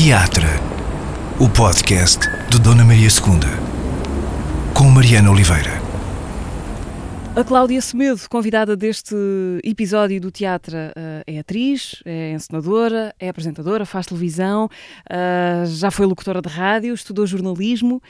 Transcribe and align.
Teatro, 0.00 0.46
o 1.40 1.48
podcast 1.48 2.20
de 2.48 2.60
Dona 2.60 2.84
Maria 2.84 3.08
II, 3.08 4.72
com 4.72 4.84
Mariana 4.84 5.28
Oliveira. 5.28 5.72
A 7.34 7.42
Cláudia 7.42 7.80
Semedo, 7.80 8.20
convidada 8.30 8.76
deste 8.76 9.16
episódio 9.64 10.20
do 10.20 10.30
teatro, 10.30 10.76
eh, 10.76 11.24
é 11.26 11.38
atriz, 11.40 12.00
é 12.04 12.30
encenadora, 12.30 13.12
é 13.18 13.28
apresentadora, 13.28 13.84
faz 13.84 14.06
televisão, 14.06 14.70
eh, 15.10 15.64
já 15.66 15.90
foi 15.90 16.06
locutora 16.06 16.40
de 16.40 16.48
rádio, 16.48 16.94
estudou 16.94 17.26
jornalismo, 17.26 18.00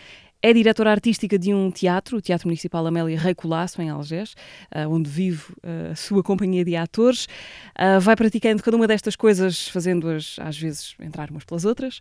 é 0.43 0.53
diretora 0.53 0.91
artística 0.91 1.39
de 1.39 1.53
um 1.53 1.71
teatro, 1.71 2.19
o 2.19 2.21
Teatro 2.21 2.47
Municipal 2.47 2.87
Amélia 2.87 3.19
Rei 3.19 3.35
Colasso, 3.35 3.83
em 3.83 3.89
Algés, 3.89 4.35
uh, 4.75 4.89
onde 4.89 5.11
vive 5.11 5.53
uh, 5.65 5.93
a 5.93 5.97
sua 5.97 6.23
companhia 6.23 6.65
de 6.65 6.77
atores. 6.77 7.27
Uh, 7.77 8.01
vai 8.01 8.15
praticando 8.15 8.63
cada 8.63 8.77
uma 8.77 8.87
destas 8.87 9.17
coisas, 9.17 9.69
fazendo-as, 9.69 10.37
às 10.39 10.57
vezes, 10.57 10.95
entrar 11.01 11.31
umas 11.31 11.45
pelas 11.45 11.65
outras. 11.65 12.01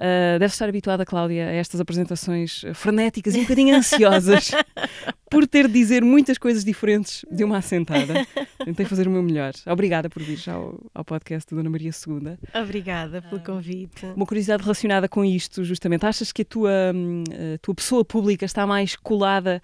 Uh, 0.00 0.38
deve 0.38 0.52
estar 0.52 0.68
habituada, 0.68 1.04
Cláudia, 1.04 1.48
a 1.48 1.52
estas 1.52 1.80
apresentações 1.80 2.62
frenéticas 2.72 3.34
e 3.34 3.38
um 3.38 3.42
bocadinho 3.42 3.74
ansiosas 3.74 4.52
por 5.28 5.46
ter 5.46 5.66
de 5.66 5.72
dizer 5.72 6.04
muitas 6.04 6.38
coisas 6.38 6.64
diferentes 6.64 7.24
de 7.30 7.42
uma 7.42 7.58
assentada. 7.58 8.24
Tentei 8.64 8.86
fazer 8.86 9.08
o 9.08 9.10
meu 9.10 9.22
melhor. 9.22 9.52
Obrigada 9.66 10.08
por 10.08 10.22
vir 10.22 10.38
ao, 10.48 10.80
ao 10.94 11.04
podcast 11.04 11.48
de 11.48 11.56
Dona 11.56 11.68
Maria 11.68 11.90
II. 11.90 12.38
Obrigada 12.62 13.20
pelo 13.22 13.40
convite. 13.40 14.06
Uma 14.14 14.24
curiosidade 14.24 14.62
relacionada 14.62 15.08
com 15.08 15.24
isto, 15.24 15.64
justamente. 15.64 16.06
Achas 16.06 16.30
que 16.30 16.42
a 16.42 16.44
tua, 16.44 16.92
hum, 16.94 17.24
a 17.54 17.58
tua 17.58 17.74
pessoa 17.74 18.04
pública 18.04 18.44
está 18.44 18.66
mais 18.66 18.94
colada 18.94 19.60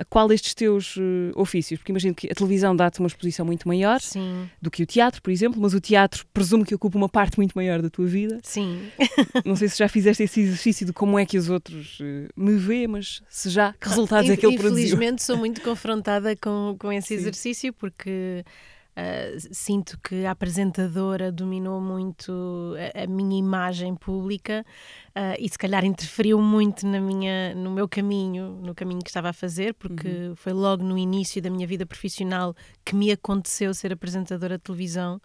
a 0.00 0.04
qual 0.06 0.26
destes 0.26 0.54
teus 0.54 0.96
uh, 0.96 1.30
ofícios? 1.34 1.78
Porque 1.78 1.92
imagino 1.92 2.14
que 2.14 2.26
a 2.32 2.34
televisão 2.34 2.74
dá-te 2.74 3.00
uma 3.00 3.06
exposição 3.06 3.44
muito 3.44 3.68
maior 3.68 4.00
Sim. 4.00 4.48
do 4.60 4.70
que 4.70 4.82
o 4.82 4.86
teatro, 4.86 5.20
por 5.20 5.30
exemplo, 5.30 5.60
mas 5.60 5.74
o 5.74 5.80
teatro 5.80 6.24
presumo 6.32 6.64
que 6.64 6.74
ocupa 6.74 6.96
uma 6.96 7.08
parte 7.08 7.36
muito 7.36 7.52
maior 7.52 7.82
da 7.82 7.90
tua 7.90 8.06
vida. 8.06 8.38
Sim. 8.42 8.88
Não 9.44 9.54
sei 9.54 9.68
se 9.68 9.78
já 9.78 9.88
fizeste 9.88 10.22
esse 10.22 10.40
exercício 10.40 10.86
de 10.86 10.92
como 10.94 11.18
é 11.18 11.26
que 11.26 11.36
os 11.36 11.50
outros 11.50 12.00
uh, 12.00 12.28
me 12.34 12.56
vê, 12.56 12.86
mas 12.86 13.20
se 13.28 13.50
já, 13.50 13.74
que 13.74 13.88
resultados 13.90 14.30
é 14.30 14.36
que 14.38 14.46
ele 14.46 14.56
produziu? 14.56 14.86
Infelizmente 14.86 15.22
sou 15.22 15.36
muito 15.36 15.60
confrontada 15.62 16.34
com, 16.34 16.74
com 16.78 16.90
esse 16.90 17.08
Sim. 17.08 17.14
exercício 17.14 17.72
porque 17.74 18.42
Uh, 18.90 19.38
sinto 19.52 19.98
que 20.00 20.26
a 20.26 20.32
apresentadora 20.32 21.30
dominou 21.30 21.80
muito 21.80 22.74
a, 22.94 23.04
a 23.04 23.06
minha 23.06 23.38
imagem 23.38 23.94
pública 23.94 24.66
uh, 25.10 25.36
e 25.38 25.48
se 25.48 25.56
calhar 25.56 25.84
interferiu 25.84 26.40
muito 26.40 26.86
na 26.86 27.00
minha, 27.00 27.54
no 27.54 27.70
meu 27.70 27.88
caminho, 27.88 28.60
no 28.60 28.74
caminho 28.74 29.00
que 29.00 29.08
estava 29.08 29.28
a 29.28 29.32
fazer, 29.32 29.74
porque 29.74 30.08
uhum. 30.08 30.36
foi 30.36 30.52
logo 30.52 30.82
no 30.82 30.98
início 30.98 31.40
da 31.40 31.48
minha 31.48 31.66
vida 31.66 31.86
profissional 31.86 32.54
que 32.84 32.94
me 32.94 33.12
aconteceu 33.12 33.72
ser 33.72 33.92
apresentadora 33.92 34.58
de 34.58 34.64
televisão 34.64 35.20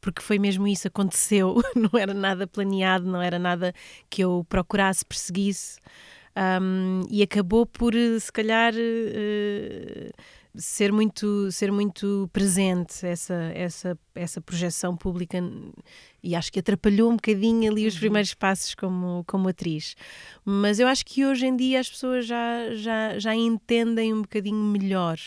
porque 0.00 0.22
foi 0.22 0.38
mesmo 0.38 0.66
isso, 0.66 0.88
aconteceu, 0.88 1.60
não 1.76 2.00
era 2.00 2.14
nada 2.14 2.46
planeado, 2.46 3.04
não 3.04 3.20
era 3.20 3.38
nada 3.38 3.74
que 4.08 4.24
eu 4.24 4.46
procurasse, 4.48 5.04
perseguisse, 5.04 5.78
um, 6.62 7.02
e 7.10 7.22
acabou 7.22 7.66
por, 7.66 7.92
se 7.94 8.32
calhar, 8.32 8.72
uh, 8.72 10.10
ser 10.54 10.92
muito 10.92 11.50
ser 11.52 11.70
muito 11.70 12.28
presente 12.32 13.06
essa 13.06 13.34
essa 13.54 13.98
essa 14.14 14.40
projeção 14.40 14.96
pública 14.96 15.38
e 16.22 16.34
acho 16.34 16.52
que 16.52 16.58
atrapalhou 16.58 17.10
um 17.10 17.16
bocadinho 17.16 17.70
ali 17.70 17.86
os 17.86 17.94
uhum. 17.94 18.00
primeiros 18.00 18.34
passos 18.34 18.74
como 18.74 19.24
como 19.26 19.48
atriz 19.48 19.94
mas 20.44 20.80
eu 20.80 20.88
acho 20.88 21.06
que 21.06 21.24
hoje 21.24 21.46
em 21.46 21.56
dia 21.56 21.80
as 21.80 21.88
pessoas 21.88 22.26
já 22.26 22.74
já 22.74 23.18
já 23.18 23.34
entendem 23.34 24.12
um 24.12 24.22
bocadinho 24.22 24.62
melhor 24.64 25.18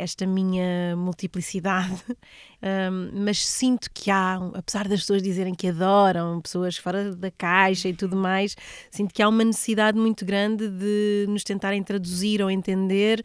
esta 0.00 0.26
minha 0.26 0.96
multiplicidade, 0.96 2.02
um, 2.10 3.24
mas 3.24 3.46
sinto 3.46 3.90
que 3.92 4.10
há, 4.10 4.36
apesar 4.54 4.88
das 4.88 5.00
pessoas 5.00 5.22
dizerem 5.22 5.54
que 5.54 5.68
adoram, 5.68 6.40
pessoas 6.40 6.76
fora 6.76 7.14
da 7.14 7.30
caixa 7.30 7.88
e 7.88 7.94
tudo 7.94 8.16
mais, 8.16 8.56
sinto 8.90 9.12
que 9.12 9.22
há 9.22 9.28
uma 9.28 9.44
necessidade 9.44 9.98
muito 9.98 10.24
grande 10.24 10.68
de 10.68 11.26
nos 11.28 11.44
tentarem 11.44 11.82
traduzir 11.82 12.42
ou 12.42 12.50
entender, 12.50 13.22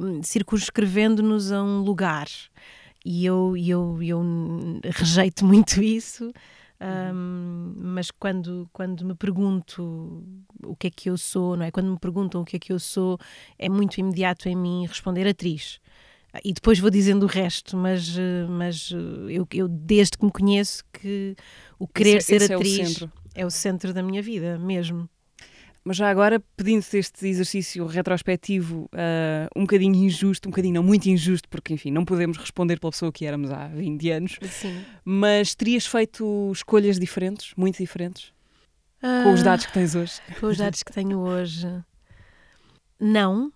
um, 0.00 0.22
circunscrevendo-nos 0.22 1.50
a 1.50 1.62
um 1.62 1.80
lugar. 1.80 2.28
E 3.04 3.26
eu, 3.26 3.56
eu, 3.56 4.02
eu 4.02 4.22
rejeito 4.84 5.44
muito 5.46 5.82
isso. 5.82 6.32
Um, 6.80 7.74
mas 7.76 8.10
quando, 8.10 8.68
quando 8.72 9.04
me 9.06 9.14
pergunto 9.14 10.22
o 10.62 10.76
que 10.76 10.88
é 10.88 10.90
que 10.90 11.08
eu 11.08 11.16
sou, 11.16 11.56
não 11.56 11.64
é? 11.64 11.70
Quando 11.70 11.90
me 11.90 11.98
perguntam 11.98 12.42
o 12.42 12.44
que 12.44 12.56
é 12.56 12.58
que 12.58 12.72
eu 12.72 12.78
sou, 12.78 13.18
é 13.58 13.68
muito 13.68 13.98
imediato 13.98 14.48
em 14.48 14.56
mim 14.56 14.86
responder 14.86 15.26
atriz. 15.26 15.80
E 16.42 16.52
depois 16.52 16.78
vou 16.78 16.90
dizendo 16.90 17.24
o 17.24 17.26
resto, 17.26 17.76
mas, 17.76 18.16
eh, 18.18 18.46
mas 18.48 18.90
eh, 18.92 19.32
eu, 19.32 19.46
eu 19.52 19.68
desde 19.68 20.18
que 20.18 20.24
me 20.24 20.32
conheço 20.32 20.82
que 20.92 21.36
o 21.78 21.86
querer 21.86 22.16
esse, 22.16 22.26
ser 22.26 22.42
esse 22.42 22.54
atriz 22.54 22.78
é 22.78 22.82
o, 22.82 22.86
centro. 22.86 23.12
é 23.34 23.46
o 23.46 23.50
centro 23.50 23.92
da 23.92 24.02
minha 24.02 24.22
vida 24.22 24.58
mesmo. 24.58 25.08
Mas 25.84 25.98
já 25.98 26.08
agora, 26.08 26.42
pedindo-te 26.56 26.96
este 26.96 27.28
exercício 27.28 27.84
retrospectivo 27.86 28.84
uh, 28.84 29.48
um 29.54 29.62
bocadinho 29.62 29.94
injusto, 29.94 30.48
um 30.48 30.50
bocadinho 30.50 30.76
não 30.76 30.82
muito 30.82 31.06
injusto, 31.10 31.46
porque 31.46 31.74
enfim, 31.74 31.90
não 31.90 32.06
podemos 32.06 32.38
responder 32.38 32.80
pela 32.80 32.90
pessoa 32.90 33.12
que 33.12 33.26
éramos 33.26 33.50
há 33.52 33.68
20 33.68 34.10
anos, 34.10 34.38
Sim. 34.50 34.82
mas 35.04 35.54
terias 35.54 35.84
feito 35.84 36.50
escolhas 36.52 36.98
diferentes, 36.98 37.52
muito 37.54 37.76
diferentes, 37.76 38.32
uh, 39.02 39.24
com 39.24 39.34
os 39.34 39.42
dados 39.42 39.66
que 39.66 39.74
tens 39.74 39.94
hoje? 39.94 40.22
Com 40.40 40.46
os 40.46 40.56
dados 40.56 40.82
que 40.82 40.90
tenho 40.90 41.18
hoje, 41.18 41.68
não, 42.98 43.48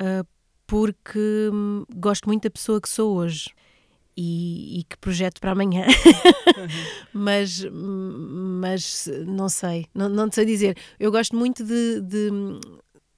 uh, 0.00 0.26
porque 0.66 1.50
hum, 1.52 1.84
gosto 1.94 2.26
muito 2.26 2.44
da 2.44 2.50
pessoa 2.50 2.80
que 2.80 2.88
sou 2.88 3.16
hoje. 3.16 3.50
E, 4.18 4.80
e, 4.80 4.84
que 4.84 4.96
projeto 4.96 5.38
para 5.38 5.52
amanhã. 5.52 5.84
Mas, 7.12 7.62
hum, 7.64 8.58
mas 8.62 9.06
não 9.26 9.46
sei, 9.46 9.86
não, 9.94 10.08
não 10.08 10.32
sei 10.32 10.46
dizer. 10.46 10.74
Eu 10.98 11.12
gosto 11.12 11.36
muito 11.36 11.62
de, 11.62 12.00
de, 12.00 12.30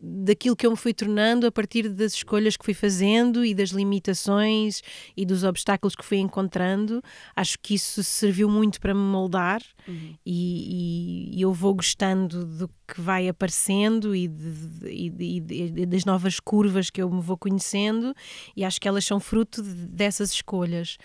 daquilo 0.01 0.55
que 0.55 0.67
eu 0.67 0.71
me 0.71 0.77
fui 0.77 0.95
tornando 0.95 1.47
a 1.47 1.51
partir 1.51 1.89
das 1.89 2.13
escolhas 2.15 2.57
que 2.57 2.65
fui 2.65 2.75
fazendo 2.75 3.45
e 3.45 3.53
das 3.55 3.71
limitações 3.71 4.83
e 5.17 5.27
dos 5.27 5.43
obstáculos 5.43 5.97
que 5.97 6.05
fui 6.05 6.19
encontrando. 6.19 7.03
Acho 7.35 7.59
que 7.61 7.75
isso 7.75 8.03
serviu 8.05 8.49
muito 8.49 8.81
para 8.81 8.95
me 8.95 9.01
moldar 9.01 9.61
uhum. 9.87 10.15
e, 10.25 11.35
e, 11.37 11.43
eu 11.43 11.53
vou 11.53 11.75
gostando 11.75 12.45
do 12.45 12.69
que 12.87 13.01
vai 13.01 13.29
aparecendo 13.29 14.15
e, 14.15 14.29
de, 14.29 14.85
e, 14.85 15.45
e, 15.51 15.87
das 15.87 16.05
novas 16.05 16.39
curvas 16.39 16.91
que 16.91 17.03
eu 17.03 17.11
me 17.11 17.21
vou 17.21 17.37
conhecendo 17.37 18.15
e 18.57 18.65
acho 18.65 18.81
que 18.81 18.89
elas 18.89 19.05
são 19.05 19.19
fruto 19.19 19.63
dessas 19.63 20.33
escolhas 20.33 20.97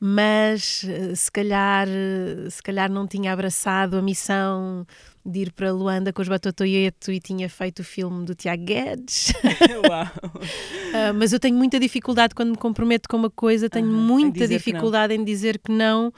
mas 0.00 0.84
eh, 0.84 1.14
se 1.14 1.30
calhar, 1.30 1.88
eh, 1.88 2.48
se 2.50 2.62
calhar 2.62 2.90
não 2.90 3.06
tinha 3.06 3.32
abraçado 3.32 3.96
a 3.96 4.02
missão 4.02 4.86
de 5.24 5.40
ir 5.40 5.52
para 5.52 5.72
Luanda 5.72 6.12
com 6.12 6.22
os 6.22 6.28
Batotoieto 6.28 7.10
e 7.10 7.20
tinha 7.20 7.48
feito 7.48 7.80
o 7.80 7.84
filme 7.84 8.24
do 8.24 8.34
Tiago 8.34 8.64
Guedes. 8.64 9.32
Uau! 9.88 10.32
uh, 10.34 11.14
mas 11.18 11.32
eu 11.32 11.40
tenho 11.40 11.56
muita 11.56 11.78
dificuldade 11.80 12.34
quando 12.34 12.50
me 12.50 12.56
comprometo 12.56 13.08
com 13.08 13.16
uma 13.16 13.30
coisa, 13.30 13.68
tenho 13.68 13.88
uhum, 13.88 14.06
muita 14.06 14.46
dificuldade 14.46 15.14
em 15.14 15.24
dizer 15.24 15.58
que 15.58 15.72
não, 15.72 16.12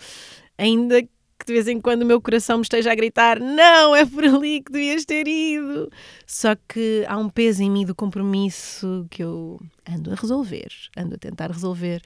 ainda 0.58 1.02
que 1.02 1.46
de 1.46 1.54
vez 1.54 1.66
em 1.68 1.80
quando 1.80 2.02
o 2.02 2.06
meu 2.06 2.20
coração 2.20 2.58
me 2.58 2.62
esteja 2.62 2.92
a 2.92 2.94
gritar: 2.94 3.40
não, 3.40 3.96
é 3.96 4.04
por 4.04 4.24
ali 4.24 4.62
que 4.62 4.70
devias 4.70 5.06
ter 5.06 5.26
ido. 5.26 5.90
Só 6.26 6.54
que 6.54 7.04
há 7.08 7.16
um 7.16 7.30
peso 7.30 7.62
em 7.62 7.70
mim 7.70 7.86
do 7.86 7.94
compromisso 7.94 9.06
que 9.10 9.24
eu 9.24 9.58
ando 9.88 10.12
a 10.12 10.14
resolver, 10.14 10.68
ando 10.96 11.14
a 11.14 11.18
tentar 11.18 11.50
resolver 11.50 12.02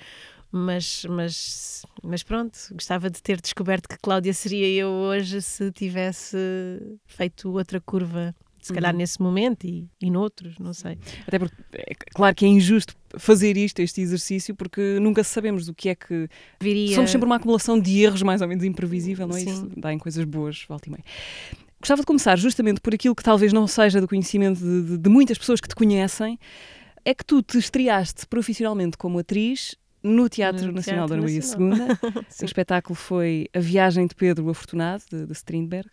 mas, 0.57 1.05
mas, 1.11 1.85
mas 2.01 2.23
pronto, 2.23 2.57
gostava 2.71 3.11
de 3.11 3.21
ter 3.21 3.41
descoberto 3.41 3.89
que 3.89 3.99
Cláudia 3.99 4.33
seria 4.33 4.69
eu 4.69 4.89
hoje 4.89 5.43
se 5.43 5.73
tivesse 5.73 6.37
feito 7.07 7.51
outra 7.51 7.81
curva 7.81 8.33
se 8.63 8.73
calhar 8.73 8.93
uhum. 8.93 8.99
nesse 8.99 9.21
momento 9.21 9.67
e, 9.67 9.87
e 10.01 10.11
noutros, 10.11 10.57
não 10.59 10.73
sei. 10.73 10.97
Até 11.27 11.41
porque, 11.41 11.57
é 11.75 11.95
claro 12.15 12.35
que 12.35 12.45
é 12.47 12.49
injusto 12.49 12.95
fazer 13.19 13.57
isto, 13.57 13.81
este 13.81 14.01
exercício, 14.01 14.55
porque 14.55 14.99
nunca 15.01 15.25
sabemos 15.25 15.67
do 15.67 15.75
que 15.75 15.89
é 15.89 15.95
que. 15.97 16.29
Viria... 16.61 16.95
Somos 16.95 17.11
sempre 17.11 17.27
uma 17.27 17.37
acumulação 17.37 17.79
de 17.79 18.01
erros 18.01 18.23
mais 18.23 18.41
ou 18.41 18.47
menos 18.47 18.65
imprevisível, 18.65 19.27
não 19.27 19.37
é? 19.37 19.41
Sim. 19.41 19.51
Isso 19.51 19.71
dá 19.77 19.93
em 19.93 19.99
coisas 19.99 20.25
boas, 20.25 20.65
volta 20.69 20.89
e 20.89 20.93
meia. 20.93 21.05
Gostava 21.81 22.01
de 22.01 22.07
começar 22.07 22.39
justamente 22.39 22.81
por 22.81 22.95
aquilo 22.95 23.15
que 23.15 23.25
talvez 23.25 23.53
não 23.53 23.67
seja 23.67 24.01
do 24.01 24.09
conhecimento 24.09 24.61
de, 24.61 24.83
de, 24.83 24.99
de 24.99 25.11
muitas 25.11 25.37
pessoas 25.37 25.61
que 25.61 25.69
te 25.69 25.75
conhecem, 25.75 26.39
é 27.05 27.13
que 27.13 27.25
tu 27.25 27.43
te 27.43 27.59
estreaste 27.59 28.27
profissionalmente 28.27 28.97
como 28.97 29.19
atriz 29.19 29.77
no 30.05 30.29
Teatro 30.29 30.67
no 30.67 30.73
Nacional 30.73 31.09
Teatro 31.09 31.17
da 31.17 31.23
Maria 31.23 31.41
II. 31.41 32.23
o 32.43 32.45
espetáculo 32.45 32.95
foi 32.95 33.49
A 33.55 33.59
Viagem 33.59 34.07
de 34.07 34.15
Pedro 34.15 34.49
Afortunado, 34.51 35.03
de, 35.11 35.27
de 35.27 35.33
Strindberg. 35.33 35.89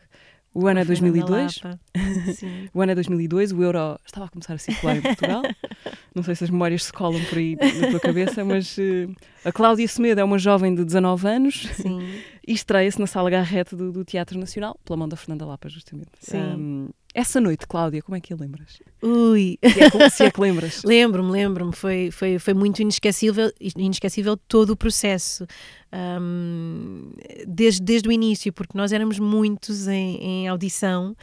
O 0.54 0.68
ano 0.68 0.82
é 0.82 0.86
2002. 0.86 1.62
o 2.74 2.82
ano 2.82 2.92
é 2.92 2.96
2002, 2.96 3.54
o 3.54 3.64
euro 3.64 3.98
estava 4.06 4.26
a 4.26 4.30
começar 4.30 4.54
a 4.54 4.58
circular 4.58 4.98
em 4.98 5.02
Portugal. 5.02 5.44
Não 6.14 6.24
sei 6.24 6.36
se 6.36 6.44
as 6.44 6.50
memórias 6.50 6.84
se 6.84 6.92
colam 6.92 7.24
por 7.24 7.38
aí 7.38 7.56
na 7.56 7.90
tua 7.90 8.00
cabeça, 8.02 8.44
mas 8.44 8.78
uh, 8.78 9.16
a 9.46 9.52
Cláudia 9.54 9.88
Semedo 9.88 10.20
é 10.20 10.24
uma 10.24 10.38
jovem 10.38 10.76
de 10.76 10.84
19 10.84 11.26
anos. 11.26 11.70
Sim. 11.74 12.02
E 12.46 12.52
estreia-se 12.52 13.00
na 13.00 13.08
Sala 13.08 13.30
Garrete 13.30 13.78
do, 13.78 13.94
do, 13.94 14.04
Teatro 14.04 14.38
Nacional, 14.38 14.78
pela 14.84 14.98
mão 14.98 15.08
da 15.08 15.16
Fernanda 15.16 15.46
Lapa, 15.46 15.70
justamente. 15.70 16.10
Sim. 16.20 16.38
Um, 16.38 16.90
essa 17.14 17.42
noite, 17.42 17.68
Cláudia, 17.68 18.02
como 18.02 18.16
é 18.16 18.22
que 18.22 18.34
a 18.34 18.38
lembras? 18.38 18.80
Ui! 19.02 19.58
Se 19.62 19.84
é, 19.84 20.10
se 20.10 20.24
é 20.24 20.32
que 20.32 20.40
lembras? 20.40 20.84
lembro-me, 20.86 21.32
lembro-me. 21.32 21.74
Foi, 21.74 22.10
foi, 22.12 22.40
foi 22.40 22.54
muito 22.54 22.82
inesquecível, 22.82 23.52
inesquecível 23.60 24.38
todo 24.38 24.72
o 24.72 24.76
processo. 24.76 25.46
Um, 25.94 27.12
desde, 27.46 27.82
desde 27.82 28.08
o 28.08 28.12
início, 28.12 28.54
porque 28.54 28.78
nós 28.78 28.94
éramos 28.94 29.20
muitos 29.20 29.88
em, 29.88 30.18
em 30.24 30.48
audição 30.48 31.16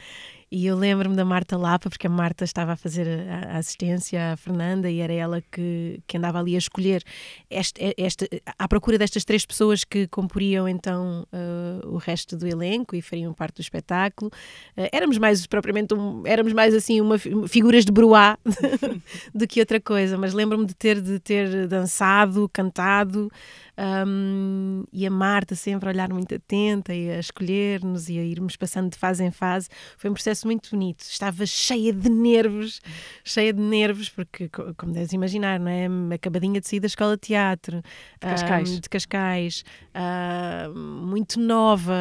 e 0.51 0.65
eu 0.65 0.75
lembro-me 0.75 1.15
da 1.15 1.23
Marta 1.23 1.57
Lapa, 1.57 1.89
porque 1.89 2.07
a 2.07 2.09
Marta 2.09 2.43
estava 2.43 2.73
a 2.73 2.75
fazer 2.75 3.07
a, 3.29 3.57
assistência 3.57 4.33
à 4.33 4.37
Fernanda 4.37 4.89
e 4.89 4.99
era 4.99 5.13
ela 5.13 5.43
que, 5.51 6.01
que 6.07 6.17
andava 6.17 6.39
ali 6.39 6.55
a 6.55 6.57
escolher 6.57 7.03
este, 7.49 7.93
esta, 7.97 8.27
à 8.57 8.67
procura 8.67 8.97
destas 8.97 9.23
três 9.23 9.45
pessoas 9.45 9.83
que 9.83 10.07
comporiam 10.07 10.67
então 10.67 11.27
uh, 11.31 11.87
o 11.87 11.97
resto 11.97 12.35
do 12.35 12.47
elenco 12.47 12.95
e 12.95 13.01
fariam 13.01 13.33
parte 13.33 13.55
do 13.57 13.61
espetáculo. 13.61 14.31
Uh, 14.75 14.89
éramos 14.91 15.19
mais 15.19 15.45
propriamente, 15.45 15.93
um, 15.93 16.25
éramos 16.25 16.53
mais 16.53 16.73
assim, 16.73 16.99
uma, 16.99 17.17
figuras 17.47 17.85
de 17.85 17.91
bruá 17.91 18.37
do 19.33 19.47
que 19.47 19.59
outra 19.59 19.79
coisa, 19.79 20.17
mas 20.17 20.33
lembro-me 20.33 20.65
de 20.65 20.73
ter, 20.73 20.99
de 20.99 21.19
ter 21.19 21.67
dançado, 21.67 22.49
cantado. 22.51 23.31
Um, 23.79 24.83
e 24.91 25.07
a 25.07 25.09
Marta 25.09 25.55
sempre 25.55 25.87
a 25.87 25.91
olhar 25.93 26.09
muito 26.11 26.35
atenta 26.35 26.93
e 26.93 27.09
a 27.09 27.19
escolher-nos 27.19 28.09
e 28.09 28.19
a 28.19 28.23
irmos 28.23 28.57
passando 28.57 28.91
de 28.91 28.97
fase 28.97 29.23
em 29.23 29.31
fase. 29.31 29.69
Foi 29.97 30.09
um 30.09 30.13
processo 30.13 30.45
muito 30.45 30.69
bonito. 30.71 31.01
Estava 31.01 31.45
cheia 31.45 31.93
de 31.93 32.09
nervos, 32.09 32.81
cheia 33.23 33.53
de 33.53 33.61
nervos, 33.61 34.09
porque, 34.09 34.49
como 34.75 34.91
deves 34.91 35.13
imaginar, 35.13 35.61
não 35.61 35.69
é? 35.69 35.87
Acabadinha 36.13 36.59
de 36.59 36.67
sair 36.67 36.81
da 36.81 36.87
escola 36.87 37.15
de 37.15 37.21
teatro, 37.21 37.77
de 37.77 38.19
Cascais, 38.19 38.69
um, 38.69 38.79
de 38.81 38.89
Cascais 38.89 39.63
uh, 39.95 40.77
muito 40.77 41.39
nova. 41.39 41.95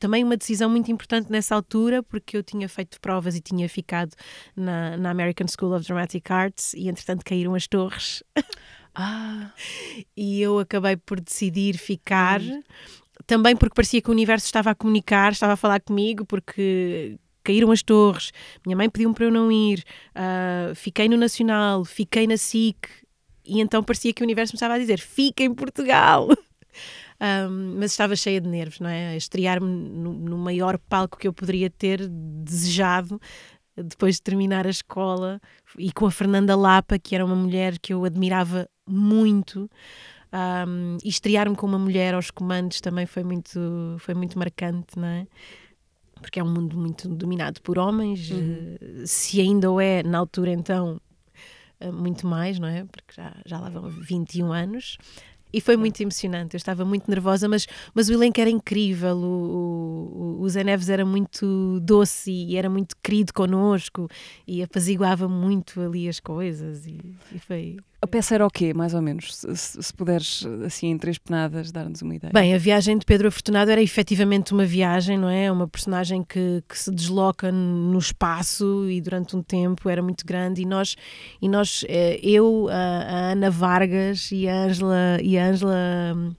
Também 0.00 0.24
uma 0.24 0.36
decisão 0.36 0.68
muito 0.68 0.90
importante 0.90 1.30
nessa 1.30 1.54
altura, 1.54 2.02
porque 2.02 2.36
eu 2.36 2.42
tinha 2.42 2.68
feito 2.68 3.00
provas 3.00 3.36
e 3.36 3.40
tinha 3.40 3.68
ficado 3.68 4.12
na, 4.56 4.96
na 4.96 5.10
American 5.10 5.46
School 5.46 5.72
of 5.72 5.86
Dramatic 5.86 6.28
Arts 6.32 6.74
e, 6.74 6.88
entretanto, 6.88 7.24
caíram 7.24 7.54
as 7.54 7.68
torres. 7.68 8.24
Ah. 8.94 9.52
E 10.16 10.40
eu 10.40 10.58
acabei 10.58 10.96
por 10.96 11.20
decidir 11.20 11.78
ficar. 11.78 12.40
Hum. 12.40 12.62
Também 13.26 13.56
porque 13.56 13.74
parecia 13.74 14.02
que 14.02 14.08
o 14.08 14.12
universo 14.12 14.46
estava 14.46 14.70
a 14.70 14.74
comunicar, 14.74 15.32
estava 15.32 15.52
a 15.52 15.56
falar 15.56 15.80
comigo, 15.80 16.24
porque 16.26 17.18
caíram 17.44 17.70
as 17.70 17.82
torres, 17.82 18.32
minha 18.64 18.76
mãe 18.76 18.88
pediu-me 18.88 19.14
para 19.14 19.24
eu 19.24 19.30
não 19.30 19.50
ir, 19.50 19.84
uh, 20.14 20.74
fiquei 20.74 21.08
no 21.08 21.16
Nacional, 21.16 21.84
fiquei 21.84 22.26
na 22.26 22.36
SIC, 22.36 22.88
e 23.44 23.60
então 23.60 23.82
parecia 23.82 24.12
que 24.12 24.22
o 24.22 24.24
universo 24.24 24.52
me 24.52 24.56
estava 24.56 24.74
a 24.74 24.78
dizer: 24.78 24.98
fica 24.98 25.42
em 25.42 25.54
Portugal. 25.54 26.28
Um, 27.22 27.76
mas 27.78 27.92
estava 27.92 28.16
cheia 28.16 28.40
de 28.40 28.48
nervos, 28.48 28.80
não 28.80 28.88
é? 28.90 29.16
Estrear-me 29.16 29.68
no, 29.68 30.12
no, 30.12 30.36
maior 30.36 30.76
palco 30.76 31.16
que 31.16 31.28
eu 31.28 31.32
poderia 31.32 31.70
ter 31.70 32.08
desejado 32.08 33.20
depois 33.76 34.16
de 34.16 34.22
terminar 34.22 34.66
a 34.66 34.70
escola 34.70 35.40
e 35.78 35.92
com 35.92 36.06
a 36.06 36.10
Fernanda 36.10 36.56
Lapa, 36.56 36.98
que 36.98 37.14
era 37.14 37.24
uma 37.24 37.34
mulher 37.34 37.78
que 37.78 37.92
eu 37.92 38.04
admirava 38.04 38.68
muito. 38.86 39.70
Um, 40.32 40.96
e 41.04 41.08
estrear-me 41.08 41.54
com 41.54 41.66
uma 41.66 41.78
mulher 41.78 42.14
aos 42.14 42.30
comandos 42.30 42.80
também 42.80 43.04
foi 43.04 43.22
muito, 43.22 43.96
foi 43.98 44.14
muito 44.14 44.38
marcante, 44.38 44.98
não 44.98 45.06
é? 45.06 45.26
Porque 46.20 46.40
é 46.40 46.44
um 46.44 46.50
mundo 46.50 46.76
muito 46.76 47.08
dominado 47.08 47.60
por 47.60 47.78
homens, 47.78 48.30
uhum. 48.30 48.76
Eh, 48.80 49.06
se 49.06 49.40
ainda 49.40 49.70
o 49.70 49.80
é 49.80 50.02
na 50.02 50.18
altura, 50.18 50.50
então 50.52 50.98
eh, 51.80 51.90
muito 51.90 52.26
mais, 52.26 52.58
não 52.58 52.68
é? 52.68 52.84
Porque 52.84 53.12
já, 53.14 53.34
já 53.44 53.58
lá 53.58 53.68
vão 53.68 53.90
21 53.90 54.52
anos. 54.52 54.96
E 55.52 55.60
foi 55.60 55.76
muito 55.76 56.00
emocionante, 56.00 56.54
eu 56.54 56.58
estava 56.58 56.84
muito 56.84 57.08
nervosa, 57.10 57.48
mas, 57.48 57.66
mas 57.94 58.08
o 58.08 58.12
elenco 58.14 58.40
era 58.40 58.48
incrível, 58.48 59.16
o, 59.16 60.38
o, 60.38 60.42
o 60.42 60.48
Zé 60.48 60.64
Neves 60.64 60.88
era 60.88 61.04
muito 61.04 61.78
doce 61.80 62.30
e 62.30 62.56
era 62.56 62.70
muito 62.70 62.96
querido 63.02 63.32
connosco 63.34 64.08
e 64.46 64.62
apaziguava 64.62 65.28
muito 65.28 65.80
ali 65.80 66.08
as 66.08 66.18
coisas 66.20 66.86
e, 66.86 66.98
e 67.34 67.38
foi, 67.38 67.76
a 68.02 68.06
peça 68.08 68.34
era 68.34 68.44
o 68.44 68.50
quê, 68.50 68.74
mais 68.74 68.94
ou 68.94 69.00
menos? 69.00 69.32
Se, 69.36 69.80
se 69.80 69.94
puderes, 69.94 70.44
assim, 70.66 70.88
em 70.88 70.98
três 70.98 71.18
penadas, 71.18 71.70
dar-nos 71.70 72.02
uma 72.02 72.16
ideia. 72.16 72.32
Bem, 72.32 72.52
a 72.52 72.58
viagem 72.58 72.98
de 72.98 73.06
Pedro 73.06 73.28
Afortunado 73.28 73.70
era 73.70 73.80
efetivamente 73.80 74.52
uma 74.52 74.64
viagem, 74.64 75.16
não 75.16 75.28
é? 75.28 75.50
Uma 75.52 75.68
personagem 75.68 76.24
que, 76.24 76.64
que 76.68 76.76
se 76.76 76.90
desloca 76.90 77.52
no 77.52 77.96
espaço 77.96 78.90
e 78.90 79.00
durante 79.00 79.36
um 79.36 79.42
tempo 79.42 79.88
era 79.88 80.02
muito 80.02 80.26
grande. 80.26 80.62
E 80.62 80.66
nós, 80.66 80.96
e 81.40 81.48
nós 81.48 81.84
eh, 81.88 82.18
eu, 82.20 82.66
a, 82.68 82.74
a 82.74 83.32
Ana 83.32 83.50
Vargas 83.50 84.32
e 84.32 84.48
a 84.48 84.64
Ângela. 84.64 85.18
E 85.22 85.38
a 85.38 85.46
Ângela 85.46 86.34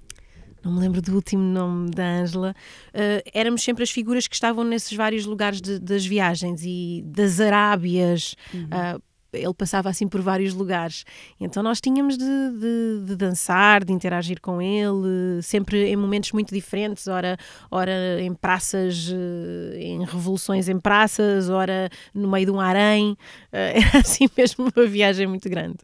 não 0.65 0.73
me 0.73 0.79
lembro 0.81 1.01
do 1.01 1.15
último 1.15 1.43
nome 1.43 1.91
da 1.91 2.03
Ângela, 2.21 2.55
uh, 2.93 3.29
éramos 3.33 3.61
sempre 3.61 3.83
as 3.83 3.91
figuras 3.91 4.29
que 4.29 4.35
estavam 4.35 4.63
nesses 4.63 4.93
vários 4.93 5.25
lugares 5.25 5.61
de, 5.61 5.77
das 5.77 6.05
viagens 6.05 6.61
e 6.63 7.03
das 7.05 7.41
Arábias. 7.41 8.35
Uhum. 8.53 8.63
Uh, 8.63 9.12
ele 9.33 9.53
passava 9.53 9.89
assim 9.89 10.07
por 10.07 10.21
vários 10.21 10.53
lugares. 10.53 11.03
Então 11.39 11.63
nós 11.63 11.81
tínhamos 11.81 12.17
de, 12.17 12.25
de, 12.25 13.05
de, 13.05 13.15
dançar, 13.15 13.83
de 13.83 13.91
interagir 13.91 14.39
com 14.39 14.61
ele, 14.61 15.41
sempre 15.41 15.85
em 15.87 15.95
momentos 15.95 16.31
muito 16.31 16.53
diferentes, 16.53 17.07
ora, 17.07 17.37
ora 17.69 18.21
em 18.21 18.33
praças, 18.33 19.09
eh, 19.11 19.77
em 19.79 20.05
revoluções 20.05 20.69
em 20.69 20.79
praças, 20.79 21.49
ora 21.49 21.89
no 22.13 22.29
meio 22.29 22.45
de 22.45 22.51
um 22.51 22.59
harém. 22.59 23.17
Eh, 23.51 23.79
era 23.81 23.99
assim 23.99 24.29
mesmo 24.37 24.69
uma 24.75 24.85
viagem 24.85 25.27
muito 25.27 25.49
grande. 25.49 25.77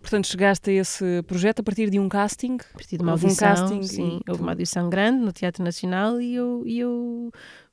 Portanto, 0.00 0.26
chegaste 0.26 0.70
a 0.70 0.72
esse 0.72 1.22
projeto 1.24 1.60
a 1.60 1.62
partir 1.62 1.90
de 1.90 1.98
um 1.98 2.08
casting? 2.08 2.56
A 2.70 2.78
partir 2.78 2.96
de 2.96 3.02
uma 3.02 3.12
audição, 3.12 3.52
um 3.52 3.56
casting, 3.56 3.82
sim. 3.82 4.20
Houve 4.28 4.42
uma 4.42 4.52
audição 4.52 4.88
grande 4.88 5.22
no 5.22 5.32
Teatro 5.32 5.62
Nacional 5.62 6.20
e 6.20 6.34
eu, 6.34 6.62
e 6.64 6.78
eu 6.78 7.30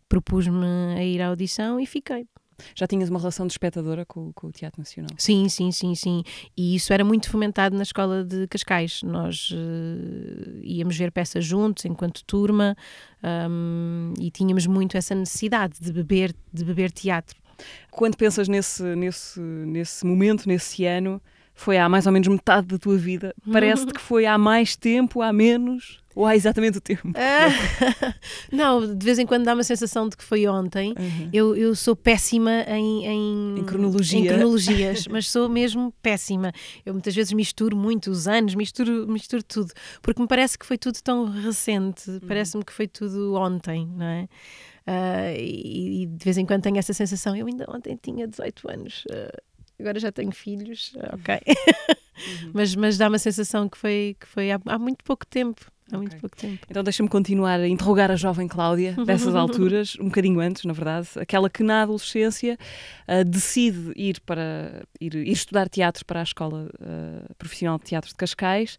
propus-me 0.10 0.96
a 0.98 1.04
ir 1.04 1.22
à 1.22 1.28
audição 1.28 1.80
e 1.80 1.86
fiquei. 1.86 2.28
Já 2.76 2.88
tinhas 2.88 3.10
uma 3.10 3.20
relação 3.20 3.46
de 3.48 3.54
espectadora 3.54 4.06
com, 4.06 4.32
com, 4.34 4.48
o 4.48 4.52
Teatro 4.52 4.80
Nacional? 4.80 5.10
Sim, 5.18 5.48
sim, 5.50 5.72
sim, 5.72 5.96
sim. 5.96 6.24
E 6.56 6.76
isso 6.76 6.94
era 6.94 7.04
muito 7.04 7.30
fomentado 7.30 7.76
na 7.76 7.84
escola 7.84 8.24
de 8.24 8.48
Cascais. 8.48 9.02
Nós 9.04 9.52
uh, 9.52 10.60
íamos 10.64 10.98
ver 10.98 11.12
peças 11.12 11.46
juntos 11.46 11.86
enquanto 11.86 12.24
turma 12.24 12.76
um, 13.50 14.14
e 14.20 14.30
tínhamos 14.32 14.66
muito 14.68 14.98
essa 14.98 15.16
necessidade 15.16 15.80
de 15.80 15.92
beber, 15.92 16.36
de 16.52 16.64
beber 16.64 16.92
teatro. 16.92 17.42
Quando 17.92 18.18
pensas 18.18 18.48
nesse, 18.48 18.84
nesse, 18.96 19.40
nesse 19.40 20.06
momento, 20.06 20.48
nesse 20.48 20.86
ano, 20.86 21.22
foi 21.54 21.78
há 21.78 21.88
mais 21.88 22.06
ou 22.06 22.12
menos 22.12 22.28
metade 22.28 22.68
da 22.68 22.78
tua 22.78 22.98
vida. 22.98 23.34
Parece-te 23.52 23.94
que 23.94 24.02
foi 24.02 24.26
há 24.26 24.38
mais 24.38 24.76
tempo, 24.76 25.22
há 25.22 25.32
menos? 25.32 26.04
Ou 26.16 26.26
há 26.26 26.36
exatamente 26.36 26.78
o 26.78 26.82
tempo? 26.82 27.10
Uh, 27.10 28.14
não, 28.56 28.96
de 28.96 29.04
vez 29.04 29.18
em 29.18 29.26
quando 29.26 29.46
dá 29.46 29.54
uma 29.54 29.64
sensação 29.64 30.08
de 30.08 30.16
que 30.16 30.24
foi 30.24 30.48
ontem. 30.48 30.94
Uhum. 30.98 31.30
Eu, 31.34 31.56
eu 31.56 31.76
sou 31.76 31.96
péssima 31.96 32.64
em, 32.68 33.06
em, 33.06 33.60
em, 33.60 33.64
cronologia. 33.64 34.20
em 34.20 34.28
cronologias, 34.28 35.08
mas 35.08 35.30
sou 35.30 35.50
mesmo 35.50 35.94
péssima. 36.02 36.52
Eu 36.86 36.94
muitas 36.94 37.16
vezes 37.16 37.34
misturo 37.34 37.76
muito 37.76 38.12
os 38.12 38.28
anos, 38.28 38.54
misturo, 38.54 39.08
misturo 39.08 39.44
tudo, 39.44 39.74
porque 40.02 40.22
me 40.22 40.28
parece 40.28 40.58
que 40.58 40.66
foi 40.66 40.78
tudo 40.78 41.02
tão 41.02 41.26
recente, 41.26 42.10
uhum. 42.10 42.20
parece-me 42.28 42.64
que 42.64 42.74
foi 42.74 42.88
tudo 42.88 43.34
ontem, 43.36 43.88
não 43.96 44.06
é? 44.06 44.28
Uh, 44.86 45.40
e, 45.40 46.04
e, 46.04 46.06
de 46.08 46.24
vez 46.24 46.38
em 46.38 46.46
quando 46.46 46.62
tenho 46.62 46.78
essa 46.78 46.94
sensação. 46.94 47.36
Eu 47.36 47.48
ainda 47.48 47.66
ontem 47.70 47.98
tinha 48.02 48.28
18 48.28 48.70
anos. 48.70 49.04
Uh, 49.10 49.42
agora 49.80 50.00
já 50.00 50.12
tenho 50.12 50.32
filhos, 50.32 50.94
ok. 51.14 51.40
Uhum. 51.48 52.52
mas, 52.54 52.76
mas 52.76 52.98
dá 52.98 53.08
uma 53.08 53.20
sensação 53.20 53.68
que 53.68 53.78
foi, 53.78 54.16
que 54.20 54.28
foi 54.28 54.52
há, 54.52 54.60
há 54.66 54.80
muito 54.80 55.04
pouco 55.04 55.26
tempo. 55.26 55.72
Há 55.92 55.98
muito 55.98 56.12
okay. 56.12 56.22
pouco 56.22 56.38
tempo. 56.38 56.66
Então 56.70 56.84
deixa-me 56.84 57.10
continuar 57.10 57.60
a 57.60 57.68
interrogar 57.68 58.10
a 58.10 58.16
jovem 58.16 58.48
Cláudia, 58.48 58.94
dessas 59.06 59.36
alturas, 59.36 59.98
um 60.00 60.06
bocadinho 60.06 60.40
antes, 60.40 60.64
na 60.64 60.74
verdade, 60.74 61.10
aquela 61.18 61.50
que 61.50 61.62
na 61.62 61.84
adolescência 61.84 62.58
uh, 63.08 63.24
decide 63.26 63.92
ir 63.96 64.20
para 64.22 64.84
ir, 65.00 65.14
ir, 65.16 65.32
estudar 65.32 65.68
teatro 65.68 66.06
para 66.06 66.22
a 66.22 66.24
Escola 66.24 66.70
uh, 66.80 67.36
Profissional 67.36 67.78
de 67.78 67.84
Teatro 67.86 68.10
de 68.10 68.16
Cascais, 68.16 68.78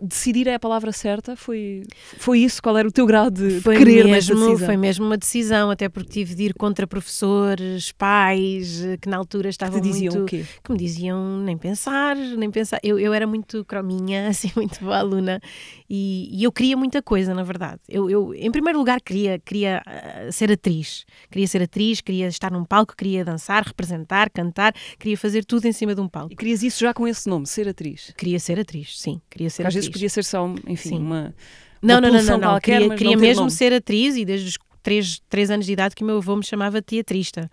decidir 0.00 0.46
é 0.46 0.54
a 0.54 0.58
palavra 0.58 0.92
certa? 0.92 1.36
Foi, 1.36 1.82
foi 2.18 2.40
isso? 2.40 2.62
Qual 2.62 2.76
era 2.76 2.88
o 2.88 2.92
teu 2.92 3.06
grau 3.06 3.30
de, 3.30 3.60
foi 3.60 3.76
querer 3.76 4.04
mesmo, 4.04 4.34
decisão? 4.34 4.66
Foi 4.66 4.76
mesmo 4.76 5.06
uma 5.06 5.16
decisão, 5.16 5.70
até 5.70 5.88
porque 5.88 6.10
tive 6.10 6.34
de 6.34 6.44
ir 6.44 6.54
contra 6.54 6.86
professores, 6.86 7.92
pais, 7.92 8.82
que 9.00 9.08
na 9.08 9.16
altura 9.16 9.48
estavam 9.48 9.80
que 9.80 9.88
diziam 9.88 10.14
muito... 10.14 10.24
O 10.24 10.26
quê? 10.26 10.44
Que 10.62 10.72
me 10.72 10.78
diziam 10.78 11.38
nem 11.38 11.56
pensar, 11.56 12.16
nem 12.16 12.50
pensar. 12.50 12.80
Eu, 12.82 12.98
eu 12.98 13.12
era 13.12 13.26
muito 13.26 13.64
crominha, 13.64 14.28
assim, 14.30 14.50
muito 14.56 14.80
boa 14.80 14.98
aluna 14.98 15.40
e, 15.88 16.28
e 16.30 16.44
eu 16.44 16.52
queria 16.52 16.76
muita 16.76 17.02
coisa, 17.02 17.34
na 17.34 17.42
verdade. 17.42 17.80
Eu, 17.88 18.08
eu 18.08 18.34
em 18.34 18.50
primeiro 18.50 18.78
lugar, 18.78 19.00
queria, 19.00 19.40
queria 19.40 19.82
uh, 19.84 20.32
ser 20.32 20.52
atriz. 20.52 21.04
Queria 21.28 21.48
ser 21.48 21.62
atriz, 21.62 22.00
queria 22.00 22.28
estar 22.28 22.50
num 22.52 22.64
palco, 22.64 22.94
queria 22.96 23.24
dançar, 23.24 23.64
representar, 23.64 24.30
cantar, 24.30 24.72
queria 24.98 25.16
fazer 25.16 25.44
tudo 25.44 25.66
em 25.66 25.72
cima 25.72 25.94
de 25.94 26.00
um 26.00 26.08
palco. 26.08 26.32
E 26.32 26.36
querias 26.36 26.62
isso 26.62 26.78
já 26.80 26.94
com 26.94 27.08
esse 27.08 27.28
nome, 27.28 27.46
ser 27.46 27.68
atriz? 27.68 28.14
Queria 28.16 28.38
ser 28.38 28.60
atriz, 28.60 29.00
sim. 29.00 29.20
Queria 29.28 29.50
ser 29.50 29.66
atriz 29.66 29.89
podia 29.90 30.08
ser 30.08 30.24
só, 30.24 30.46
enfim, 30.66 30.90
Sim. 30.90 30.98
uma. 30.98 31.34
Não, 31.82 31.94
uma 31.94 32.00
não, 32.00 32.12
não, 32.12 32.22
não, 32.22 32.38
não. 32.38 32.48
Qualquer, 32.50 32.80
queria, 32.80 32.96
queria 32.96 33.16
não 33.16 33.20
mesmo 33.20 33.50
ser 33.50 33.72
atriz 33.72 34.16
e 34.16 34.24
desde 34.24 34.48
os 34.48 34.58
três, 34.82 35.20
três 35.28 35.50
anos 35.50 35.66
de 35.66 35.72
idade 35.72 35.94
que 35.94 36.02
o 36.02 36.06
meu 36.06 36.18
avô 36.18 36.36
me 36.36 36.44
chamava 36.44 36.80
teatrista. 36.82 37.50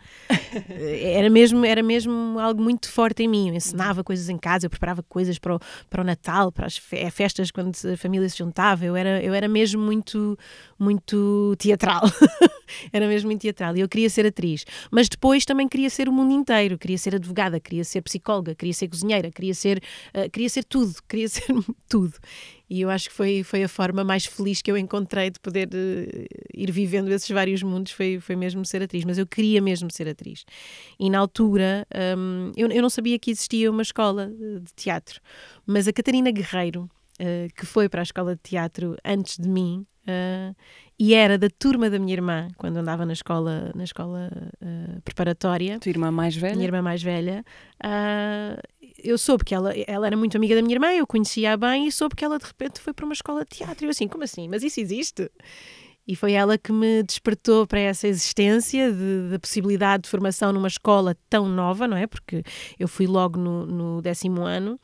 era, 1.16 1.30
mesmo, 1.30 1.66
era 1.66 1.84
mesmo 1.84 2.40
algo 2.40 2.62
muito 2.62 2.90
forte 2.90 3.24
em 3.24 3.28
mim. 3.28 3.50
Eu 3.50 3.56
ensinava 3.56 4.04
coisas 4.04 4.30
em 4.30 4.38
casa, 4.38 4.66
eu 4.66 4.70
preparava 4.70 5.04
coisas 5.04 5.38
para 5.38 5.56
o, 5.56 5.60
para 5.90 6.02
o 6.02 6.04
Natal, 6.04 6.52
para 6.52 6.66
as 6.68 6.78
festas 7.12 7.52
quando 7.52 7.72
a 7.92 7.98
família 7.98 8.28
se 8.30 8.38
juntava. 8.38 8.86
Eu 8.86 8.96
era, 8.96 9.22
eu 9.22 9.34
era 9.34 9.48
mesmo 9.48 9.82
muito, 9.82 10.38
muito 10.80 11.56
teatral. 11.58 12.04
era 12.92 13.08
mesmo 13.08 13.28
muito 13.28 13.42
teatral. 13.42 13.76
E 13.76 13.82
eu 13.82 13.90
queria 13.90 14.10
ser 14.10 14.26
atriz. 14.26 14.66
Mas 14.92 15.10
depois 15.10 15.46
também 15.46 15.68
queria 15.68 15.90
ser 15.90 16.08
o 16.08 16.12
mundo 16.12 16.34
inteiro. 16.34 16.78
Queria 16.78 16.98
ser 16.98 17.16
advogada, 17.16 17.60
queria 17.60 17.84
ser 17.84 18.02
psicóloga, 18.02 18.56
queria 18.56 18.74
ser 18.74 18.88
cozinheira, 18.88 19.32
queria 19.32 19.54
ser, 19.54 19.82
uh, 20.14 20.30
queria 20.30 20.50
ser 20.50 20.64
tudo. 20.64 20.96
Queria 21.08 21.28
ser 21.28 21.46
tudo. 21.88 22.14
E 22.70 22.82
eu 22.82 22.90
acho 22.90 23.10
que 23.10 23.16
foi, 23.16 23.44
foi 23.44 23.64
a 23.64 23.68
forma 23.68 24.04
mais 24.04 24.26
feliz 24.26 24.62
que 24.62 24.70
eu 24.70 24.78
encontrei 24.78 25.30
de 25.30 25.40
poder 25.40 25.68
uh, 25.68 26.28
ir 26.54 26.72
vivendo 26.72 27.10
esses 27.10 27.30
vários 27.30 27.64
mundos, 27.64 27.92
foi, 27.92 28.20
foi 28.20 28.36
mesmo 28.36 28.66
ser 28.66 28.82
atriz. 28.84 29.06
Mas 29.06 29.18
eu 29.18 29.26
queria 29.26 29.62
mesmo 29.62 29.90
ser 29.92 30.08
atriz. 30.08 30.44
E 31.00 31.10
na 31.10 31.20
altura, 31.20 31.88
um, 32.18 32.52
eu, 32.56 32.70
eu 32.70 32.82
não 32.82 32.90
sabia 32.90 33.18
que 33.18 33.32
existia 33.32 33.72
uma 33.72 33.82
escola 33.82 34.28
de 34.28 34.74
teatro, 34.76 35.22
mas 35.66 35.88
a 35.88 35.94
Catarina 35.94 36.32
Guerreiro, 36.32 36.90
uh, 37.20 37.54
que 37.56 37.66
foi 37.66 37.88
para 37.88 38.02
a 38.02 38.04
escola 38.04 38.36
de 38.36 38.42
teatro 38.42 38.98
antes 39.04 39.38
de 39.38 39.48
mim, 39.48 39.86
uh, 40.08 40.56
e 41.00 41.14
era 41.14 41.38
da 41.38 41.48
turma 41.48 41.90
da 41.90 42.00
minha 42.00 42.14
irmã, 42.14 42.48
quando 42.58 42.78
andava 42.78 43.06
na 43.06 43.14
escola, 43.14 43.72
na 43.76 43.84
escola 43.84 44.32
uh, 44.62 45.02
preparatória. 45.02 45.80
Tua 45.80 45.92
irmã 45.92 46.12
mais 46.12 46.36
velha? 46.36 46.56
Minha 46.56 46.68
irmã 46.68 46.82
mais 46.82 47.04
velha. 47.04 47.46
Eu 49.04 49.18
soube 49.18 49.44
que 49.44 49.54
ela, 49.54 49.74
ela 49.86 50.08
era 50.08 50.18
muito 50.18 50.36
amiga 50.36 50.56
da 50.56 50.62
minha 50.62 50.76
irmã, 50.76 50.92
eu 50.92 51.06
conhecia-a 51.06 51.56
bem 51.56 51.88
e 51.88 51.92
soube 51.92 52.16
que 52.16 52.26
ela 52.26 52.38
de 52.38 52.46
repente 52.46 52.80
foi 52.80 52.94
para 52.94 53.06
uma 53.06 53.14
escola 53.14 53.44
de 53.44 53.58
teatro. 53.58 53.86
E 53.86 53.88
eu 53.88 53.92
assim, 53.92 54.08
como 54.08 54.24
assim? 54.24 54.48
Mas 54.48 54.64
isso 54.64 54.80
existe? 54.80 55.30
E 56.08 56.16
foi 56.16 56.32
ela 56.32 56.58
que 56.58 56.72
me 56.72 57.04
despertou 57.04 57.68
para 57.68 57.80
essa 57.82 58.08
existência 58.08 58.92
da 59.30 59.38
possibilidade 59.38 60.04
de 60.04 60.10
formação 60.10 60.54
numa 60.54 60.70
escola 60.70 61.18
tão 61.30 61.50
nova, 61.50 61.86
não 61.86 61.98
é? 61.98 62.08
Porque 62.08 62.44
eu 62.80 62.88
fui 62.88 63.06
logo 63.06 63.38
no, 63.38 63.66
no 63.66 64.02
décimo 64.02 64.44
ano. 64.44 64.80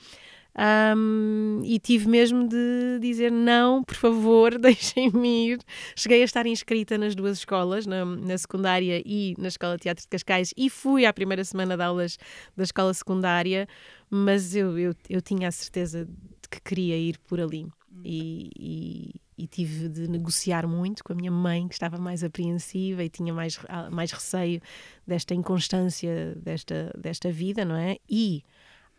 Um, 0.56 1.62
e 1.64 1.80
tive 1.80 2.08
mesmo 2.08 2.48
de 2.48 3.00
dizer 3.02 3.32
não, 3.32 3.84
por 3.84 3.96
favor, 3.96 4.58
deixem-me 4.60 5.48
ir. 5.48 5.60
Cheguei 5.96 6.22
a 6.22 6.26
estar 6.26 6.46
inscrita 6.46 6.98
nas 6.98 7.16
duas 7.16 7.40
escolas, 7.40 7.88
na, 7.88 8.06
na, 8.06 8.38
secundária 8.38 9.02
e 9.04 9.34
na 9.38 9.48
Escola 9.48 9.78
de 9.78 9.84
Teatro 9.84 10.04
de 10.04 10.08
Cascais, 10.08 10.54
e 10.56 10.70
fui 10.70 11.06
à 11.06 11.14
primeira 11.14 11.44
semana 11.44 11.76
de 11.76 11.84
aulas 11.84 12.18
da 12.56 12.64
escola 12.64 12.94
secundária, 12.94 13.68
mas 14.10 14.56
eu, 14.56 14.78
eu, 14.78 14.94
eu 15.10 15.22
tinha 15.22 15.48
a 15.48 15.52
certeza 15.52 16.06
de 16.06 16.50
que 16.50 16.62
queria 16.62 16.98
ir 16.98 17.18
por 17.28 17.42
ali. 17.42 17.68
E, 18.06 18.50
e, 18.60 19.22
e, 19.38 19.48
tive 19.48 19.88
de 19.88 20.10
negociar 20.10 20.68
muito 20.68 21.04
com 21.04 21.14
a 21.14 21.16
minha 21.16 21.32
mãe, 21.32 21.68
que 21.68 21.74
estava 21.74 21.98
mais 21.98 22.24
apreensiva 22.24 23.04
e 23.04 23.10
tinha 23.10 23.34
mais, 23.34 23.58
mais 23.92 24.12
receio 24.12 24.62
desta 25.08 25.34
inconstância 25.34 26.36
desta, 26.36 26.92
desta 26.98 27.32
vida, 27.32 27.64
não 27.64 27.76
é? 27.76 27.98
E 28.10 28.44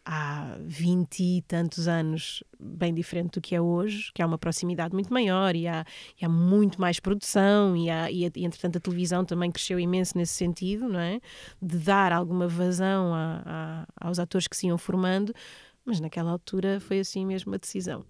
há 0.04 0.56
20 0.60 1.20
e 1.20 1.42
tantos 1.42 1.88
anos 1.88 2.44
bem 2.60 2.92
diferente 2.92 3.34
do 3.34 3.40
que 3.40 3.54
é 3.54 3.60
hoje, 3.60 4.10
que 4.14 4.20
há 4.20 4.26
uma 4.26 4.36
proximidade 4.36 4.92
muito 4.92 5.12
maior 5.12 5.56
e 5.56 5.66
há, 5.66 5.84
e 6.20 6.24
há 6.24 6.28
muito 6.28 6.80
mais 6.80 7.00
produção 7.00 7.76
e, 7.76 7.88
há, 7.88 8.10
e, 8.10 8.30
e, 8.34 8.44
entretanto 8.44 8.76
a 8.76 8.80
televisão 8.80 9.24
também 9.24 9.50
cresceu 9.50 9.78
imenso 9.78 10.16
nesse 10.18 10.34
sentido, 10.34 10.88
não 10.88 11.00
é? 11.00 11.20
De 11.60 11.78
dar 11.78 12.12
alguma 12.12 12.46
vazão 12.46 13.14
a, 13.14 13.42
a, 13.46 14.06
aos 14.08 14.18
atores 14.18 14.46
que 14.46 14.56
se 14.56 14.66
iam 14.66 14.76
formando, 14.76 15.32
mas 15.84 16.00
naquela 16.00 16.30
altura 16.30 16.80
foi 16.80 17.00
assim 17.00 17.24
mesmo 17.24 17.54
a 17.54 17.58
decisão. 17.58 18.04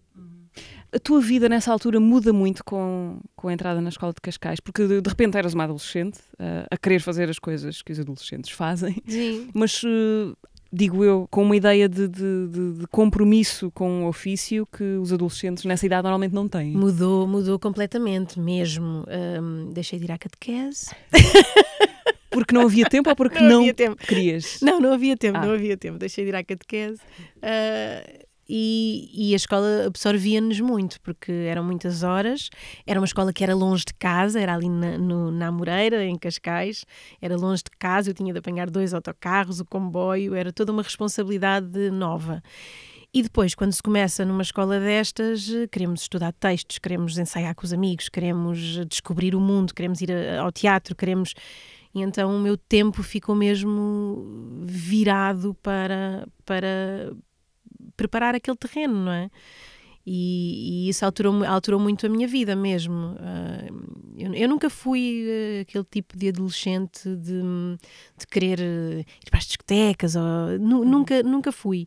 A 0.93 0.99
tua 1.01 1.21
vida 1.21 1.49
nessa 1.49 1.73
altura 1.73 1.99
muda 1.99 2.33
muito 2.33 2.65
com, 2.65 3.21
com 3.35 3.49
a 3.49 3.53
entrada 3.53 3.81
na 3.81 3.89
escola 3.89 4.13
de 4.13 4.21
Cascais, 4.21 4.61
porque 4.61 4.87
de, 4.87 5.01
de 5.01 5.09
repente 5.09 5.37
eras 5.37 5.55
uma 5.55 5.65
adolescente 5.65 6.19
uh, 6.35 6.67
a 6.71 6.77
querer 6.77 7.01
fazer 7.01 7.29
as 7.29 7.39
coisas 7.41 7.83
que 7.83 7.91
os 7.91 7.99
adolescentes 7.99 8.53
fazem, 8.53 9.03
Sim. 9.07 9.51
mas 9.53 9.83
uh, 9.83 10.37
digo 10.75 11.05
eu, 11.05 11.29
com 11.31 11.43
uma 11.45 11.57
ideia 11.57 11.89
de, 11.89 12.09
de, 12.09 12.49
de, 12.79 12.87
compromisso 12.89 13.71
com 13.71 14.05
o 14.05 14.09
ofício 14.09 14.67
que 14.67 14.83
os 14.83 15.13
adolescentes 15.13 15.65
nessa 15.65 15.87
idade 15.87 16.03
normalmente 16.03 16.35
não 16.35 16.49
têm. 16.49 16.73
Mudou, 16.73 17.29
mudou 17.29 17.59
completamente 17.59 18.41
mesmo. 18.41 19.05
Um, 19.09 19.71
deixei 19.73 19.99
de 19.99 20.07
ir 20.07 20.13
à 20.13 20.19
catequese. 20.19 20.91
Porque 22.31 22.53
não 22.53 22.63
havia 22.63 22.85
tempo 22.87 23.09
ou 23.09 23.15
porque 23.15 23.39
não, 23.39 23.65
não 23.65 23.95
querias? 23.95 24.59
Não, 24.61 24.81
não 24.81 24.93
havia 24.93 25.17
tempo, 25.17 25.39
ah. 25.39 25.47
não 25.47 25.55
havia 25.55 25.77
tempo. 25.77 25.99
Deixei 25.99 26.25
de 26.25 26.31
ir 26.31 26.35
à 26.35 26.43
catequese. 26.43 26.99
Uh, 27.37 28.24
e, 28.49 29.11
e, 29.13 29.33
a 29.33 29.37
escola 29.37 29.87
absorvia-nos 29.87 30.61
muito, 30.61 31.01
porque 31.01 31.33
eram 31.33 31.65
muitas 31.65 32.03
horas. 32.03 32.51
Era 32.87 33.01
uma 33.01 33.07
escola 33.07 33.33
que 33.33 33.43
era 33.43 33.55
longe 33.55 33.85
de 33.87 33.95
casa, 33.95 34.41
era 34.41 34.55
ali 34.55 34.69
na, 34.69 34.99
no, 34.99 35.31
na 35.31 35.49
Amoreira, 35.49 36.05
em 36.05 36.19
Cascais. 36.19 36.85
Era 37.21 37.37
longe 37.37 37.63
de 37.63 37.71
casa, 37.79 38.11
eu 38.11 38.15
tinha 38.15 38.33
de 38.33 38.39
apanhar 38.39 38.69
dois 38.69 38.93
autocarros, 38.93 39.61
o 39.61 39.65
comboio, 39.65 40.35
era 40.35 40.53
toda 40.53 40.73
uma 40.73 40.83
responsabilidade 40.83 41.91
nova. 41.91 42.43
E 43.15 43.23
depois, 43.23 43.55
quando 43.55 43.73
se 43.73 43.81
começa 43.81 44.25
numa 44.25 44.43
escola 44.43 44.81
destas, 44.81 45.49
queremos 45.71 46.03
estudar 46.03 46.33
textos, 46.33 46.79
queremos 46.79 47.17
ensaiar 47.17 47.55
com 47.55 47.65
os 47.65 47.73
amigos, 47.73 48.09
queremos 48.09 48.85
descobrir 48.89 49.37
o 49.37 49.41
mundo, 49.41 49.73
queremos 49.73 50.01
ir 50.01 50.11
ao 50.37 50.51
teatro, 50.51 50.97
queremos. 50.97 51.33
E 51.95 52.03
então 52.03 52.35
o 52.35 52.41
meu 52.41 52.57
tempo 52.57 53.05
ficou 53.05 53.37
mesmo 53.37 54.65
virado 54.65 55.55
para, 55.63 56.27
para, 56.45 57.15
preparar 57.97 58.35
aquele 58.35 58.57
terreno, 58.57 59.05
não 59.05 59.13
é? 59.13 59.31
E, 60.07 60.87
e, 60.87 60.89
isso 60.91 61.05
alterou, 61.05 61.43
alterou 61.45 61.81
muito 61.81 62.05
a 62.05 62.11
minha 62.11 62.29
vida 62.29 62.55
mesmo. 62.55 63.15
Uh, 63.15 64.15
eu, 64.19 64.35
eu, 64.35 64.49
nunca 64.49 64.69
fui 64.69 65.25
uh, 65.27 65.63
aquele 65.63 65.85
tipo 65.85 66.17
de 66.17 66.29
adolescente 66.29 67.09
de, 67.09 67.41
de 68.19 68.27
querer 68.31 68.61
uh, 68.61 69.01
ir 69.01 69.31
para 69.31 69.39
as 69.39 69.47
discotecas, 69.47 70.15
ou, 70.15 70.23
uhum. 70.23 70.85
nunca, 70.85 71.23
nunca 71.23 71.51
fui. 71.51 71.87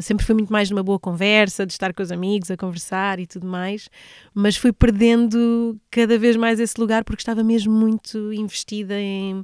sempre 0.00 0.24
fui 0.24 0.36
muito 0.36 0.52
mais 0.52 0.70
numa 0.70 0.82
boa 0.82 0.98
conversa, 0.98 1.66
de 1.66 1.72
estar 1.72 1.92
com 1.92 2.02
os 2.02 2.12
amigos 2.12 2.52
a 2.52 2.56
conversar 2.56 3.18
e 3.18 3.26
tudo 3.26 3.48
mais, 3.48 3.88
mas 4.32 4.56
fui 4.56 4.72
perdendo 4.72 5.76
cada 5.90 6.16
vez 6.16 6.36
mais 6.36 6.60
esse 6.60 6.80
lugar 6.80 7.02
porque 7.02 7.20
estava 7.20 7.42
mesmo 7.42 7.72
muito 7.72 8.32
investida 8.32 8.94
em 9.00 9.42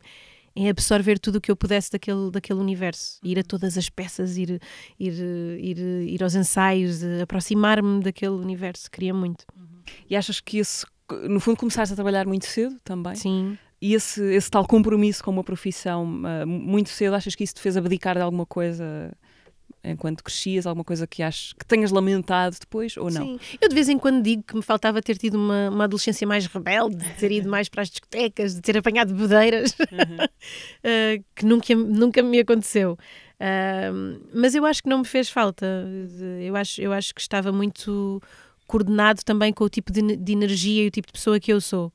em 0.54 0.68
absorver 0.68 1.18
tudo 1.18 1.36
o 1.36 1.40
que 1.40 1.50
eu 1.50 1.56
pudesse 1.56 1.90
daquele, 1.90 2.30
daquele 2.30 2.60
universo, 2.60 3.18
ir 3.22 3.38
a 3.38 3.40
uhum. 3.40 3.44
todas 3.46 3.78
as 3.78 3.88
peças, 3.88 4.36
ir, 4.36 4.60
ir, 4.98 5.12
ir, 5.58 5.78
ir 5.78 6.22
aos 6.22 6.34
ensaios, 6.34 7.02
aproximar-me 7.22 8.02
daquele 8.02 8.32
universo, 8.32 8.90
queria 8.90 9.14
muito. 9.14 9.44
Uhum. 9.56 9.82
E 10.08 10.16
achas 10.16 10.40
que 10.40 10.58
esse, 10.58 10.84
no 11.28 11.40
fundo, 11.40 11.56
começaste 11.56 11.92
a 11.92 11.96
trabalhar 11.96 12.26
muito 12.26 12.46
cedo 12.46 12.78
também? 12.84 13.14
Sim. 13.14 13.58
E 13.80 13.94
esse, 13.94 14.22
esse 14.22 14.50
tal 14.50 14.66
compromisso 14.66 15.24
com 15.24 15.30
uma 15.30 15.42
profissão 15.42 16.04
uh, 16.04 16.46
muito 16.46 16.88
cedo, 16.88 17.14
achas 17.14 17.34
que 17.34 17.42
isso 17.42 17.54
te 17.54 17.60
fez 17.60 17.76
abdicar 17.76 18.14
de 18.14 18.22
alguma 18.22 18.46
coisa 18.46 19.12
enquanto 19.84 20.22
crescias, 20.22 20.66
alguma 20.66 20.84
coisa 20.84 21.06
que 21.06 21.22
aches 21.22 21.52
que 21.52 21.66
tenhas 21.66 21.90
lamentado 21.90 22.56
depois 22.58 22.96
ou 22.96 23.10
não? 23.10 23.26
Sim, 23.26 23.40
eu 23.60 23.68
de 23.68 23.74
vez 23.74 23.88
em 23.88 23.98
quando 23.98 24.22
digo 24.22 24.42
que 24.42 24.54
me 24.54 24.62
faltava 24.62 25.02
ter 25.02 25.16
tido 25.18 25.34
uma, 25.34 25.70
uma 25.70 25.84
adolescência 25.84 26.26
mais 26.26 26.46
rebelde, 26.46 26.96
de 26.96 27.14
ter 27.14 27.32
ido 27.32 27.48
mais 27.48 27.68
para 27.68 27.82
as 27.82 27.90
discotecas, 27.90 28.54
de 28.54 28.60
ter 28.60 28.76
apanhado 28.78 29.14
bedeiras, 29.14 29.72
uhum. 29.90 30.24
uh, 30.24 31.24
que 31.34 31.44
nunca, 31.44 31.74
nunca 31.74 32.22
me 32.22 32.38
aconteceu. 32.38 32.96
Uh, 33.40 34.20
mas 34.32 34.54
eu 34.54 34.64
acho 34.64 34.82
que 34.82 34.88
não 34.88 34.98
me 34.98 35.04
fez 35.04 35.28
falta. 35.28 35.66
Eu 36.40 36.54
acho, 36.54 36.80
eu 36.80 36.92
acho 36.92 37.12
que 37.12 37.20
estava 37.20 37.50
muito 37.50 38.22
coordenado 38.68 39.22
também 39.24 39.52
com 39.52 39.64
o 39.64 39.68
tipo 39.68 39.92
de, 39.92 40.16
de 40.16 40.32
energia 40.32 40.84
e 40.84 40.86
o 40.86 40.90
tipo 40.90 41.08
de 41.08 41.12
pessoa 41.12 41.40
que 41.40 41.52
eu 41.52 41.60
sou. 41.60 41.92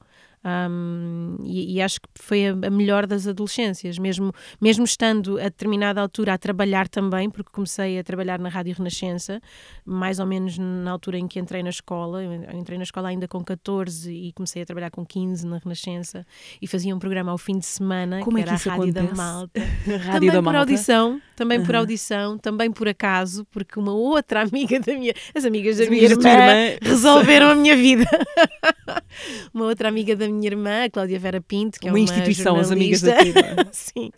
Um, 0.48 1.36
e, 1.44 1.76
e, 1.76 1.82
acho 1.82 2.00
que 2.00 2.08
foi 2.16 2.48
a, 2.48 2.52
a, 2.52 2.70
melhor 2.70 3.06
das 3.06 3.28
adolescências, 3.28 4.00
mesmo, 4.00 4.32
mesmo 4.62 4.86
estando 4.86 5.38
a 5.40 5.44
determinada 5.44 6.00
altura 6.00 6.36
a 6.36 6.38
trabalhar 6.38 6.88
também, 6.88 7.30
porque 7.30 7.50
comecei 7.52 8.00
a 8.00 8.04
trabalhar 8.04 8.40
na 8.40 8.48
Rádio 8.48 8.74
Renascença, 8.78 9.42
mais 9.86 10.20
ou 10.20 10.26
menos 10.26 10.58
na 10.58 10.90
altura 10.90 11.18
em 11.18 11.28
que 11.28 11.38
entrei 11.38 11.62
na 11.62 11.70
escola. 11.70 12.24
Eu 12.24 12.34
entrei 12.58 12.78
na 12.78 12.86
escola 12.86 13.10
ainda 13.10 13.28
com 13.28 13.44
14 13.44 14.10
e 14.10 14.32
comecei 14.32 14.62
a 14.62 14.66
trabalhar 14.66 14.90
com 14.90 15.06
15 15.06 15.46
na 15.46 15.58
Renascença 15.58 16.26
e 16.62 16.68
fazia 16.68 16.96
um 16.96 17.00
programa 17.00 17.32
ao 17.32 17.38
fim 17.38 17.58
de 17.60 17.66
semana, 17.66 18.22
Como 18.22 18.38
que 18.38 18.44
é 18.44 18.46
que 18.46 18.50
era 18.50 18.58
a 18.58 18.78
Rádio 18.78 18.92
acontece? 18.92 19.08
da 19.08 19.16
Malta. 19.16 19.60
Rádio 19.86 20.12
também 20.14 20.30
da 20.30 20.34
por 20.36 20.44
Malta. 20.44 20.60
audição, 20.60 21.22
também 21.36 21.60
uhum. 21.60 21.66
por 21.66 21.76
audição, 21.76 22.38
também 22.38 22.72
por 22.72 22.88
acaso, 22.88 23.46
porque 23.52 23.78
uma 23.78 23.94
outra 23.94 24.44
amiga 24.44 24.80
da 24.80 24.94
minha, 24.94 25.14
as 25.36 25.44
amigas 25.44 25.78
da 25.78 25.84
as 25.84 25.90
minha 25.90 26.04
irmã, 26.04 26.30
irmã 26.30 26.78
resolveram 26.82 27.50
a 27.50 27.56
minha 27.56 27.76
vida. 27.76 28.06
uma 29.54 29.66
outra 29.66 29.90
amiga 29.90 30.16
da 30.16 30.28
minha 30.28 30.37
irmã, 30.46 30.84
a 30.84 30.90
Cláudia 30.90 31.18
Vera 31.20 31.42
Pinto, 31.42 31.80
que 31.80 31.88
uma 31.88 31.98
é 31.98 32.02
uma 32.02 32.04
instituição, 32.04 32.58
as 32.58 32.72
amigas 32.72 33.02
da 33.02 33.16
tua 33.16 33.68
Sim. 33.72 34.12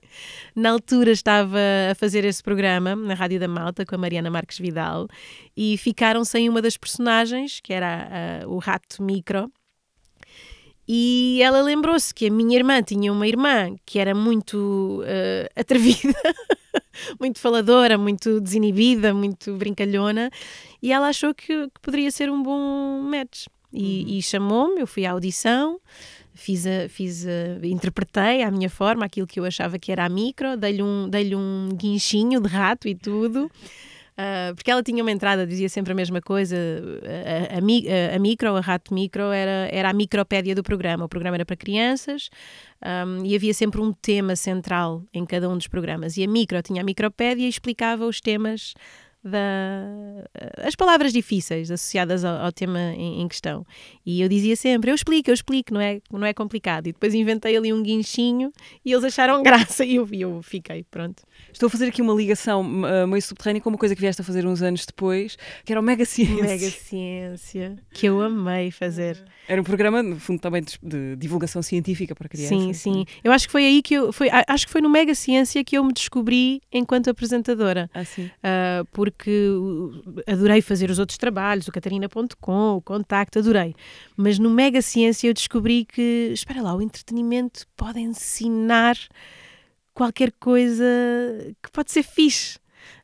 Na 0.55 0.71
altura 0.71 1.11
estava 1.11 1.57
a 1.91 1.95
fazer 1.95 2.25
esse 2.25 2.41
programa 2.43 2.95
na 2.95 3.13
Rádio 3.13 3.39
da 3.39 3.47
Malta 3.47 3.85
com 3.85 3.95
a 3.95 3.97
Mariana 3.97 4.29
Marques 4.29 4.57
Vidal 4.57 5.07
e 5.55 5.77
ficaram 5.77 6.25
sem 6.25 6.49
uma 6.49 6.61
das 6.61 6.75
personagens, 6.75 7.59
que 7.61 7.71
era 7.71 8.43
uh, 8.45 8.49
o 8.49 8.57
rato 8.57 9.01
micro. 9.01 9.51
E 10.91 11.39
ela 11.43 11.61
lembrou-se 11.61 12.11
que 12.11 12.25
a 12.25 12.31
minha 12.31 12.57
irmã 12.57 12.81
tinha 12.81 13.13
uma 13.13 13.27
irmã 13.27 13.75
que 13.85 13.99
era 13.99 14.15
muito 14.15 15.03
uh, 15.03 15.47
atrevida, 15.55 16.17
muito 17.21 17.39
faladora, 17.39 17.95
muito 17.95 18.41
desinibida, 18.41 19.13
muito 19.13 19.55
brincalhona, 19.55 20.31
e 20.81 20.91
ela 20.91 21.09
achou 21.09 21.31
que, 21.31 21.45
que 21.45 21.79
poderia 21.79 22.09
ser 22.09 22.31
um 22.31 22.41
bom 22.41 23.01
match. 23.03 23.45
E, 23.71 24.03
uhum. 24.03 24.17
e 24.17 24.21
chamou-me, 24.21 24.81
eu 24.81 24.88
fui 24.88 25.05
à 25.05 25.11
audição, 25.11 25.79
fiz, 26.33 26.65
a, 26.65 26.89
fiz 26.89 27.25
a, 27.25 27.65
interpretei 27.65 28.41
à 28.41 28.49
minha 28.49 28.69
forma 28.69 29.05
aquilo 29.05 29.27
que 29.27 29.39
eu 29.39 29.45
achava 29.45 29.77
que 29.77 29.91
era 29.91 30.05
a 30.05 30.09
micro, 30.09 30.57
dei-lhe 30.57 30.81
um, 30.81 31.07
dei 31.09 31.35
um 31.35 31.69
guinchinho 31.73 32.41
de 32.41 32.47
rato 32.47 32.88
e 32.88 32.95
tudo. 32.95 33.49
Uh, 34.19 34.53
porque 34.53 34.69
ela 34.69 34.83
tinha 34.83 35.01
uma 35.01 35.11
entrada, 35.11 35.47
dizia 35.47 35.69
sempre 35.69 35.93
a 35.93 35.95
mesma 35.95 36.19
coisa. 36.19 36.57
A, 37.05 37.55
a, 37.55 37.57
a, 38.15 38.19
micro, 38.19 38.53
a 38.53 38.59
rato 38.59 38.93
micro, 38.93 39.31
era, 39.31 39.69
era 39.71 39.89
a 39.89 39.93
micropédia 39.93 40.53
do 40.53 40.61
programa. 40.61 41.05
O 41.05 41.07
programa 41.07 41.38
era 41.38 41.45
para 41.45 41.55
crianças 41.55 42.29
um, 42.83 43.23
e 43.23 43.33
havia 43.33 43.53
sempre 43.53 43.79
um 43.79 43.93
tema 43.93 44.35
central 44.35 45.03
em 45.13 45.25
cada 45.25 45.47
um 45.47 45.55
dos 45.55 45.67
programas. 45.67 46.17
E 46.17 46.23
a 46.25 46.27
micro 46.27 46.61
tinha 46.61 46.81
a 46.81 46.83
micropédia 46.83 47.45
e 47.45 47.47
explicava 47.47 48.05
os 48.05 48.19
temas 48.19 48.73
da, 49.23 49.83
as 50.63 50.75
palavras 50.75 51.11
difíceis 51.11 51.69
associadas 51.69 52.23
ao, 52.23 52.45
ao 52.45 52.51
tema 52.51 52.79
em, 52.79 53.21
em, 53.21 53.27
questão. 53.27 53.65
E 54.05 54.21
eu 54.21 54.29
dizia 54.29 54.55
sempre: 54.55 54.91
eu 54.91 54.95
explico, 54.95 55.29
eu 55.29 55.33
explico, 55.33 55.73
não 55.73 55.81
é, 55.81 55.99
não 56.11 56.25
é 56.25 56.33
complicado. 56.33 56.88
E 56.88 56.93
depois 56.93 57.13
inventei 57.13 57.55
ali 57.57 57.73
um 57.73 57.83
guinchinho 57.83 58.51
e 58.83 58.91
eles 58.91 59.03
acharam 59.03 59.41
graça 59.43 59.83
e 59.83 59.95
eu, 59.95 60.07
eu 60.11 60.41
fiquei, 60.41 60.83
pronto. 60.89 61.23
Estou 61.51 61.67
a 61.67 61.69
fazer 61.69 61.88
aqui 61.88 62.01
uma 62.01 62.13
ligação 62.13 62.61
uh, 62.61 63.07
meio 63.07 63.21
subterrânea 63.21 63.61
com 63.61 63.69
uma 63.69 63.77
coisa 63.77 63.93
que 63.95 64.01
vieste 64.01 64.21
a 64.21 64.25
fazer 64.25 64.45
uns 64.45 64.61
anos 64.61 64.85
depois, 64.85 65.38
que 65.65 65.73
era 65.73 65.79
o 65.79 65.83
Mega 65.83 66.05
Ciência. 66.05 66.43
Mega 66.43 66.69
Ciência, 66.69 67.77
que 67.91 68.05
eu 68.05 68.21
amei 68.21 68.71
fazer. 68.71 69.23
Era 69.47 69.59
um 69.59 69.63
programa, 69.63 70.03
no 70.03 70.19
fundo, 70.19 70.39
também 70.39 70.61
de, 70.61 70.77
de, 70.81 71.15
divulgação 71.15 71.61
científica 71.61 72.13
para 72.15 72.29
crianças. 72.29 72.57
Sim, 72.57 72.73
sim. 72.73 73.05
Eu 73.23 73.31
acho 73.31 73.47
que 73.47 73.51
foi 73.51 73.65
aí 73.65 73.81
que 73.81 73.95
eu. 73.95 74.13
Foi, 74.13 74.29
acho 74.47 74.65
que 74.65 74.71
foi 74.71 74.79
no 74.79 74.89
Mega 74.89 75.15
Ciência 75.15 75.63
que 75.63 75.77
eu 75.77 75.83
me 75.83 75.91
descobri 75.91 76.61
enquanto 76.71 77.09
apresentadora. 77.09 77.89
Ah, 77.93 78.05
sim. 78.05 78.25
Uh, 78.25 78.85
porque 79.12 79.50
adorei 80.28 80.62
fazer 80.62 80.89
os 80.89 81.00
outros 81.00 81.18
trabalhos, 81.18 81.68
o 81.68 81.72
Catarina.com, 81.72 82.75
o 82.75 82.82
Contacto, 82.82 83.39
adorei. 83.39 83.75
Mas 84.16 84.39
no 84.39 84.50
Mega 84.50 84.82
Ciência 84.82 85.28
eu 85.28 85.34
descobri 85.34 85.86
que, 85.86 86.32
espera 86.34 86.62
lá, 86.62 86.75
o 86.75 86.82
entretenimento 86.82 87.66
pode 87.75 88.00
ensinar 88.00 88.98
qualquer 89.94 90.32
coisa 90.39 90.86
que 91.62 91.72
pode 91.72 91.92
ser 91.92 92.04
fixe. 92.04 92.58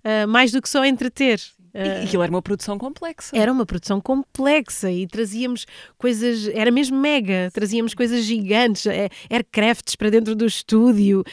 Uh, 0.04 0.28
mais 0.28 0.52
do 0.52 0.62
que 0.62 0.70
só 0.70 0.86
entreter. 0.86 1.42
E 1.76 2.06
aquilo 2.06 2.24
era 2.24 2.32
uma 2.32 2.42
produção 2.42 2.78
complexa. 2.78 3.36
Era 3.38 3.52
uma 3.52 3.66
produção 3.66 4.00
complexa 4.00 4.90
e 4.90 5.06
trazíamos 5.06 5.66
coisas, 5.98 6.48
era 6.48 6.72
mesmo 6.72 6.98
mega, 6.98 7.50
trazíamos 7.54 7.94
coisas 7.94 8.24
gigantes, 8.24 8.86
é, 8.86 9.10
aircrafts 9.30 9.96
para 9.96 10.10
dentro 10.10 10.36
do 10.36 10.46
estúdio, 10.46 11.24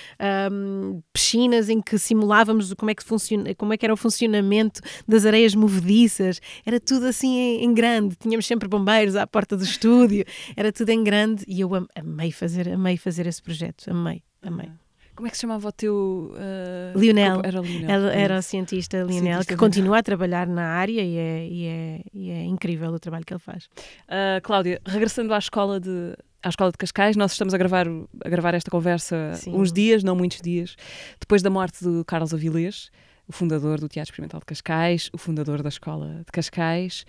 um, 0.51 1.01
piscinas 1.13 1.69
em 1.69 1.81
que 1.81 1.97
simulávamos 1.97 2.75
como 2.75 2.91
é, 2.91 2.95
que 2.95 3.05
funciona, 3.05 3.55
como 3.55 3.73
é 3.73 3.77
que 3.77 3.87
era 3.87 3.95
o 3.95 3.97
funcionamento 3.97 4.81
das 5.07 5.25
areias 5.25 5.55
movediças, 5.55 6.41
era 6.67 6.81
tudo 6.81 7.07
assim 7.07 7.37
em, 7.37 7.65
em 7.65 7.73
grande, 7.73 8.17
tínhamos 8.17 8.47
sempre 8.47 8.69
bombeiros 8.69 9.15
à 9.15 9.27
porta 9.27 9.57
do 9.57 9.63
estúdio, 9.63 10.25
era 10.57 10.73
tudo 10.73 10.91
em 10.91 11.05
grande 11.05 11.45
e 11.47 11.61
eu 11.61 11.71
amei 11.95 12.33
fazer, 12.33 12.69
amei 12.69 12.97
fazer 12.97 13.27
esse 13.29 13.41
projeto, 13.41 13.89
amei, 13.89 14.23
amei. 14.43 14.71
Como 15.15 15.27
é 15.27 15.31
que 15.31 15.37
se 15.37 15.43
chamava 15.43 15.69
o 15.69 15.73
teu. 15.73 16.33
Uh, 16.35 16.99
Lionel. 16.99 17.43
Era, 17.45 17.61
Lionel. 17.61 17.91
Era, 17.91 18.15
era 18.15 18.39
o 18.39 18.43
cientista 18.43 18.97
Lionel, 18.99 19.21
cientista 19.21 19.53
que 19.53 19.57
continua 19.57 19.99
a 19.99 20.03
trabalhar 20.03 20.47
na 20.47 20.65
área 20.65 21.03
e 21.03 21.17
é, 21.17 21.47
e, 21.47 21.67
é, 21.67 22.01
e 22.15 22.31
é 22.31 22.45
incrível 22.45 22.91
o 22.91 22.99
trabalho 22.99 23.25
que 23.25 23.33
ele 23.33 23.41
faz. 23.41 23.67
Uh, 24.09 24.41
Cláudia, 24.43 24.81
regressando 24.87 25.33
à 25.35 25.39
escola 25.39 25.79
de. 25.79 26.17
À 26.45 26.49
Escola 26.49 26.73
de 26.73 26.77
Cascais, 26.77 27.15
nós 27.15 27.31
estamos 27.31 27.55
a 27.55 27.57
gravar, 27.57 27.87
a 28.25 28.29
gravar 28.29 28.53
esta 28.53 28.69
conversa 28.69 29.33
Sim. 29.35 29.55
uns 29.55 29.73
dias, 29.73 30.03
não 30.03 30.17
muitos 30.17 30.41
dias, 30.41 30.75
depois 31.21 31.41
da 31.41 31.49
morte 31.49 31.85
do 31.85 32.05
Carlos 32.05 32.35
Avilés, 32.35 32.91
o 33.29 33.33
fundador 33.33 33.79
do 33.79 33.89
Teatro 33.89 34.11
Experimental 34.11 34.41
de 34.41 34.47
Cascais, 34.47 35.09
o 35.13 35.19
fundador 35.19 35.63
da 35.63 35.69
Escola 35.69 36.23
de 36.27 36.33
Cascais. 36.33 37.07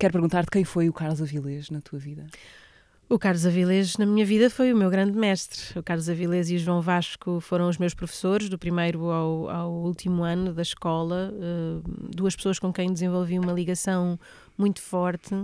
Quero 0.00 0.12
perguntar-te 0.12 0.50
quem 0.50 0.64
foi 0.64 0.88
o 0.88 0.92
Carlos 0.92 1.22
Avilés 1.22 1.70
na 1.70 1.80
tua 1.80 2.00
vida? 2.00 2.26
O 3.06 3.18
Carlos 3.18 3.44
Avilés, 3.44 3.98
na 3.98 4.06
minha 4.06 4.24
vida, 4.24 4.48
foi 4.48 4.72
o 4.72 4.76
meu 4.76 4.88
grande 4.88 5.12
mestre. 5.12 5.78
O 5.78 5.82
Carlos 5.82 6.08
Avilés 6.08 6.48
e 6.48 6.56
o 6.56 6.58
João 6.58 6.80
Vasco 6.80 7.38
foram 7.38 7.68
os 7.68 7.76
meus 7.76 7.92
professores, 7.92 8.48
do 8.48 8.58
primeiro 8.58 9.10
ao, 9.10 9.50
ao 9.50 9.72
último 9.72 10.22
ano 10.22 10.54
da 10.54 10.62
escola. 10.62 11.30
Uh, 11.34 11.82
duas 12.14 12.34
pessoas 12.34 12.58
com 12.58 12.72
quem 12.72 12.90
desenvolvi 12.90 13.38
uma 13.38 13.52
ligação 13.52 14.18
muito 14.56 14.80
forte. 14.80 15.34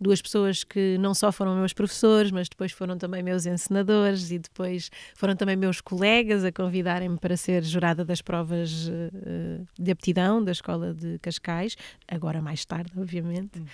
Duas 0.00 0.22
pessoas 0.22 0.62
que 0.62 0.96
não 0.98 1.14
só 1.14 1.32
foram 1.32 1.56
meus 1.56 1.72
professores, 1.72 2.30
mas 2.30 2.48
depois 2.48 2.70
foram 2.70 2.96
também 2.96 3.22
meus 3.22 3.46
encenadores 3.46 4.30
e 4.30 4.38
depois 4.38 4.90
foram 5.14 5.34
também 5.34 5.56
meus 5.56 5.80
colegas 5.80 6.44
a 6.44 6.52
convidarem-me 6.52 7.18
para 7.18 7.36
ser 7.36 7.64
jurada 7.64 8.04
das 8.04 8.22
provas 8.22 8.88
uh, 8.88 9.66
de 9.78 9.90
aptidão 9.90 10.42
da 10.42 10.52
Escola 10.52 10.94
de 10.94 11.18
Cascais, 11.18 11.76
agora 12.06 12.40
mais 12.40 12.64
tarde, 12.64 12.92
obviamente. 12.96 13.58
Uhum. 13.58 13.66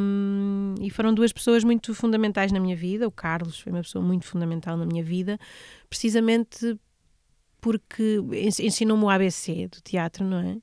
Um, 0.00 0.74
e 0.80 0.90
foram 0.90 1.14
duas 1.14 1.32
pessoas 1.32 1.64
muito 1.64 1.94
fundamentais 1.94 2.52
na 2.52 2.60
minha 2.60 2.76
vida. 2.76 3.06
O 3.06 3.10
Carlos 3.10 3.60
foi 3.60 3.72
uma 3.72 3.82
pessoa 3.82 4.04
muito 4.04 4.26
fundamental 4.26 4.76
na 4.76 4.84
minha 4.84 5.02
vida, 5.02 5.38
precisamente 5.88 6.78
porque 7.60 8.20
ensinou-me 8.60 9.04
o 9.04 9.10
ABC 9.10 9.68
do 9.68 9.80
teatro, 9.80 10.24
não 10.24 10.38
é? 10.38 10.56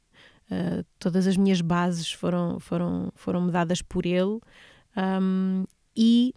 Uh, 0.50 0.86
todas 1.00 1.26
as 1.26 1.36
minhas 1.36 1.60
bases 1.60 2.12
foram, 2.12 2.60
foram, 2.60 3.12
foram 3.16 3.42
me 3.42 3.52
dadas 3.52 3.82
por 3.82 4.06
ele 4.06 4.40
um, 4.96 5.66
e 5.96 6.34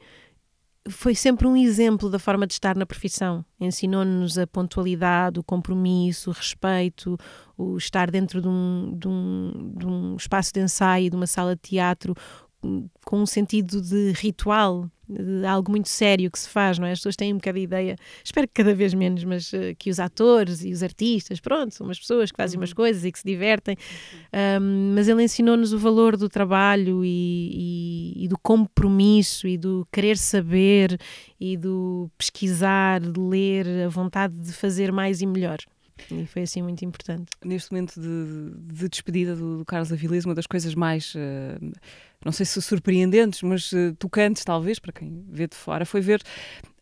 foi 0.88 1.14
sempre 1.14 1.46
um 1.46 1.56
exemplo 1.56 2.08
da 2.08 2.18
forma 2.18 2.46
de 2.46 2.54
estar 2.54 2.74
na 2.76 2.86
profissão. 2.86 3.44
Ensinou-nos 3.60 4.38
a 4.38 4.46
pontualidade, 4.46 5.38
o 5.38 5.44
compromisso, 5.44 6.30
o 6.30 6.32
respeito, 6.32 7.18
o 7.56 7.76
estar 7.76 8.10
dentro 8.10 8.40
de 8.40 8.48
um, 8.48 8.94
de, 8.96 9.06
um, 9.06 9.72
de 9.76 9.86
um 9.86 10.16
espaço 10.16 10.52
de 10.52 10.60
ensaio, 10.60 11.10
de 11.10 11.16
uma 11.16 11.26
sala 11.26 11.54
de 11.54 11.60
teatro, 11.60 12.14
com 13.04 13.20
um 13.20 13.26
sentido 13.26 13.80
de 13.80 14.12
ritual, 14.12 14.90
de 15.08 15.46
algo 15.46 15.70
muito 15.70 15.88
sério 15.88 16.30
que 16.30 16.38
se 16.38 16.48
faz, 16.48 16.78
não 16.78 16.86
é? 16.86 16.92
As 16.92 16.98
pessoas 16.98 17.16
têm 17.16 17.32
um 17.32 17.36
bocado 17.36 17.56
de 17.56 17.64
ideia, 17.64 17.96
espero 18.22 18.46
que 18.46 18.54
cada 18.54 18.74
vez 18.74 18.92
menos, 18.92 19.24
mas 19.24 19.52
uh, 19.52 19.74
que 19.78 19.90
os 19.90 19.98
atores 19.98 20.64
e 20.64 20.72
os 20.72 20.82
artistas, 20.82 21.40
pronto, 21.40 21.74
são 21.74 21.86
umas 21.86 21.98
pessoas 21.98 22.30
que 22.30 22.36
fazem 22.36 22.56
uhum. 22.56 22.62
umas 22.62 22.72
coisas 22.72 23.04
e 23.04 23.12
que 23.12 23.18
se 23.18 23.24
divertem, 23.24 23.76
um, 24.60 24.92
mas 24.94 25.08
ele 25.08 25.22
ensinou-nos 25.22 25.72
o 25.72 25.78
valor 25.78 26.16
do 26.16 26.28
trabalho 26.28 27.04
e, 27.04 28.14
e, 28.18 28.24
e, 28.24 28.28
do 28.28 28.38
compromisso 28.38 29.46
e 29.46 29.56
do 29.56 29.86
querer 29.92 30.18
saber 30.18 30.98
e 31.40 31.56
do 31.56 32.10
pesquisar, 32.18 33.00
de 33.00 33.20
ler, 33.20 33.66
a 33.86 33.88
vontade 33.88 34.34
de 34.34 34.52
fazer 34.52 34.92
mais 34.92 35.22
e 35.22 35.26
melhor. 35.26 35.58
E 36.10 36.26
foi 36.26 36.42
assim 36.42 36.62
muito 36.62 36.84
importante. 36.84 37.26
Neste 37.44 37.72
momento 37.72 38.00
de, 38.00 38.74
de 38.74 38.88
despedida 38.88 39.34
do, 39.34 39.58
do, 39.58 39.64
Carlos 39.64 39.92
Avilés, 39.92 40.24
uma 40.24 40.34
das 40.34 40.46
coisas 40.46 40.74
mais, 40.74 41.14
uh, 41.14 41.72
não 42.24 42.32
sei 42.32 42.44
se 42.44 42.60
surpreendentes, 42.60 43.42
mas 43.42 43.72
uh, 43.72 43.94
tocantes 43.98 44.44
talvez, 44.44 44.78
para 44.78 44.92
quem 44.92 45.24
vê 45.28 45.46
de 45.46 45.56
fora, 45.56 45.86
foi 45.86 46.00
ver 46.00 46.20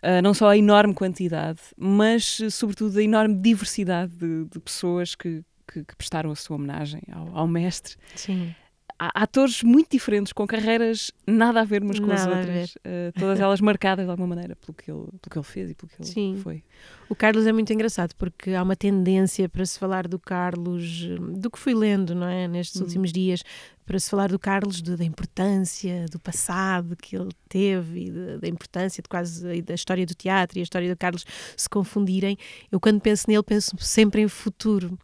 uh, 0.03 0.23
não 0.23 0.33
só 0.33 0.49
a 0.49 0.57
enorme 0.57 0.95
quantidade, 0.95 1.61
mas 1.77 2.41
sobretudo 2.51 2.99
a 2.99 3.03
enorme 3.03 3.35
diversidade 3.37 4.13
de, 4.17 4.45
de 4.47 4.59
pessoas 4.61 5.15
que, 5.15 5.43
que, 5.71 5.85
que, 5.85 5.97
prestaram 5.97 6.31
a 6.31 6.37
sua 6.37 6.57
homenagem 6.57 7.03
ao, 7.13 7.37
ao 7.37 7.47
mestre. 7.47 7.97
Sim 8.15 8.55
há 8.99 9.23
atores 9.23 9.63
muito 9.63 9.91
diferentes, 9.91 10.33
com 10.33 10.47
carreiras 10.47 11.11
nada 11.27 11.61
a 11.61 11.65
ver 11.65 11.83
umas 11.83 11.99
com 11.99 12.07
nada 12.07 12.21
as 12.21 12.27
outras, 12.27 12.75
uh, 12.77 13.13
todas 13.19 13.41
elas 13.41 13.61
marcadas 13.61 14.05
de 14.05 14.11
alguma 14.11 14.29
maneira 14.29 14.57
pelo 14.57 14.75
que 14.75 14.91
ele, 14.91 15.01
pelo 15.01 15.31
que 15.31 15.39
ele 15.39 15.45
fez 15.45 15.71
e 15.71 15.75
pelo 15.75 15.89
que 15.89 15.97
ele 16.01 16.09
Sim. 16.09 16.41
foi. 16.43 16.63
O 17.09 17.15
Carlos 17.15 17.47
é 17.47 17.53
muito 17.53 17.73
engraçado 17.73 18.15
porque 18.17 18.53
há 18.53 18.63
uma 18.63 18.77
tendência 18.77 19.49
para 19.49 19.65
se 19.65 19.79
falar 19.79 20.09
do 20.09 20.19
Carlos, 20.19 21.07
do 21.39 21.51
que 21.51 21.59
fui 21.59 21.75
lendo, 21.75 22.15
não 22.15 22.27
é, 22.27 22.49
nestes 22.49 22.81
hum. 22.81 22.85
últimos 22.85 23.13
dias, 23.13 23.43
para 23.87 24.01
se 24.01 24.11
falar 24.11 24.29
do 24.29 24.39
Carlos, 24.39 24.83
de, 24.83 24.97
da 24.97 25.05
importância 25.05 26.07
do 26.11 26.19
passado 26.19 26.97
que 26.97 27.17
ele 27.17 27.31
teve 27.49 28.07
e 28.07 28.11
de, 28.11 28.39
da 28.39 28.49
importância 28.49 29.01
de 29.01 29.09
quase 29.09 29.63
da 29.63 29.75
história 29.75 30.05
do 30.05 30.15
teatro 30.15 30.59
e 30.59 30.61
a 30.61 30.63
história 30.65 30.89
do 30.93 30.99
Carlos 30.99 31.25
se 31.57 31.69
confundirem. 31.69 32.37
Eu, 32.71 32.81
quando 32.81 33.01
penso 33.01 33.25
nele, 33.29 33.45
penso 33.45 33.77
sempre 33.79 34.21
em 34.21 34.29
futuro, 34.29 34.99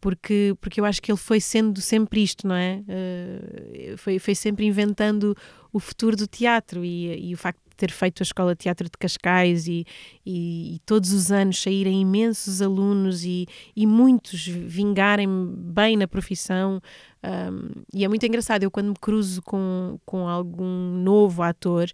porque, 0.00 0.54
porque 0.60 0.80
eu 0.80 0.84
acho 0.84 1.00
que 1.00 1.10
ele 1.10 1.18
foi 1.18 1.40
sendo 1.40 1.80
sempre 1.80 2.22
isto, 2.22 2.46
não 2.46 2.54
é? 2.54 2.82
Uh, 2.82 3.96
foi, 3.96 4.18
foi 4.18 4.34
sempre 4.34 4.66
inventando 4.66 5.34
o 5.72 5.80
futuro 5.80 6.14
do 6.14 6.26
teatro 6.26 6.84
e, 6.84 7.30
e 7.30 7.34
o 7.34 7.38
facto 7.38 7.66
ter 7.76 7.90
feito 7.90 8.22
a 8.22 8.24
Escola 8.24 8.54
de 8.54 8.60
Teatro 8.60 8.86
de 8.86 8.96
Cascais 8.98 9.68
e, 9.68 9.84
e, 10.24 10.76
e 10.76 10.78
todos 10.80 11.12
os 11.12 11.30
anos 11.30 11.60
saírem 11.60 12.00
imensos 12.00 12.62
alunos 12.62 13.24
e, 13.24 13.46
e 13.74 13.86
muitos 13.86 14.46
vingarem 14.46 15.28
bem 15.54 15.96
na 15.96 16.08
profissão. 16.08 16.80
Um, 17.26 17.82
e 17.92 18.04
é 18.04 18.08
muito 18.08 18.24
engraçado, 18.24 18.62
eu 18.62 18.70
quando 18.70 18.90
me 18.90 18.94
cruzo 19.00 19.42
com, 19.42 19.98
com 20.06 20.28
algum 20.28 20.92
novo 21.02 21.42
ator, 21.42 21.90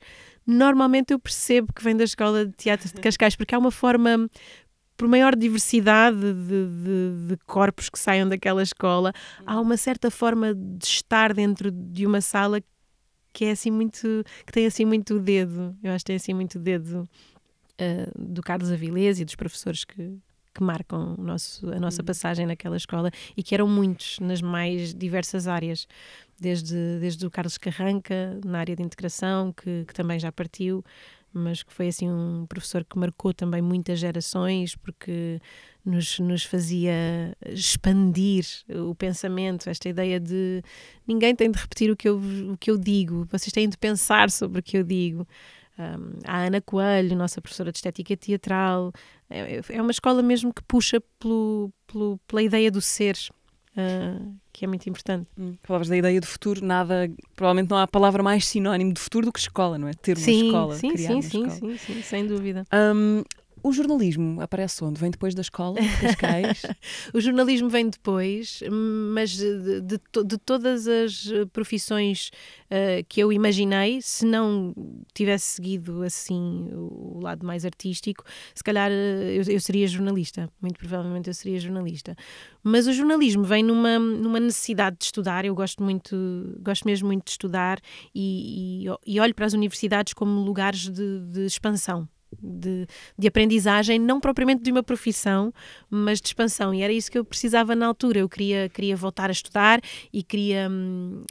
normalmente 0.47 1.15
eu 1.15 1.19
percebo 1.19 1.73
que 1.73 1.83
vem 1.83 1.97
da 1.97 2.05
Escola 2.05 2.45
de 2.45 2.53
Teatro 2.53 2.87
de 2.87 3.01
Cascais, 3.01 3.35
porque 3.35 3.55
há 3.55 3.59
uma 3.59 3.71
forma 3.71 4.29
por 4.95 5.09
maior 5.09 5.35
diversidade 5.35 6.19
de, 6.19 6.35
de, 6.35 7.27
de, 7.29 7.37
corpos 7.47 7.89
que 7.89 7.99
saiam 7.99 8.29
daquela 8.29 8.63
escola, 8.63 9.13
há 9.47 9.59
uma 9.59 9.79
certa 9.79 10.11
forma 10.11 10.55
de 10.55 10.85
estar 10.85 11.33
dentro 11.33 11.71
de 11.71 12.07
uma 12.07 12.21
sala 12.21 12.61
que 13.33 13.47
é 13.47 13.53
assim 13.53 13.71
muito 13.71 14.23
que 14.47 14.53
tem 14.53 14.67
assim 14.67 14.85
muito 14.85 15.19
dedo. 15.19 15.75
Eu 15.83 15.93
acho 15.93 16.05
que 16.05 16.09
tem 16.09 16.17
assim 16.17 16.35
muito 16.35 16.59
dedo 16.59 17.09
uh, 17.81 18.23
do 18.23 18.43
Carlos 18.43 18.71
Avilés 18.71 19.19
e 19.19 19.25
dos 19.25 19.35
professores 19.35 19.85
que, 19.85 20.19
que 20.55 20.63
marcam 20.63 21.17
nosso, 21.19 21.71
a 21.71 21.81
nossa 21.81 22.03
hum. 22.03 22.05
passagem 22.05 22.47
naquela 22.47 22.77
escola 22.77 23.11
e 23.37 23.43
que 23.43 23.55
eram 23.55 23.69
muitos 23.69 24.19
nas 24.21 24.41
mais 24.41 24.95
diversas 24.95 25.47
áreas 25.47 25.87
desde, 26.39 26.75
desde 27.01 27.27
o 27.27 27.31
Carlos 27.31 27.59
Carranca 27.59 28.39
na 28.45 28.59
área 28.59 28.77
de 28.77 28.83
integração 28.83 29.53
que, 29.53 29.85
que 29.87 29.95
também 29.95 30.19
já 30.19 30.31
partiu 30.31 30.85
mas 31.33 31.63
que 31.63 31.73
foi 31.73 31.89
assim 31.89 32.11
um 32.11 32.47
professor 32.47 32.85
que 32.85 32.99
marcou 32.99 33.33
também 33.33 33.63
muitas 33.63 33.99
gerações, 33.99 34.77
porque 34.77 35.41
nos, 35.85 36.19
nos 36.19 36.45
fazia 36.45 37.35
expandir 37.47 38.45
o 38.69 38.95
pensamento, 38.95 39.69
esta 39.69 39.89
ideia 39.89 40.21
de 40.21 40.63
ninguém 41.07 41.35
tem 41.35 41.51
de 41.51 41.59
repetir 41.59 41.91
o 41.91 41.97
que 41.97 42.09
eu, 42.09 42.21
o 42.53 42.57
que 42.59 42.71
eu 42.71 42.77
digo, 42.77 43.27
vocês 43.31 43.53
têm 43.53 43.69
de 43.69 43.79
pensar 43.79 44.31
sobre 44.31 44.61
o 44.61 44.63
que 44.63 44.77
eu 44.77 44.85
digo. 44.85 45.27
Um, 45.79 46.19
a 46.25 46.45
Ana 46.45 46.61
Coelho, 46.61 47.17
nossa 47.17 47.41
professora 47.41 47.73
de 47.73 47.79
estética 47.79 48.17
teatral, 48.17 48.93
é, 49.31 49.61
é 49.71 49.81
uma 49.81 49.91
escola 49.91 50.23
mesmo 50.23 50.53
que 50.53 50.63
puxa 50.63 51.03
pelo, 51.19 51.73
pelo 51.87 52.19
pela 52.27 52.43
ideia 52.43 52.71
do 52.71 52.81
ser, 52.81 53.17
uh, 53.77 54.35
que 54.53 54.65
é 54.65 54.69
muito 54.69 54.89
importante. 54.89 55.29
Hum, 55.39 55.57
falavas 55.63 55.89
da 55.89 55.97
ideia 55.97 56.21
do 56.21 56.27
futuro, 56.27 56.65
nada, 56.65 57.11
provavelmente 57.35 57.71
não 57.71 57.79
há 57.79 57.87
palavra 57.87 58.23
mais 58.23 58.47
sinónimo 58.47 58.93
de 58.93 59.01
futuro 59.01 59.27
do 59.27 59.33
que 59.33 59.41
escola, 59.41 59.79
não 59.79 59.89
é? 59.89 59.95
Ter 59.95 60.17
uma 60.17 60.25
sim, 60.25 60.47
escola, 60.47 60.75
sim, 60.75 60.91
criar 60.91 61.09
sim, 61.09 61.15
uma 61.15 61.23
sim, 61.23 61.47
escola. 61.47 61.51
sim, 61.51 61.79
sim, 61.79 62.03
sem 62.03 62.27
dúvida. 62.27 62.65
Um, 62.73 63.25
o 63.63 63.73
jornalismo 63.73 64.41
aparece 64.41 64.83
onde? 64.85 65.01
Vem 65.01 65.11
depois 65.11 65.35
da 65.35 65.41
escola, 65.41 65.79
Cascais? 66.01 66.63
o 67.15 67.21
jornalismo 67.21 67.69
vem 67.69 67.89
depois, 67.89 68.63
mas 69.13 69.31
de, 69.31 69.81
de, 69.81 70.01
de 70.25 70.39
todas 70.39 70.89
as 70.89 71.31
profissões 71.53 72.31
uh, 72.71 73.05
que 73.09 73.21
eu 73.21 73.33
imaginei, 73.33 74.01
se 74.03 74.27
não 74.27 74.75
tivesse 75.15 75.47
seguido 75.47 76.03
assim 76.03 76.69
o 76.73 77.21
lado 77.21 77.47
mais 77.47 77.65
artístico, 77.65 78.25
se 78.55 78.65
calhar 78.65 78.91
eu, 78.91 79.43
eu 79.47 79.61
seria 79.61 79.87
jornalista, 79.87 80.49
muito 80.61 80.79
provavelmente 80.79 81.29
eu 81.29 81.35
seria 81.35 81.61
jornalista. 81.61 82.17
Mas 82.63 82.87
o 82.87 82.93
jornalismo 82.93 83.45
vem 83.45 83.63
numa, 83.63 83.99
numa 83.99 84.41
necessidade 84.41 84.97
de 84.99 85.05
estudar, 85.05 85.45
eu 85.45 85.55
gosto 85.55 85.83
muito, 85.83 86.17
gosto 86.61 86.85
mesmo 86.85 87.07
muito 87.07 87.25
de 87.25 87.31
estudar 87.33 87.81
e, 88.15 88.85
e, 88.85 89.15
e 89.15 89.21
olho 89.21 89.35
para 89.35 89.47
as 89.47 89.53
universidades 89.53 90.15
como 90.15 90.41
lugares 90.41 90.89
de, 90.89 91.21
de 91.27 91.47
expansão 91.47 92.09
de, 92.41 92.87
de, 93.19 93.29
aprendizagem, 93.29 93.99
não 93.99 94.21
propriamente 94.21 94.63
de 94.63 94.71
uma 94.71 94.83
profissão, 94.83 95.53
mas 95.91 96.21
de 96.21 96.29
expansão. 96.29 96.73
E 96.73 96.83
era 96.83 96.93
isso 96.93 97.11
que 97.11 97.19
eu 97.19 97.25
precisava 97.25 97.75
na 97.75 97.87
altura. 97.87 98.21
Eu 98.21 98.29
queria, 98.29 98.69
queria 98.69 98.97
voltar 98.97 99.31
a 99.31 99.33
estudar 99.33 99.81
e 100.13 100.23
queria 100.23 100.69
hum, 100.71 101.25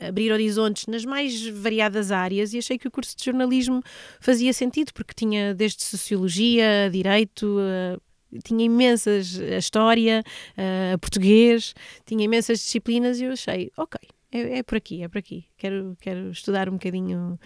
abrir 0.00 0.32
horizontes 0.32 0.86
nas 0.86 1.04
mais 1.04 1.46
variadas 1.46 2.10
áreas 2.10 2.52
e 2.52 2.58
achei 2.58 2.78
que 2.78 2.88
o 2.88 2.90
curso 2.90 3.16
de 3.16 3.24
jornalismo 3.24 3.82
fazia 4.20 4.52
sentido, 4.52 4.92
porque 4.92 5.14
tinha 5.14 5.54
desde 5.54 5.84
sociologia, 5.84 6.88
direito. 6.90 7.58
Uh, 7.58 8.00
tinha 8.42 8.64
imensas 8.64 9.38
a 9.38 9.58
história, 9.58 10.24
uh, 10.58 10.98
português, 10.98 11.72
tinha 12.04 12.24
imensas 12.24 12.58
disciplinas 12.58 13.20
e 13.20 13.24
eu 13.24 13.32
achei, 13.32 13.70
ok, 13.76 14.00
é, 14.34 14.58
é 14.58 14.62
por 14.64 14.76
aqui, 14.76 15.02
é 15.02 15.08
por 15.08 15.18
aqui. 15.18 15.44
Quero, 15.56 15.96
quero 16.00 16.30
estudar 16.30 16.68
um 16.68 16.72
bocadinho 16.72 17.38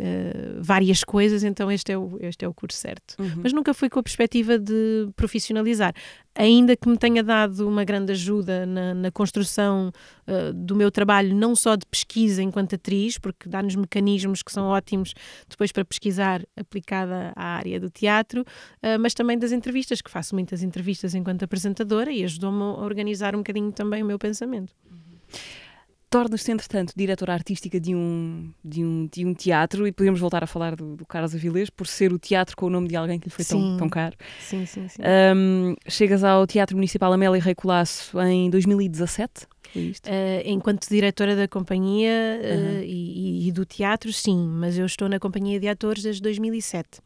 Uh, 0.00 0.62
várias 0.62 1.02
coisas, 1.02 1.42
então 1.42 1.72
este 1.72 1.90
é 1.90 1.98
o, 1.98 2.16
este 2.20 2.44
é 2.44 2.48
o 2.48 2.54
curso 2.54 2.78
certo. 2.78 3.16
Uhum. 3.18 3.40
Mas 3.42 3.52
nunca 3.52 3.74
fui 3.74 3.88
com 3.88 3.98
a 3.98 4.02
perspectiva 4.02 4.56
de 4.56 5.08
profissionalizar. 5.16 5.92
Ainda 6.36 6.76
que 6.76 6.88
me 6.88 6.96
tenha 6.96 7.20
dado 7.20 7.66
uma 7.68 7.82
grande 7.82 8.12
ajuda 8.12 8.64
na, 8.64 8.94
na 8.94 9.10
construção 9.10 9.90
uh, 10.28 10.52
do 10.52 10.76
meu 10.76 10.88
trabalho, 10.92 11.34
não 11.34 11.56
só 11.56 11.74
de 11.74 11.84
pesquisa 11.84 12.40
enquanto 12.40 12.76
atriz, 12.76 13.18
porque 13.18 13.48
dá-nos 13.48 13.74
mecanismos 13.74 14.40
que 14.40 14.52
são 14.52 14.66
ótimos 14.66 15.14
depois 15.48 15.72
para 15.72 15.84
pesquisar 15.84 16.44
aplicada 16.56 17.32
à 17.34 17.56
área 17.56 17.80
do 17.80 17.90
teatro, 17.90 18.42
uh, 18.42 18.98
mas 19.00 19.14
também 19.14 19.36
das 19.36 19.50
entrevistas, 19.50 20.00
que 20.00 20.10
faço 20.10 20.32
muitas 20.34 20.62
entrevistas 20.62 21.12
enquanto 21.12 21.42
apresentadora 21.42 22.12
e 22.12 22.22
ajudou-me 22.22 22.62
a 22.62 22.84
organizar 22.84 23.34
um 23.34 23.38
bocadinho 23.38 23.72
também 23.72 24.00
o 24.02 24.06
meu 24.06 24.18
pensamento. 24.18 24.72
Uhum 24.88 25.67
tornas-te, 26.10 26.50
entretanto, 26.50 26.92
diretora 26.96 27.34
artística 27.34 27.78
de 27.78 27.94
um, 27.94 28.50
de 28.64 28.84
um, 28.84 29.08
de 29.12 29.24
um 29.24 29.34
teatro 29.34 29.86
e 29.86 29.92
podemos 29.92 30.18
voltar 30.18 30.42
a 30.42 30.46
falar 30.46 30.74
do, 30.74 30.96
do 30.96 31.06
Carlos 31.06 31.34
Avilés 31.34 31.70
por 31.70 31.86
ser 31.86 32.12
o 32.12 32.18
teatro 32.18 32.56
com 32.56 32.66
o 32.66 32.70
nome 32.70 32.88
de 32.88 32.96
alguém 32.96 33.18
que 33.18 33.28
lhe 33.28 33.34
foi 33.34 33.44
tão, 33.44 33.76
tão 33.76 33.88
caro. 33.88 34.16
Sim, 34.40 34.64
sim, 34.64 34.88
sim. 34.88 35.02
Um, 35.02 35.74
chegas 35.86 36.24
ao 36.24 36.46
Teatro 36.46 36.76
Municipal 36.76 37.12
Amélia 37.12 37.42
Rei 37.42 37.54
Colasso 37.54 38.18
em 38.20 38.48
2017? 38.50 39.46
Uh, 39.76 39.98
enquanto 40.46 40.88
diretora 40.88 41.36
da 41.36 41.46
companhia 41.46 42.40
uh, 42.42 42.82
e, 42.82 43.46
e, 43.46 43.52
do 43.52 43.66
teatro, 43.66 44.10
sim, 44.12 44.48
mas 44.48 44.78
eu 44.78 44.86
estou 44.86 45.10
na 45.10 45.18
companhia 45.18 45.60
de 45.60 45.68
atores 45.68 46.02
desde 46.02 46.22
2007. 46.22 47.00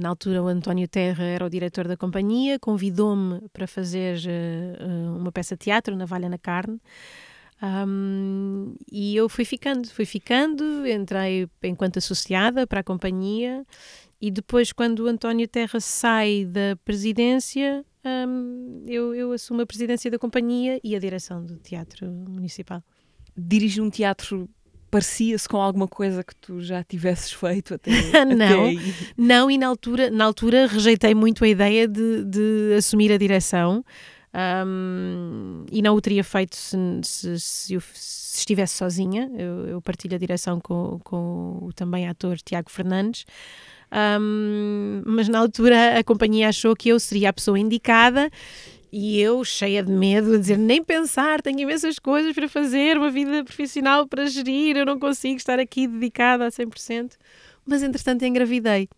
Na 0.00 0.08
altura, 0.08 0.42
o 0.42 0.48
António 0.48 0.88
Terra 0.88 1.22
era 1.22 1.46
o 1.46 1.50
diretor 1.50 1.86
da 1.86 1.96
companhia, 1.96 2.58
convidou-me 2.58 3.40
para 3.52 3.68
fazer 3.68 4.18
uma 5.16 5.30
peça 5.30 5.54
de 5.54 5.60
teatro 5.60 5.94
na 5.94 6.04
Valha 6.04 6.28
na 6.28 6.38
Carne. 6.38 6.80
Um, 7.62 8.74
e 8.90 9.16
eu 9.16 9.28
fui 9.28 9.44
ficando, 9.44 9.88
fui 9.88 10.04
ficando, 10.04 10.86
entrei 10.86 11.48
enquanto 11.62 11.98
associada 11.98 12.66
para 12.66 12.80
a 12.80 12.84
companhia 12.84 13.64
e 14.20 14.30
depois 14.30 14.72
quando 14.72 15.00
o 15.00 15.06
António 15.06 15.48
Terra 15.48 15.80
sai 15.80 16.44
da 16.44 16.76
presidência, 16.84 17.84
um, 18.04 18.84
eu, 18.86 19.14
eu 19.14 19.32
assumo 19.32 19.62
a 19.62 19.66
presidência 19.66 20.10
da 20.10 20.18
companhia 20.18 20.78
e 20.84 20.94
a 20.94 20.98
direção 20.98 21.44
do 21.44 21.56
Teatro 21.56 22.10
Municipal. 22.10 22.82
Dirige 23.36 23.80
um 23.80 23.90
teatro 23.90 24.48
parecia-se 24.90 25.48
com 25.48 25.58
alguma 25.58 25.88
coisa 25.88 26.22
que 26.22 26.34
tu 26.36 26.60
já 26.60 26.82
tivesses 26.82 27.32
feito 27.32 27.74
até, 27.74 27.90
não, 28.24 28.66
até 28.66 28.76
não 29.16 29.50
e 29.50 29.58
na 29.58 29.66
altura, 29.66 30.10
na 30.10 30.24
altura 30.24 30.66
rejeitei 30.66 31.14
muito 31.14 31.44
a 31.44 31.48
ideia 31.48 31.88
de, 31.88 32.24
de 32.24 32.74
assumir 32.78 33.12
a 33.12 33.18
direção 33.18 33.84
um, 34.36 35.64
e 35.72 35.80
não 35.80 35.94
o 35.94 36.00
teria 36.00 36.22
feito 36.22 36.54
se, 36.56 36.76
se, 37.02 37.40
se, 37.40 37.74
eu, 37.74 37.80
se 37.80 38.40
estivesse 38.40 38.74
sozinha. 38.74 39.30
Eu, 39.34 39.66
eu, 39.66 39.80
partilho 39.80 40.14
a 40.14 40.18
direção 40.18 40.60
com, 40.60 41.00
com 41.02 41.58
o 41.62 41.72
também 41.72 42.06
ator 42.06 42.36
Tiago 42.38 42.70
Fernandes. 42.70 43.24
Um, 44.20 45.02
mas 45.06 45.28
na 45.28 45.38
altura 45.38 45.98
a 45.98 46.04
companhia 46.04 46.48
achou 46.48 46.74
que 46.76 46.88
eu 46.88 47.00
seria 47.00 47.30
a 47.30 47.32
pessoa 47.32 47.58
indicada 47.58 48.30
e 48.92 49.20
eu, 49.20 49.44
cheia 49.44 49.82
de 49.82 49.92
medo, 49.92 50.34
a 50.34 50.38
dizer 50.38 50.58
nem 50.58 50.82
pensar, 50.82 51.40
tenho 51.40 51.60
imensas 51.60 51.98
coisas 51.98 52.34
para 52.34 52.48
fazer, 52.48 52.96
uma 52.98 53.10
vida 53.10 53.44
profissional 53.44 54.06
para 54.06 54.26
gerir, 54.26 54.76
eu 54.76 54.86
não 54.86 54.98
consigo 54.98 55.36
estar 55.36 55.58
aqui 55.58 55.86
dedicada 55.86 56.46
a 56.46 56.50
100%. 56.50 57.12
Mas 57.64 57.82
entretanto 57.82 58.24
engravidei 58.24 58.88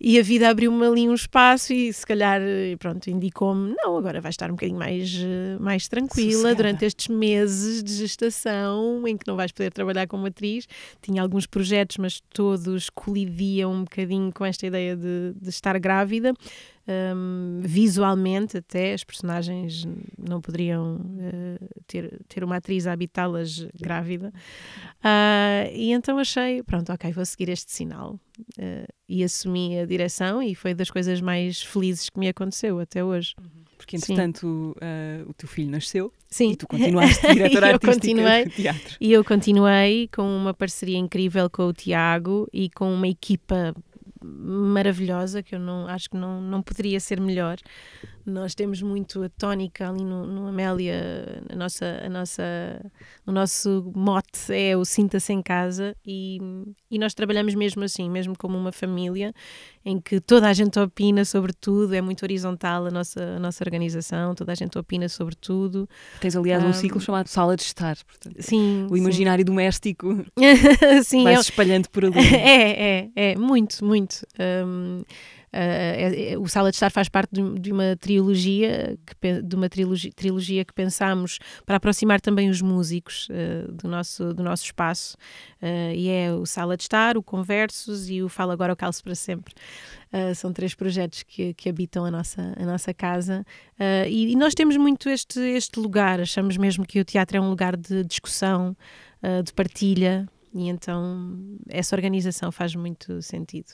e 0.00 0.18
a 0.18 0.22
vida 0.22 0.48
abriu-me 0.48 0.84
ali 0.84 1.08
um 1.08 1.14
espaço 1.14 1.72
e 1.72 1.92
se 1.92 2.04
calhar, 2.06 2.40
pronto, 2.78 3.08
indicou-me, 3.08 3.74
não, 3.76 3.96
agora 3.96 4.20
vai 4.20 4.30
estar 4.30 4.50
um 4.50 4.54
bocadinho 4.54 4.78
mais, 4.78 5.14
eh, 5.14 5.56
mais 5.60 5.88
tranquila 5.88 6.32
Sossegada. 6.32 6.54
durante 6.54 6.84
estes 6.84 7.08
meses 7.08 7.82
de 7.82 7.94
gestação 7.94 9.06
em 9.06 9.16
que 9.16 9.26
não 9.26 9.36
vais 9.36 9.52
poder 9.52 9.72
trabalhar 9.72 10.06
como 10.06 10.26
atriz. 10.26 10.66
Tinha 11.00 11.22
alguns 11.22 11.46
projetos, 11.46 11.96
mas 11.98 12.20
todos 12.32 12.90
colidiam 12.90 13.72
um 13.72 13.84
bocadinho 13.84 14.32
com 14.32 14.44
esta 14.44 14.66
ideia 14.66 14.96
de, 14.96 15.32
de 15.40 15.48
estar 15.48 15.78
grávida. 15.78 16.32
Um, 16.88 17.62
visualmente 17.64 18.58
até 18.58 18.92
as 18.92 19.02
personagens 19.02 19.84
não 20.16 20.40
poderiam 20.40 20.98
uh, 20.98 21.68
ter, 21.84 22.20
ter 22.28 22.44
uma 22.44 22.58
atriz 22.58 22.86
a 22.86 22.92
habitá-las 22.92 23.66
grávida 23.74 24.32
uh, 24.98 25.68
e 25.74 25.90
então 25.90 26.16
achei, 26.16 26.62
pronto, 26.62 26.92
ok, 26.92 27.10
vou 27.10 27.26
seguir 27.26 27.48
este 27.48 27.72
sinal 27.72 28.20
uh, 28.56 28.92
e 29.08 29.24
assumi 29.24 29.80
a 29.80 29.84
direção 29.84 30.40
e 30.40 30.54
foi 30.54 30.74
das 30.74 30.88
coisas 30.88 31.20
mais 31.20 31.60
felizes 31.60 32.08
que 32.08 32.20
me 32.20 32.28
aconteceu 32.28 32.78
até 32.78 33.02
hoje. 33.02 33.34
Porque 33.76 33.96
entretanto 33.96 34.74
o 35.28 35.34
teu 35.34 35.48
filho 35.48 35.70
nasceu 35.70 36.12
Sim. 36.30 36.52
e 36.52 36.56
tu 36.56 36.66
continuaste 36.66 37.20
diretora 37.34 37.66
artística 37.74 38.00
continuei, 38.00 38.44
do 38.44 38.50
teatro. 38.50 38.96
E 38.98 39.12
eu 39.12 39.22
continuei 39.22 40.08
com 40.08 40.22
uma 40.22 40.54
parceria 40.54 40.96
incrível 40.96 41.50
com 41.50 41.66
o 41.66 41.72
Tiago 41.74 42.48
e 42.52 42.70
com 42.70 42.92
uma 42.92 43.06
equipa 43.06 43.74
maravilhosa, 44.26 45.42
que 45.42 45.54
eu 45.54 45.58
não 45.58 45.86
acho 45.86 46.10
que 46.10 46.16
não, 46.16 46.40
não 46.40 46.62
poderia 46.62 47.00
ser 47.00 47.20
melhor. 47.20 47.58
Nós 48.26 48.56
temos 48.56 48.82
muito 48.82 49.22
a 49.22 49.28
tónica 49.28 49.88
ali 49.88 50.04
no, 50.04 50.26
no 50.26 50.48
Amélia, 50.48 51.42
a 51.48 51.54
nossa, 51.54 52.02
a 52.04 52.08
nossa, 52.08 52.42
o 53.24 53.30
nosso 53.30 53.92
mote 53.94 54.52
é 54.52 54.76
o 54.76 54.84
sinta-se 54.84 55.32
em 55.32 55.40
casa 55.40 55.96
e, 56.04 56.38
e 56.90 56.98
nós 56.98 57.14
trabalhamos 57.14 57.54
mesmo 57.54 57.84
assim, 57.84 58.10
mesmo 58.10 58.36
como 58.36 58.58
uma 58.58 58.72
família, 58.72 59.32
em 59.84 60.00
que 60.00 60.20
toda 60.20 60.48
a 60.48 60.52
gente 60.52 60.76
opina 60.80 61.24
sobre 61.24 61.52
tudo, 61.52 61.94
é 61.94 62.00
muito 62.00 62.24
horizontal 62.24 62.86
a 62.86 62.90
nossa, 62.90 63.22
a 63.36 63.38
nossa 63.38 63.62
organização, 63.62 64.34
toda 64.34 64.50
a 64.50 64.54
gente 64.56 64.76
opina 64.76 65.08
sobre 65.08 65.36
tudo. 65.36 65.88
Tens, 66.20 66.34
aliás, 66.34 66.64
um, 66.64 66.68
um 66.68 66.72
ciclo 66.72 67.00
chamado 67.00 67.28
Sala 67.28 67.54
de 67.54 67.62
Estar, 67.62 67.96
portanto, 68.04 68.36
sim, 68.40 68.88
o 68.90 68.96
imaginário 68.96 69.42
sim. 69.42 69.46
doméstico 69.46 70.24
sim, 71.04 71.22
vai 71.22 71.36
se 71.36 71.42
espalhando 71.42 71.88
por 71.90 72.04
ali. 72.04 72.16
É, 72.36 72.98
é, 72.98 73.10
é, 73.14 73.36
muito, 73.36 73.84
muito. 73.84 74.26
Um, 74.66 75.02
Uh, 75.52 76.40
o 76.40 76.48
Sala 76.48 76.70
de 76.70 76.76
Estar 76.76 76.90
faz 76.90 77.08
parte 77.08 77.30
de, 77.32 77.58
de 77.58 77.72
uma 77.72 77.96
trilogia, 77.96 78.98
que, 79.06 79.42
de 79.42 79.56
uma 79.56 79.68
trilogia, 79.68 80.10
trilogia 80.14 80.64
que 80.64 80.72
pensámos 80.72 81.38
para 81.64 81.76
aproximar 81.76 82.20
também 82.20 82.50
os 82.50 82.60
músicos 82.60 83.28
uh, 83.30 83.72
do, 83.72 83.88
nosso, 83.88 84.34
do 84.34 84.42
nosso 84.42 84.64
espaço. 84.64 85.16
Uh, 85.62 85.94
e 85.94 86.08
é 86.08 86.32
o 86.32 86.44
Sala 86.44 86.76
de 86.76 86.82
Estar, 86.82 87.16
o 87.16 87.22
Conversos 87.22 88.10
e 88.10 88.22
o 88.22 88.28
Fala 88.28 88.52
Agora 88.52 88.72
o 88.72 88.76
Calço 88.76 89.02
para 89.02 89.14
Sempre. 89.14 89.54
são 90.34 90.52
três 90.52 90.74
projetos 90.74 91.22
que, 91.22 91.52
que 91.54 91.68
habitam 91.68 92.04
a 92.04 92.10
nossa, 92.10 92.54
a 92.56 92.64
nossa 92.64 92.94
casa. 92.94 93.44
E, 94.08 94.32
e, 94.32 94.36
nós 94.36 94.54
temos 94.54 94.76
muito 94.76 95.08
este, 95.08 95.38
este 95.40 95.78
lugar, 95.78 96.20
achamos 96.20 96.56
mesmo 96.56 96.86
que 96.86 97.00
o 97.00 97.04
teatro 97.04 97.36
é 97.36 97.40
um 97.40 97.50
lugar 97.50 97.76
de 97.76 98.04
discussão, 98.04 98.76
de 99.44 99.52
partilha, 99.52 100.26
e 100.56 100.68
então 100.68 101.28
essa 101.68 101.94
organização 101.94 102.50
faz 102.50 102.74
muito 102.74 103.20
sentido. 103.20 103.66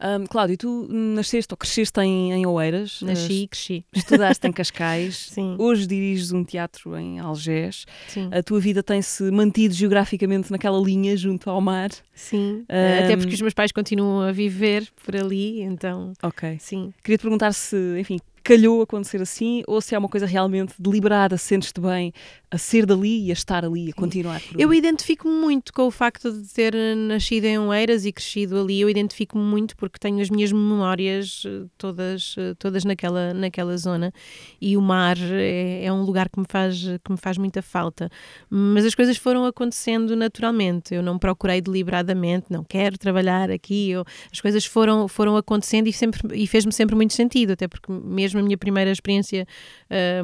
Um, 0.00 0.26
Cláudio, 0.26 0.56
tu 0.58 0.88
nasceste 0.90 1.52
ou 1.52 1.56
cresceste 1.56 1.98
em, 2.00 2.32
em 2.32 2.46
Oeiras? 2.46 3.00
Nasci 3.00 3.44
e 3.44 3.48
cresci. 3.48 3.84
Estudaste 3.94 4.46
em 4.46 4.52
Cascais. 4.52 5.30
Sim. 5.32 5.56
Hoje 5.58 5.86
diriges 5.86 6.30
um 6.32 6.44
teatro 6.44 6.96
em 6.96 7.18
Algés. 7.18 7.86
Sim. 8.08 8.28
A 8.30 8.42
tua 8.42 8.60
vida 8.60 8.82
tem-se 8.82 9.30
mantido 9.30 9.74
geograficamente 9.74 10.50
naquela 10.50 10.78
linha 10.78 11.16
junto 11.16 11.48
ao 11.48 11.60
mar. 11.60 11.90
Sim. 12.14 12.66
Um, 12.68 13.04
Até 13.04 13.16
porque 13.16 13.34
os 13.34 13.40
meus 13.40 13.54
pais 13.54 13.72
continuam 13.72 14.20
a 14.20 14.32
viver 14.32 14.86
por 15.04 15.16
ali, 15.16 15.62
então. 15.62 16.12
Ok. 16.22 16.58
Sim. 16.60 16.92
Queria 17.02 17.16
te 17.16 17.22
perguntar 17.22 17.52
se, 17.52 17.76
enfim, 17.98 18.18
calhou 18.48 18.80
acontecer 18.80 19.20
assim 19.20 19.62
ou 19.66 19.78
se 19.78 19.94
é 19.94 19.98
uma 19.98 20.08
coisa 20.08 20.24
realmente 20.24 20.72
deliberada, 20.78 21.36
sentes-te 21.36 21.82
bem 21.82 22.14
a 22.50 22.56
ser 22.56 22.86
dali 22.86 23.26
e 23.26 23.30
a 23.30 23.34
estar 23.34 23.62
ali, 23.62 23.90
a 23.90 23.92
continuar. 23.92 24.40
Eu 24.56 24.72
identifico-me 24.72 25.34
muito 25.34 25.70
com 25.70 25.82
o 25.82 25.90
facto 25.90 26.32
de 26.32 26.48
ter 26.48 26.74
nascido 26.96 27.44
em 27.44 27.58
Oeiras 27.58 28.06
e 28.06 28.12
crescido 28.12 28.58
ali. 28.58 28.80
Eu 28.80 28.88
identifico-me 28.88 29.44
muito 29.44 29.76
porque 29.76 29.98
tenho 29.98 30.18
as 30.22 30.30
minhas 30.30 30.50
memórias 30.50 31.42
eh, 31.46 31.66
todas, 31.76 32.36
eh, 32.38 32.54
todas 32.58 32.86
naquela, 32.86 33.34
naquela 33.34 33.76
zona 33.76 34.14
e 34.58 34.78
o 34.78 34.80
mar 34.80 35.18
é, 35.18 35.84
é 35.84 35.92
um 35.92 36.02
lugar 36.02 36.30
que 36.30 36.40
me, 36.40 36.46
faz, 36.48 36.80
que 37.04 37.12
me 37.12 37.18
faz 37.18 37.36
muita 37.36 37.60
falta. 37.60 38.08
Mas 38.48 38.86
as 38.86 38.94
coisas 38.94 39.18
foram 39.18 39.44
acontecendo 39.44 40.16
naturalmente. 40.16 40.94
Eu 40.94 41.02
não 41.02 41.18
procurei 41.18 41.60
deliberadamente, 41.60 42.46
não 42.48 42.64
quero 42.64 42.96
trabalhar 42.96 43.50
aqui. 43.50 43.90
Eu, 43.90 44.06
as 44.32 44.40
coisas 44.40 44.64
foram, 44.64 45.06
foram 45.06 45.36
acontecendo 45.36 45.86
e, 45.86 45.92
sempre, 45.92 46.20
e 46.34 46.46
fez-me 46.46 46.72
sempre 46.72 46.96
muito 46.96 47.12
sentido, 47.12 47.52
até 47.52 47.68
porque 47.68 47.92
mesmo 47.92 48.37
a 48.38 48.42
minha 48.42 48.58
primeira 48.58 48.90
experiência 48.90 49.46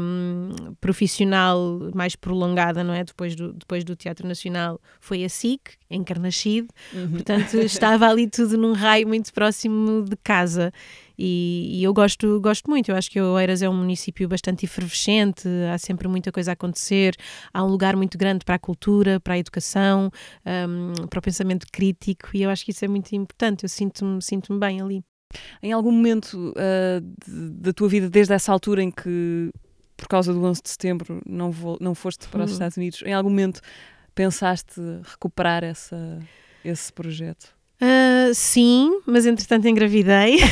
um, 0.00 0.74
profissional 0.81 1.90
mais 1.94 2.16
prolongada, 2.16 2.83
não 2.85 2.94
é? 2.94 3.05
Depois 3.05 3.35
do, 3.35 3.53
depois 3.53 3.85
do 3.85 3.96
Teatro 3.96 4.27
Nacional 4.27 4.81
foi 5.00 5.24
a 5.24 5.29
SIC, 5.29 5.61
em 5.90 6.03
Carnaxide, 6.03 6.68
uhum. 6.92 7.11
portanto 7.12 7.55
estava 7.64 8.09
ali 8.09 8.29
tudo 8.29 8.59
num 8.59 8.72
raio 8.72 9.07
muito 9.07 9.33
próximo 9.33 10.03
de 10.03 10.16
casa. 10.16 10.72
E, 11.16 11.79
e, 11.79 11.85
eu 11.85 11.94
gosto, 11.94 12.40
gosto 12.40 12.68
muito. 12.68 12.90
Eu 12.90 12.96
acho 12.96 13.11
que 13.11 13.20
Oeiras 13.20 13.62
é 13.62 13.68
um 13.68 13.74
município 13.74 14.29
bastante 14.29 14.64
efervescente, 14.64 15.48
há 15.72 15.79
sempre 15.79 16.09
muita 16.09 16.33
coisa 16.33 16.53
a 16.53 16.55
acontecer, 16.55 17.14
há 17.53 17.64
um 17.64 17.68
lugar 17.68 17.96
muito 17.96 18.18
grande 18.18 18.44
para 18.44 18.57
a 18.57 18.59
cultura, 18.59 19.20
para 19.20 19.35
a 19.35 19.38
educação, 19.38 20.11
um, 20.44 21.07
para 21.07 21.18
o 21.18 21.22
pensamento 21.22 21.66
crítico, 21.72 22.31
e 22.35 22.42
eu 22.42 22.50
acho 22.50 22.64
que 22.64 22.72
isso 22.72 22.85
é 22.85 22.88
muito 22.88 23.12
importante. 23.14 23.64
Eu 23.64 23.68
sinto-me 23.68 24.20
sinto 24.20 24.59
bem 24.59 24.81
ali. 24.81 25.05
Em 25.62 25.72
algum 25.72 25.90
momento 25.90 26.52
uh, 26.56 27.00
da 27.26 27.72
tua 27.72 27.88
vida, 27.88 28.08
desde 28.08 28.32
essa 28.32 28.52
altura 28.52 28.82
em 28.82 28.90
que, 28.90 29.50
por 29.96 30.08
causa 30.08 30.32
do 30.32 30.44
11 30.44 30.62
de 30.62 30.70
setembro, 30.70 31.22
não, 31.26 31.50
vou, 31.50 31.78
não 31.80 31.94
foste 31.94 32.28
para 32.28 32.44
os 32.44 32.50
uhum. 32.50 32.52
Estados 32.54 32.76
Unidos, 32.76 33.02
em 33.04 33.12
algum 33.12 33.30
momento 33.30 33.60
pensaste 34.14 34.80
recuperar 35.02 35.64
essa, 35.64 36.18
esse 36.64 36.92
projeto? 36.92 37.54
Uh, 37.82 38.32
sim, 38.32 39.00
mas 39.06 39.26
entretanto 39.26 39.66
engravidei. 39.66 40.38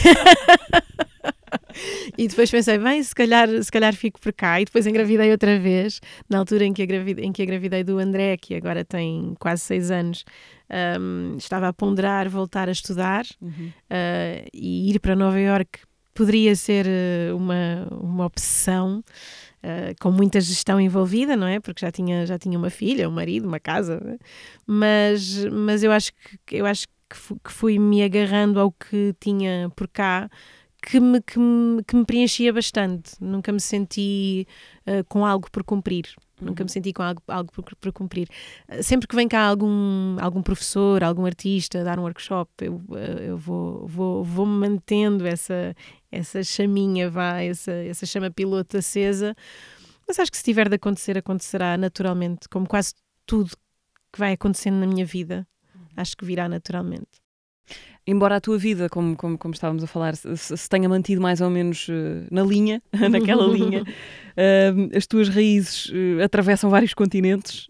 e 2.18 2.28
depois 2.28 2.50
pensei, 2.50 2.78
bem, 2.78 3.02
se 3.02 3.14
calhar, 3.14 3.48
se 3.62 3.70
calhar 3.70 3.94
fico 3.94 4.20
por 4.20 4.32
cá. 4.32 4.60
E 4.60 4.64
depois 4.64 4.86
engravidei 4.86 5.30
outra 5.30 5.58
vez, 5.58 6.00
na 6.28 6.38
altura 6.38 6.64
em 6.64 6.72
que, 6.72 6.82
engravidei, 6.82 7.24
em 7.24 7.32
que 7.32 7.42
engravidei 7.42 7.84
do 7.84 7.98
André, 7.98 8.36
que 8.36 8.54
agora 8.54 8.84
tem 8.84 9.34
quase 9.38 9.62
seis 9.62 9.90
anos. 9.90 10.24
Um, 10.72 11.36
estava 11.36 11.68
a 11.68 11.72
ponderar 11.72 12.30
voltar 12.30 12.66
a 12.66 12.72
estudar 12.72 13.26
uhum. 13.42 13.68
uh, 13.68 14.48
e 14.54 14.90
ir 14.90 15.00
para 15.00 15.14
Nova 15.14 15.38
York 15.38 15.80
poderia 16.14 16.56
ser 16.56 16.86
uh, 16.86 17.36
uma, 17.36 17.88
uma 17.90 18.26
opção. 18.26 19.04
Uh, 19.64 19.94
com 20.00 20.10
muita 20.10 20.40
gestão 20.40 20.80
envolvida, 20.80 21.36
não 21.36 21.46
é? 21.46 21.60
Porque 21.60 21.86
já 21.86 21.92
tinha, 21.92 22.26
já 22.26 22.36
tinha 22.36 22.58
uma 22.58 22.68
filha, 22.68 23.08
um 23.08 23.12
marido, 23.12 23.46
uma 23.46 23.60
casa, 23.60 24.02
é? 24.04 24.18
mas, 24.66 25.44
mas 25.44 25.84
eu 25.84 25.92
acho 25.92 26.10
que 26.44 26.56
eu 26.56 26.66
acho 26.66 26.88
que 27.08 27.52
fui 27.52 27.78
me 27.78 28.02
agarrando 28.02 28.58
ao 28.58 28.72
que 28.72 29.14
tinha 29.20 29.70
por 29.76 29.86
cá 29.86 30.28
que 30.82 30.98
me, 30.98 31.22
que 31.22 31.38
me, 31.38 31.84
que 31.84 31.94
me 31.94 32.04
preenchia 32.04 32.52
bastante. 32.52 33.12
Nunca 33.20 33.52
me 33.52 33.60
senti 33.60 34.46
uh, 34.86 35.04
com 35.08 35.24
algo 35.24 35.48
por 35.50 35.62
cumprir. 35.62 36.06
Uhum. 36.42 36.48
Nunca 36.48 36.64
me 36.64 36.70
senti 36.70 36.92
com 36.92 37.02
algo, 37.02 37.22
algo 37.28 37.52
por, 37.52 37.64
por 37.76 37.92
cumprir. 37.92 38.28
Uh, 38.68 38.82
sempre 38.82 39.06
que 39.06 39.14
vem 39.16 39.28
cá 39.28 39.46
algum, 39.46 40.16
algum 40.20 40.42
professor, 40.42 41.02
algum 41.02 41.24
artista 41.24 41.82
dar 41.84 41.98
um 41.98 42.02
workshop, 42.02 42.50
eu, 42.60 42.74
uh, 42.74 42.96
eu 43.20 43.38
vou, 43.38 43.86
vou, 43.86 44.24
vou 44.24 44.46
mantendo 44.46 45.26
essa, 45.26 45.74
essa 46.10 46.42
chaminha, 46.42 47.08
vá, 47.08 47.40
essa, 47.40 47.72
essa 47.72 48.04
chama 48.04 48.30
piloto 48.30 48.76
acesa. 48.76 49.34
Mas 50.06 50.18
acho 50.18 50.30
que 50.30 50.36
se 50.36 50.44
tiver 50.44 50.68
de 50.68 50.74
acontecer, 50.74 51.16
acontecerá 51.16 51.76
naturalmente, 51.76 52.48
como 52.48 52.66
quase 52.66 52.94
tudo 53.24 53.50
que 54.12 54.18
vai 54.18 54.32
acontecendo 54.32 54.76
na 54.76 54.86
minha 54.86 55.06
vida. 55.06 55.46
Uhum. 55.74 55.82
Acho 55.96 56.16
que 56.16 56.24
virá 56.24 56.48
naturalmente 56.48 57.21
embora 58.06 58.36
a 58.36 58.40
tua 58.40 58.58
vida, 58.58 58.88
como, 58.88 59.16
como, 59.16 59.38
como 59.38 59.54
estávamos 59.54 59.82
a 59.84 59.86
falar, 59.86 60.16
se, 60.16 60.36
se 60.36 60.68
tenha 60.68 60.88
mantido 60.88 61.20
mais 61.20 61.40
ou 61.40 61.50
menos 61.50 61.88
uh, 61.88 62.26
na 62.30 62.42
linha, 62.42 62.82
naquela 63.10 63.46
linha, 63.46 63.82
uh, 63.82 64.96
as 64.96 65.06
tuas 65.06 65.28
raízes 65.28 65.88
uh, 65.90 66.22
atravessam 66.24 66.68
vários 66.68 66.94
continentes. 66.94 67.68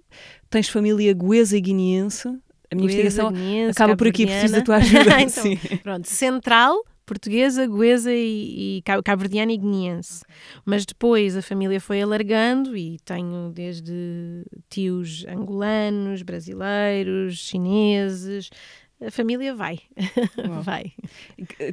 Tens 0.48 0.68
família 0.68 1.12
goesa 1.14 1.56
e 1.56 1.60
guineense. 1.60 2.28
A 2.70 2.74
minha 2.74 2.84
investigação 2.86 3.32
acaba 3.70 3.96
por 3.96 4.06
aqui, 4.06 4.26
preciso 4.26 4.54
da 4.54 4.62
tua 4.62 4.76
ajuda. 4.76 5.20
então, 5.20 5.42
Sim. 5.42 5.58
Pronto, 5.82 6.08
central, 6.08 6.82
portuguesa, 7.04 7.66
goesa 7.66 8.10
e, 8.12 8.78
e 8.78 8.82
cabo-verdiana 8.82 9.52
e 9.52 9.58
guineense. 9.58 10.22
Mas 10.64 10.86
depois 10.86 11.36
a 11.36 11.42
família 11.42 11.80
foi 11.80 12.00
alargando 12.00 12.74
e 12.74 12.98
tenho 13.04 13.50
desde 13.50 14.44
tios 14.70 15.26
angolanos, 15.28 16.22
brasileiros, 16.22 17.36
chineses, 17.36 18.48
a 19.06 19.10
família 19.10 19.54
vai. 19.54 19.80
vai. 20.62 20.92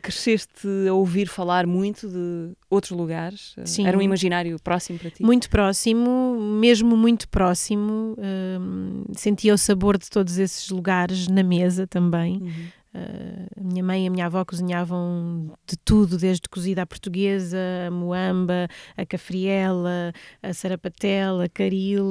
Cresceste 0.02 0.68
a 0.88 0.94
ouvir 0.94 1.28
falar 1.28 1.66
muito 1.66 2.08
de 2.08 2.52
outros 2.70 2.92
lugares? 2.92 3.56
Sim. 3.66 3.88
Era 3.88 3.98
um 3.98 4.02
imaginário 4.02 4.58
próximo 4.60 5.00
para 5.00 5.10
ti? 5.10 5.24
Muito 5.24 5.50
próximo, 5.50 6.38
mesmo 6.40 6.96
muito 6.96 7.28
próximo. 7.30 8.16
Um, 8.18 9.04
sentia 9.14 9.54
o 9.54 9.58
sabor 9.58 9.98
de 9.98 10.10
todos 10.10 10.38
esses 10.38 10.70
lugares 10.70 11.28
na 11.28 11.44
mesa 11.44 11.88
também. 11.88 12.38
Uhum. 12.42 12.66
A 12.94 13.62
minha 13.62 13.84
mãe 13.84 14.06
e 14.06 14.08
a 14.08 14.12
minha 14.12 14.26
avó 14.26 14.44
cozinhavam 14.44 15.54
de 15.68 15.78
tudo, 15.78 16.18
desde 16.18 16.50
cozida 16.50 16.82
à 16.82 16.86
portuguesa, 16.88 17.58
a 17.88 17.92
moamba, 17.92 18.68
a 18.98 19.06
cafriela, 19.06 20.12
a 20.42 20.54
sarapatela, 20.54 21.46
a 21.46 21.50
caril, 21.50 22.08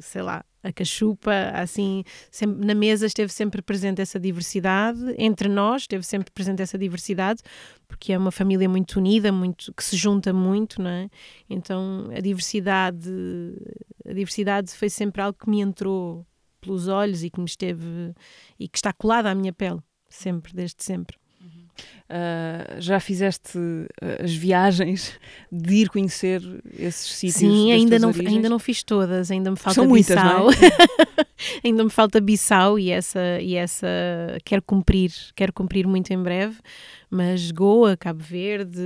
sei 0.00 0.22
lá, 0.22 0.42
a 0.62 0.72
cachupa, 0.72 1.32
assim, 1.54 2.04
sempre, 2.30 2.66
na 2.66 2.74
mesa 2.74 3.06
esteve 3.06 3.30
sempre 3.30 3.60
presente 3.60 4.00
essa 4.00 4.18
diversidade, 4.18 5.14
entre 5.18 5.48
nós 5.48 5.82
esteve 5.82 6.04
sempre 6.04 6.32
presente 6.32 6.62
essa 6.62 6.78
diversidade, 6.78 7.42
porque 7.86 8.12
é 8.12 8.18
uma 8.18 8.30
família 8.30 8.68
muito 8.68 8.98
unida, 8.98 9.30
muito 9.30 9.72
que 9.74 9.84
se 9.84 9.96
junta 9.96 10.32
muito, 10.32 10.80
não 10.80 10.90
é? 10.90 11.10
Então 11.50 12.08
a 12.16 12.20
diversidade, 12.20 13.10
a 14.06 14.12
diversidade 14.12 14.72
foi 14.72 14.88
sempre 14.88 15.20
algo 15.20 15.38
que 15.38 15.50
me 15.50 15.60
entrou 15.60 16.26
pelos 16.60 16.88
olhos 16.88 17.22
e 17.22 17.30
que 17.30 17.38
me 17.38 17.46
esteve 17.46 18.14
e 18.58 18.68
que 18.68 18.78
está 18.78 18.92
colada 18.92 19.30
à 19.30 19.34
minha 19.34 19.52
pele 19.52 19.80
sempre, 20.08 20.52
desde 20.54 20.82
sempre. 20.82 21.16
Uh, 22.10 22.80
já 22.80 22.98
fizeste 22.98 23.58
uh, 23.58 24.24
as 24.24 24.34
viagens 24.34 25.12
de 25.52 25.74
ir 25.74 25.90
conhecer 25.90 26.40
esses 26.78 27.14
sítios? 27.14 27.36
Sim, 27.36 27.70
ainda 27.70 27.98
não, 27.98 28.10
ainda 28.26 28.48
não 28.48 28.58
fiz 28.58 28.82
todas, 28.82 29.30
ainda 29.30 29.50
me 29.50 29.58
falta 29.58 29.74
São 29.74 29.92
Bissau. 29.92 30.44
Muitas, 30.44 30.62
é? 30.62 31.66
ainda 31.68 31.84
me 31.84 31.90
falta 31.90 32.18
Bissau 32.18 32.78
e 32.78 32.90
essa, 32.90 33.38
e 33.42 33.56
essa 33.56 33.86
quero 34.42 34.62
cumprir, 34.62 35.12
quero 35.36 35.52
cumprir 35.52 35.86
muito 35.86 36.10
em 36.10 36.22
breve 36.22 36.56
mas 37.10 37.50
Goa, 37.50 37.96
Cabo 37.96 38.22
Verde, 38.22 38.80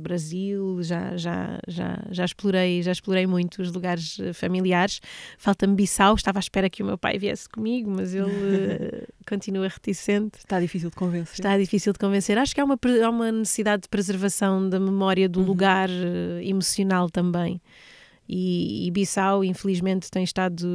Brasil, 0.00 0.80
já, 0.82 1.16
já, 1.16 1.58
já, 1.66 2.02
já 2.10 2.24
explorei, 2.24 2.82
já 2.82 2.92
explorei 2.92 3.26
muito 3.26 3.60
os 3.60 3.72
lugares 3.72 4.18
eh, 4.20 4.32
familiares. 4.32 5.00
Falta-me 5.36 5.74
Bissau, 5.74 6.14
estava 6.14 6.38
à 6.38 6.40
espera 6.40 6.70
que 6.70 6.82
o 6.84 6.86
meu 6.86 6.96
pai 6.96 7.18
viesse 7.18 7.48
comigo, 7.48 7.90
mas 7.90 8.14
ele 8.14 8.30
uh, 8.30 9.06
continua 9.28 9.66
reticente. 9.66 10.38
Está 10.38 10.60
difícil 10.60 10.90
de 10.90 10.96
convencer. 10.96 11.34
Está 11.34 11.58
difícil 11.58 11.92
de 11.92 11.98
convencer. 11.98 12.38
Acho 12.38 12.54
que 12.54 12.60
há 12.64 12.66
uma, 12.66 12.78
há 13.04 13.10
uma 13.10 13.32
necessidade 13.32 13.82
de 13.82 13.88
preservação 13.88 14.68
da 14.68 14.80
memória 14.80 15.28
do 15.28 15.40
uhum. 15.40 15.46
lugar 15.46 15.88
uh, 15.88 16.40
emocional 16.42 17.08
também. 17.08 17.60
E, 18.28 18.86
e 18.86 18.90
Bissau, 18.90 19.44
infelizmente, 19.44 20.10
tem 20.10 20.24
estado 20.24 20.66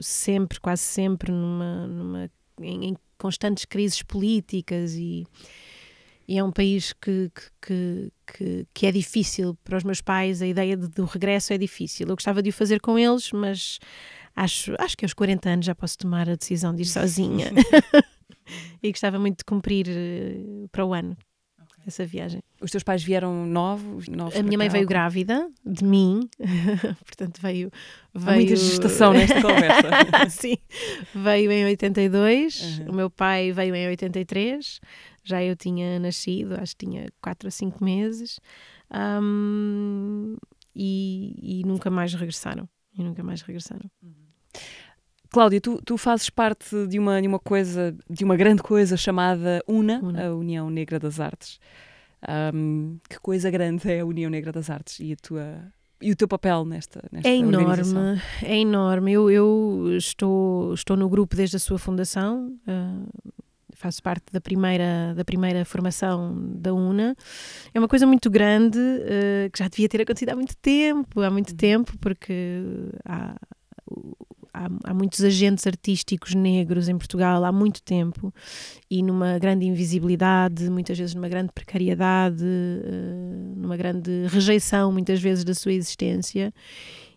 sempre, 0.00 0.60
quase 0.60 0.82
sempre, 0.82 1.32
numa, 1.32 1.86
numa 1.86 2.30
em, 2.60 2.90
em 2.90 2.96
constantes 3.18 3.64
crises 3.64 4.02
políticas 4.02 4.94
e, 4.94 5.26
e 6.28 6.38
é 6.38 6.44
um 6.44 6.52
país 6.52 6.92
que, 6.92 7.30
que, 7.60 8.12
que, 8.26 8.66
que, 8.72 8.86
é 8.86 8.92
difícil 8.92 9.58
para 9.64 9.76
os 9.76 9.84
meus 9.84 10.00
pais, 10.00 10.40
a 10.40 10.46
ideia 10.46 10.76
de, 10.76 10.88
do 10.88 11.04
regresso 11.04 11.52
é 11.52 11.58
difícil. 11.58 12.06
Eu 12.08 12.14
gostava 12.14 12.42
de 12.42 12.50
o 12.50 12.52
fazer 12.52 12.80
com 12.80 12.98
eles, 12.98 13.32
mas 13.32 13.78
acho, 14.36 14.74
acho 14.78 14.96
que 14.96 15.04
aos 15.04 15.12
40 15.12 15.50
anos 15.50 15.66
já 15.66 15.74
posso 15.74 15.98
tomar 15.98 16.28
a 16.28 16.36
decisão 16.36 16.74
de 16.74 16.82
ir 16.82 16.86
sozinha. 16.88 17.50
e 18.82 18.90
gostava 18.90 19.18
muito 19.18 19.38
de 19.38 19.44
cumprir 19.44 19.86
uh, 19.88 20.68
para 20.68 20.84
o 20.84 20.92
ano 20.92 21.16
okay. 21.60 21.84
essa 21.86 22.04
viagem. 22.04 22.42
Os 22.60 22.70
teus 22.70 22.82
pais 22.82 23.02
vieram 23.02 23.46
novos? 23.46 24.08
novos 24.08 24.36
a 24.36 24.42
minha 24.42 24.58
mãe 24.58 24.68
veio 24.68 24.86
grávida 24.86 25.50
de 25.64 25.84
mim, 25.84 26.28
portanto 27.04 27.40
veio. 27.40 27.70
veio... 28.14 28.30
Há 28.30 28.34
muita 28.34 28.56
gestação 28.56 29.12
nesta 29.12 29.40
conversa. 29.42 30.30
Sim, 30.30 30.56
veio 31.14 31.50
em 31.50 31.64
82, 31.64 32.80
Uhum. 32.80 32.90
o 32.90 32.94
meu 32.94 33.10
pai 33.10 33.52
veio 33.52 33.74
em 33.74 33.88
83, 33.88 34.80
já 35.24 35.42
eu 35.42 35.56
tinha 35.56 35.98
nascido, 35.98 36.54
acho 36.60 36.76
que 36.76 36.86
tinha 36.86 37.06
4 37.20 37.48
a 37.48 37.50
5 37.50 37.84
meses, 37.84 38.38
Ahm, 38.90 40.36
e, 40.74 41.60
e 41.60 41.64
nunca 41.64 41.90
mais 41.90 42.12
regressaram. 42.14 42.68
E 42.96 43.02
nunca 43.02 43.22
mais 43.22 43.42
regressaram. 43.42 43.88
Cláudia, 45.30 45.60
tu, 45.60 45.80
tu 45.84 45.96
fazes 45.96 46.28
parte 46.28 46.86
de 46.88 46.98
uma, 46.98 47.20
de 47.22 47.28
uma 47.28 47.38
coisa, 47.38 47.94
de 48.08 48.24
uma 48.24 48.36
grande 48.36 48.62
coisa 48.62 48.96
chamada 48.96 49.62
UNA, 49.68 50.00
UNA. 50.02 50.26
a 50.26 50.34
União 50.34 50.68
Negra 50.70 50.98
das 50.98 51.20
Artes. 51.20 51.58
Ahm, 52.26 52.98
que 53.08 53.18
coisa 53.20 53.50
grande 53.50 53.90
é 53.90 54.00
a 54.00 54.04
União 54.06 54.28
Negra 54.30 54.52
das 54.52 54.68
Artes 54.68 54.98
e, 55.00 55.12
a 55.12 55.16
tua, 55.16 55.56
e 56.02 56.10
o 56.12 56.16
teu 56.16 56.28
papel 56.28 56.64
nesta, 56.64 57.02
nesta 57.10 57.28
É 57.28 57.36
enorme, 57.36 58.20
é 58.42 58.58
enorme. 58.58 59.12
Eu, 59.12 59.30
eu 59.30 59.84
estou, 59.96 60.74
estou 60.74 60.96
no 60.96 61.08
grupo 61.08 61.34
desde 61.36 61.56
a 61.56 61.58
sua 61.60 61.78
fundação, 61.78 62.52
ah, 62.66 63.02
faço 63.74 64.02
parte 64.02 64.24
da 64.32 64.40
primeira, 64.40 65.14
da 65.16 65.24
primeira 65.24 65.64
formação 65.64 66.34
da 66.56 66.74
UNA. 66.74 67.16
É 67.72 67.78
uma 67.78 67.88
coisa 67.88 68.06
muito 68.06 68.28
grande 68.28 68.78
ah, 68.78 69.48
que 69.50 69.58
já 69.60 69.68
devia 69.68 69.88
ter 69.88 70.02
acontecido 70.02 70.30
há 70.30 70.34
muito 70.36 70.56
tempo, 70.56 71.20
há 71.22 71.30
muito 71.30 71.50
Uhum. 71.52 71.56
tempo, 71.56 71.92
porque 72.00 72.62
há, 73.06 73.34
há, 74.52 74.68
há 74.84 74.94
muitos 74.94 75.22
agentes 75.22 75.66
artísticos 75.66 76.34
negros 76.34 76.88
em 76.88 76.96
Portugal 76.96 77.44
há 77.44 77.52
muito 77.52 77.82
tempo 77.82 78.32
e 78.90 79.02
numa 79.02 79.38
grande 79.38 79.66
invisibilidade, 79.66 80.68
muitas 80.70 80.98
vezes 80.98 81.14
numa 81.14 81.28
grande 81.28 81.52
precariedade, 81.52 82.44
ah, 82.44 83.54
numa 83.56 83.76
grande 83.76 84.26
rejeição, 84.28 84.92
muitas 84.92 85.20
vezes, 85.20 85.44
da 85.44 85.54
sua 85.54 85.72
existência. 85.72 86.52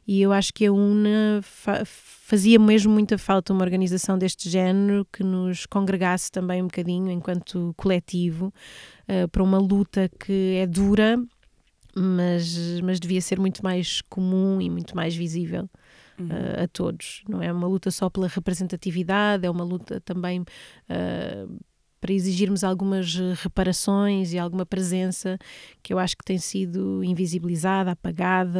E 0.05 0.21
eu 0.21 0.33
acho 0.33 0.53
que 0.53 0.65
a 0.65 0.71
UNA 0.71 1.39
fa- 1.41 1.83
fazia 1.85 2.59
mesmo 2.59 2.91
muita 2.91 3.17
falta 3.17 3.53
uma 3.53 3.63
organização 3.63 4.17
deste 4.17 4.49
género 4.49 5.07
que 5.11 5.23
nos 5.23 5.65
congregasse 5.65 6.29
também 6.29 6.61
um 6.61 6.65
bocadinho 6.65 7.09
enquanto 7.09 7.73
coletivo 7.77 8.53
eh, 9.07 9.27
para 9.27 9.41
uma 9.41 9.57
luta 9.57 10.09
que 10.19 10.57
é 10.57 10.67
dura, 10.67 11.17
mas, 11.95 12.81
mas 12.81 12.99
devia 12.99 13.21
ser 13.21 13.39
muito 13.39 13.63
mais 13.63 14.01
comum 14.09 14.59
e 14.59 14.69
muito 14.69 14.93
mais 14.95 15.15
visível 15.15 15.69
Uhum. 16.19 16.27
eh, 16.29 16.63
a 16.63 16.67
todos. 16.67 17.23
Não 17.27 17.41
é 17.41 17.51
uma 17.51 17.67
luta 17.67 17.89
só 17.91 18.09
pela 18.09 18.27
representatividade, 18.27 19.45
é 19.45 19.49
uma 19.49 19.63
luta 19.63 19.99
também 20.01 20.43
eh, 20.89 21.45
para 21.99 22.11
exigirmos 22.11 22.65
algumas 22.65 23.15
reparações 23.41 24.33
e 24.33 24.37
alguma 24.37 24.65
presença 24.65 25.37
que 25.81 25.93
eu 25.93 25.97
acho 25.97 26.17
que 26.17 26.25
tem 26.25 26.37
sido 26.37 27.01
invisibilizada, 27.01 27.91
apagada, 27.91 28.59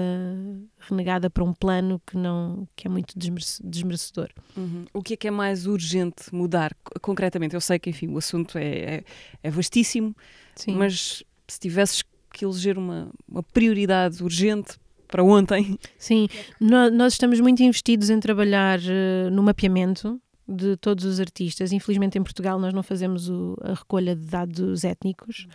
renegada 0.79 1.29
para 1.29 1.43
um 1.43 1.53
plano 1.53 2.01
que 2.07 2.15
não 2.17 2.65
que 2.75 2.87
é 2.87 2.89
muito 2.89 3.17
desmerece- 3.19 3.61
desmerecedor. 3.65 4.29
Uhum. 4.55 4.85
O 4.93 5.01
que 5.03 5.13
é 5.13 5.17
que 5.17 5.27
é 5.27 5.31
mais 5.31 5.65
urgente 5.67 6.33
mudar 6.33 6.73
co- 6.83 6.97
concretamente? 7.01 7.53
Eu 7.53 7.61
sei 7.61 7.77
que, 7.79 7.89
enfim, 7.89 8.07
o 8.07 8.17
assunto 8.17 8.57
é, 8.57 8.65
é, 8.95 9.03
é 9.43 9.51
vastíssimo, 9.51 10.15
Sim. 10.55 10.75
mas 10.77 11.21
se 11.47 11.59
tivesses 11.59 12.01
que 12.33 12.45
eleger 12.45 12.77
uma, 12.77 13.11
uma 13.27 13.43
prioridade 13.43 14.23
urgente 14.23 14.77
para 15.13 15.23
ontem, 15.23 15.77
Sim, 15.95 16.27
nó- 16.59 16.89
nós 16.89 17.13
estamos 17.13 17.39
muito 17.39 17.61
investidos 17.61 18.09
em 18.09 18.19
trabalhar 18.19 18.79
eh, 18.83 19.29
no 19.31 19.43
mapeamento 19.43 20.19
de 20.45 20.75
todos 20.75 21.05
os 21.05 21.19
artistas. 21.19 21.71
Infelizmente, 21.71 22.17
em 22.17 22.23
Portugal, 22.23 22.59
nós 22.59 22.73
não 22.73 22.81
fazemos 22.83 23.29
o- 23.29 23.55
a 23.61 23.75
recolha 23.75 24.13
de 24.15 24.25
dados 24.25 24.83
étnicos, 24.83 25.47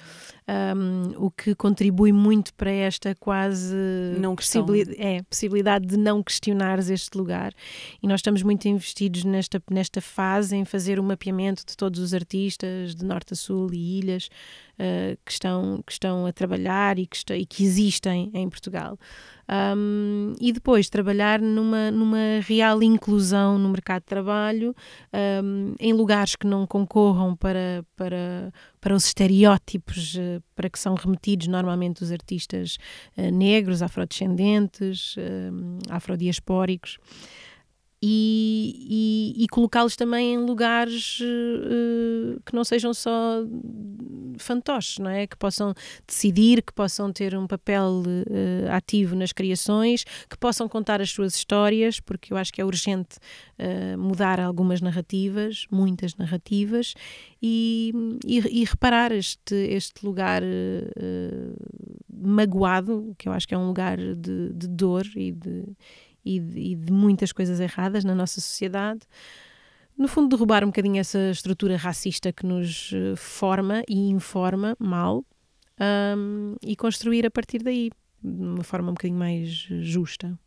um, 0.49 1.27
o 1.27 1.31
que 1.31 1.55
contribui 1.55 2.11
muito 2.11 2.55
para 2.55 2.71
esta 2.71 3.15
quase 3.17 3.75
Não 4.19 4.35
questão. 4.35 4.65
possibili- 4.65 4.97
é, 4.99 5.23
possibilidade 5.25 5.87
de 5.87 5.97
não 5.99 6.23
questionares 6.23 6.89
este 6.89 7.19
lugar. 7.19 7.53
E 8.03 8.07
nós 8.09 8.21
estamos 8.21 8.43
muito 8.43 8.67
investidos 8.67 9.25
nesta, 9.25 9.63
nesta 9.71 10.01
fase 10.01 10.57
em 10.57 10.65
fazer 10.65 10.99
o 10.99 11.03
mapeamento 11.03 11.65
de 11.67 11.77
todos 11.77 12.01
os 12.01 12.15
artistas, 12.15 12.95
de 12.95 13.05
norte 13.05 13.35
a 13.35 13.37
sul 13.37 13.69
e 13.75 13.99
ilhas, 13.99 14.29
eh, 14.79 15.17
que, 15.25 15.33
estão, 15.33 15.83
que 15.85 15.91
estão 15.91 16.25
a 16.25 16.33
trabalhar 16.33 17.01
e 17.01 17.07
que, 17.07 17.19
e 17.35 17.45
que 17.45 17.65
existem 17.65 18.31
em 18.33 18.49
Portugal. 18.49 18.97
Um, 19.51 20.35
e 20.39 20.53
depois 20.53 20.89
trabalhar 20.89 21.41
numa, 21.41 21.91
numa 21.91 22.39
real 22.47 22.81
inclusão 22.83 23.59
no 23.59 23.71
mercado 23.71 24.03
de 24.03 24.07
trabalho, 24.07 24.77
um, 25.43 25.75
em 25.81 25.93
lugares 25.93 26.37
que 26.37 26.47
não 26.47 26.65
concorram 26.67 27.35
para, 27.35 27.85
para, 27.97 28.53
para 28.81 28.95
os 28.95 29.07
estereótipos 29.07 30.17
eh, 30.17 30.41
para 30.55 30.69
que 30.69 30.79
são 30.79 30.95
remetidos 30.95 31.49
normalmente 31.49 32.03
os 32.05 32.13
artistas 32.13 32.77
eh, 33.17 33.31
negros, 33.33 33.83
afrodescendentes, 33.83 35.17
afrodiaspóricos. 35.89 36.99
E, 38.01 39.35
e, 39.37 39.45
e 39.45 39.49
colocá-los 39.49 39.97
também 39.97 40.35
em 40.35 40.39
lugares 40.39 41.19
eh, 41.21 42.39
que 42.47 42.55
não 42.55 42.63
sejam 42.63 42.95
só 42.95 43.45
fantoches, 44.39 44.99
não 44.99 45.11
é? 45.11 45.27
Que 45.27 45.37
possam 45.37 45.75
decidir, 46.07 46.63
que 46.63 46.73
possam 46.73 47.13
ter 47.13 47.37
um 47.37 47.49
papel 47.49 48.05
eh, 48.31 48.71
ativo 48.71 49.17
nas 49.17 49.33
criações, 49.33 50.05
que 50.31 50.39
possam 50.39 50.69
contar 50.69 51.01
as 51.01 51.11
suas 51.11 51.35
histórias, 51.35 51.99
porque 51.99 52.33
eu 52.33 52.37
acho 52.37 52.53
que 52.53 52.61
é 52.61 52.65
urgente 52.65 53.17
eh, 53.59 53.97
mudar 53.97 54.39
algumas 54.39 54.81
narrativas, 54.81 55.67
muitas 55.69 56.15
narrativas, 56.15 56.95
e, 57.43 57.93
e, 58.25 58.61
e 58.61 58.65
reparar 58.65 59.11
este, 59.11 59.57
este 59.57 60.07
lugar 60.07 60.43
magoado, 62.09 63.15
que 63.19 63.29
eu 63.29 63.33
acho 63.33 63.47
que 63.47 63.55
é 63.55 63.59
um 63.59 63.67
lugar 63.67 63.97
de, 63.99 64.53
de 64.53 64.69
dor 64.69 65.05
e 65.17 65.33
de, 65.33 65.65
e, 66.37 66.41
de, 66.41 66.61
e 66.61 66.75
de 66.75 66.93
muitas 66.93 67.33
coisas 67.33 67.61
erradas 67.61 68.05
na 68.05 68.15
nossa 68.15 68.41
sociedade 68.41 69.01
no 69.99 70.07
fundo, 70.07 70.29
derrubar 70.29 70.63
um 70.63 70.69
bocadinho 70.69 71.01
essa 71.01 71.31
estrutura 71.31 71.77
racista 71.77 72.33
que 72.33 72.47
nos 72.47 72.93
eh, 72.95 73.17
forma 73.17 73.83
e 73.89 74.11
informa 74.11 74.77
mal 74.79 75.25
um, 76.17 76.55
e 76.63 76.77
construir 76.77 77.27
a 77.27 77.31
partir 77.31 77.65
daí, 77.65 77.91
de 78.23 78.45
uma 78.45 78.63
forma 78.63 78.91
um 78.91 78.95
bocadinho 78.95 79.19
mais 79.19 79.51
justa. 79.81 80.39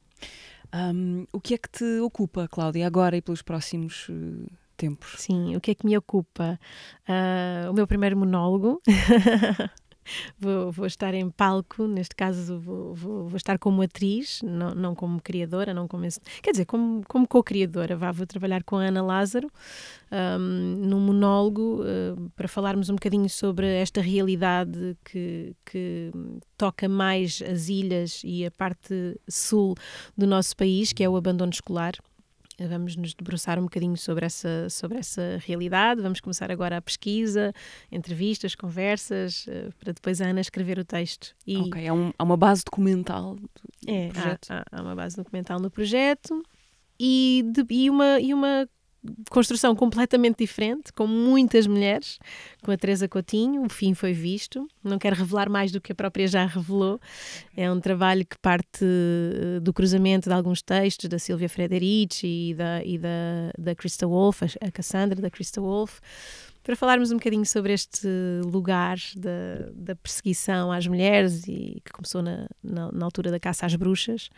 Hum, 0.73 1.25
o 1.33 1.41
que 1.41 1.53
é 1.53 1.57
que 1.57 1.69
te 1.69 1.99
ocupa, 1.99 2.47
Cláudia, 2.47 2.87
agora 2.87 3.17
e 3.17 3.21
pelos 3.21 3.41
próximos 3.41 4.07
eh, 4.09 4.49
tempos? 4.77 5.15
Sim, 5.17 5.53
o 5.57 5.59
que 5.59 5.71
é 5.71 5.75
que 5.75 5.85
me 5.85 5.97
ocupa? 5.97 6.57
Ah, 7.05 7.69
o 7.69 7.73
meu 7.73 7.85
primeiro 7.85 8.15
monólogo. 8.15 8.81
Vou, 10.39 10.71
vou 10.71 10.85
estar 10.85 11.13
em 11.13 11.29
palco, 11.29 11.87
neste 11.87 12.15
caso 12.15 12.59
vou, 12.59 12.93
vou, 12.93 13.27
vou 13.27 13.37
estar 13.37 13.57
como 13.59 13.81
atriz, 13.81 14.41
não, 14.43 14.71
não 14.73 14.95
como 14.95 15.21
criadora, 15.21 15.73
não 15.73 15.87
como 15.87 16.07
quer 16.41 16.51
dizer, 16.51 16.65
como, 16.65 17.03
co-criadora. 17.27 17.95
Vou 17.95 18.25
trabalhar 18.25 18.63
com 18.63 18.77
a 18.77 18.85
Ana 18.85 19.01
Lázaro 19.01 19.49
um, 20.11 20.75
num 20.77 20.99
monólogo 20.99 21.81
uh, 21.83 22.29
para 22.35 22.47
falarmos 22.47 22.89
um 22.89 22.95
bocadinho 22.95 23.29
sobre 23.29 23.67
esta 23.67 24.01
realidade 24.01 24.97
que, 25.05 25.55
que 25.65 26.11
toca 26.57 26.89
mais 26.89 27.41
as 27.41 27.69
ilhas 27.69 28.21
e 28.23 28.45
a 28.45 28.51
parte 28.51 29.19
sul 29.29 29.75
do 30.17 30.27
nosso 30.27 30.55
país, 30.55 30.91
que 30.91 31.03
é 31.03 31.09
o 31.09 31.15
abandono 31.15 31.51
escolar. 31.51 31.93
Vamos 32.67 32.95
nos 32.95 33.13
debruçar 33.13 33.59
um 33.59 33.63
bocadinho 33.63 33.95
sobre 33.97 34.25
essa, 34.25 34.69
sobre 34.69 34.97
essa 34.99 35.39
realidade. 35.45 36.01
Vamos 36.01 36.19
começar 36.19 36.51
agora 36.51 36.77
a 36.77 36.81
pesquisa, 36.81 37.53
entrevistas, 37.91 38.55
conversas, 38.55 39.45
eh, 39.47 39.69
para 39.79 39.93
depois 39.93 40.21
a 40.21 40.25
Ana 40.27 40.41
escrever 40.41 40.79
o 40.79 40.85
texto. 40.85 41.35
E 41.45 41.57
Ok, 41.57 41.87
há, 41.87 41.93
um- 41.93 42.11
há 42.17 42.23
uma 42.23 42.37
base 42.37 42.63
documental. 42.63 43.35
do 43.35 43.49
é, 43.87 44.07
há, 44.07 44.11
projeto. 44.11 44.47
há- 44.51 44.65
há 44.71 44.81
uma 44.81 44.95
base 44.95 45.15
documental 45.15 45.59
no 45.59 45.69
projeto 45.71 46.41
e, 46.99 47.43
de- 47.51 47.65
e 47.73 47.89
uma, 47.89 48.19
e 48.19 48.33
uma 48.33 48.67
construção 49.29 49.75
completamente 49.75 50.37
diferente, 50.37 50.93
com 50.93 51.07
muitas 51.07 51.65
mulheres, 51.65 52.19
com 52.63 52.71
a 52.71 52.77
Teresa 52.77 53.07
Coutinho, 53.07 53.63
o 53.65 53.69
fim 53.69 53.93
foi 53.93 54.13
visto. 54.13 54.67
Não 54.83 54.99
quero 54.99 55.15
revelar 55.15 55.49
mais 55.49 55.71
do 55.71 55.81
que 55.81 55.91
a 55.91 55.95
própria 55.95 56.27
já 56.27 56.45
revelou. 56.45 56.99
É 57.55 57.71
um 57.71 57.79
trabalho 57.79 58.25
que 58.25 58.37
parte 58.37 58.83
eh, 58.83 59.59
do 59.59 59.73
cruzamento 59.73 60.29
de 60.29 60.35
alguns 60.35 60.61
textos 60.61 61.09
da 61.09 61.17
Silvia 61.17 61.49
Frederici 61.49 62.49
e 62.51 62.53
da, 62.53 62.83
e 62.83 62.97
da, 62.97 63.51
da 63.57 63.75
Krista 63.75 64.07
Wolf, 64.07 64.43
a 64.43 64.71
Cassandra 64.71 65.19
da 65.19 65.29
Krista 65.29 65.59
Wolf, 65.59 65.99
para 66.63 66.75
falarmos 66.75 67.11
um 67.11 67.15
bocadinho 67.15 67.45
sobre 67.45 67.73
este 67.73 68.07
lugar 68.45 68.97
da, 69.15 69.71
da 69.73 69.95
perseguição 69.95 70.71
às 70.71 70.85
mulheres 70.85 71.47
e 71.47 71.81
que 71.83 71.91
começou 71.91 72.21
na, 72.21 72.47
na, 72.63 72.91
na 72.91 73.05
altura 73.05 73.31
da 73.31 73.39
caça 73.39 73.65
às 73.65 73.75
bruxas. 73.75 74.29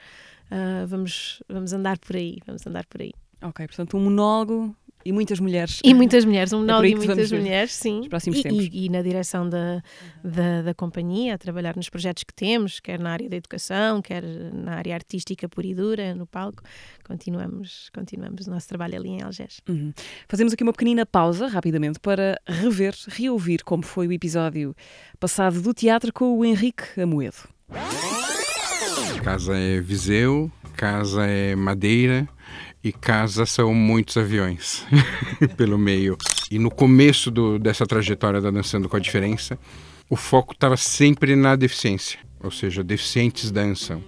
Ah, 0.50 0.86
vamos, 0.88 1.42
vamos 1.50 1.74
andar 1.74 1.98
por 1.98 2.16
aí, 2.16 2.38
vamos 2.46 2.66
andar 2.66 2.86
por 2.86 3.02
aí. 3.02 3.12
Ok, 3.44 3.68
portanto, 3.68 3.98
um 3.98 4.00
monólogo 4.02 4.76
e 5.06 5.12
muitas 5.12 5.38
mulheres. 5.38 5.82
E 5.84 5.94
muitas 5.94 6.24
mulheres, 6.24 6.54
um 6.54 6.66
É 6.66 6.74
aí 6.76 6.94
de 6.94 7.00
que 7.02 7.06
muitas 7.08 7.30
mulheres, 7.30 7.74
sim. 7.74 7.98
nos 7.98 8.08
próximos 8.08 8.40
E, 8.40 8.44
tempos. 8.44 8.66
e- 8.72 8.86
e 8.86 8.90
na 8.90 9.02
direção 9.02 9.50
da, 9.50 9.84
da, 10.24 10.62
da 10.62 10.74
companhia, 10.74 11.36
a 11.36 11.38
trabalhar 11.38 11.76
nos 11.76 11.90
projetos 11.90 12.24
que 12.24 12.34
temos, 12.34 12.80
quer 12.80 12.98
na 13.00 13.12
área 13.12 13.28
da 13.30 13.36
educação, 13.36 14.02
quer 14.02 14.24
na 14.24 14.76
área 14.76 14.94
artística 14.96 15.50
pura 15.50 15.68
e 15.68 15.76
dura, 15.76 16.16
no 16.16 16.26
palco. 16.26 16.64
Continuamos, 17.06 17.90
continuamos 17.94 18.48
o 18.48 18.50
nosso 18.52 18.70
trabalho 18.70 18.96
ali 18.96 19.10
em 19.10 19.22
Algés. 19.22 19.60
Uhum. 19.68 19.92
Fazemos 20.30 20.54
aqui 20.54 20.64
uma 20.64 20.72
pequenina 20.72 21.06
pausa, 21.06 21.48
rapidamente, 21.48 22.00
para 22.00 22.40
rever, 22.48 22.96
reouvir 23.10 23.62
como 23.66 23.84
foi 23.84 24.08
o 24.08 24.12
episódio 24.14 24.74
passado 25.20 25.62
do 25.62 25.74
teatro 25.74 26.14
com 26.14 26.38
o 26.38 26.46
Henrique 26.46 27.02
Amoedo. 27.02 27.36
Casa 29.22 29.56
é 29.58 29.82
Viseu, 29.82 30.50
casa 30.78 31.26
é 31.26 31.56
Madeira 31.56 32.28
e 32.84 32.92
casa 32.92 33.46
são 33.46 33.74
muitos 33.74 34.18
aviões 34.18 34.86
pelo 35.56 35.78
meio. 35.78 36.18
E 36.52 36.60
no 36.60 36.70
começo 36.70 37.32
do- 37.32 37.58
dessa 37.58 37.86
trajetória 37.86 38.42
da 38.42 38.52
Dançando 38.52 38.90
com 38.90 38.98
a 38.98 39.00
Diferença, 39.00 39.58
o 40.10 40.16
foco 40.16 40.54
estava 40.54 40.76
sempre 40.78 41.36
na 41.36 41.56
deficiência, 41.56 42.20
ou 42.42 42.52
seja, 42.52 42.84
deficientes 42.84 43.50
dançam, 43.52 44.04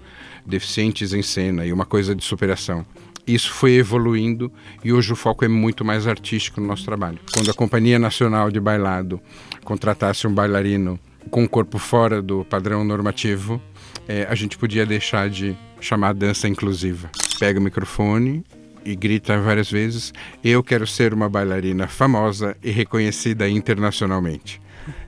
deficientes 0.46 1.14
em 1.14 1.22
cena 1.22 1.66
e 1.66 1.72
uma 1.72 1.86
coisa 1.86 2.14
de 2.14 2.24
superação. 2.24 2.86
Isso 3.26 3.52
foi 3.52 3.72
evoluindo 3.74 4.52
e 4.84 4.94
hoje 4.94 5.12
o 5.12 5.16
foco 5.16 5.44
é 5.44 5.48
muito 5.48 5.84
mais 5.84 6.06
artístico 6.06 6.62
no 6.62 6.68
nosso 6.68 6.86
trabalho. 6.86 7.18
Quando 7.34 7.50
a 7.50 7.54
Companhia 7.56 7.98
Nacional 7.98 8.52
de 8.52 8.60
Bailado 8.60 9.20
contratasse 9.64 10.28
um 10.28 10.34
bailarino 10.34 11.00
com 11.32 11.42
um 11.44 11.48
corpo 11.48 11.80
fora 11.80 12.22
do 12.22 12.46
padrão 12.46 12.84
normativo, 12.84 13.60
eh, 14.08 14.28
a 14.30 14.36
gente 14.36 14.60
podia 14.60 14.86
deixar 14.86 15.28
de 15.28 15.58
chamar 15.82 16.14
dança 16.14 16.48
inclusiva. 16.48 17.10
Pega 17.40 17.60
o 17.60 17.64
microfone 17.64 18.44
e 18.86 18.96
grita 18.96 19.42
várias 19.42 19.70
vezes: 19.70 20.14
Eu 20.44 20.64
quero 20.64 20.86
ser 20.86 21.14
uma 21.14 21.28
bailarina 21.28 21.88
famosa 21.88 22.56
e 22.64 22.72
reconhecida 22.72 23.50
internacionalmente. 23.50 24.62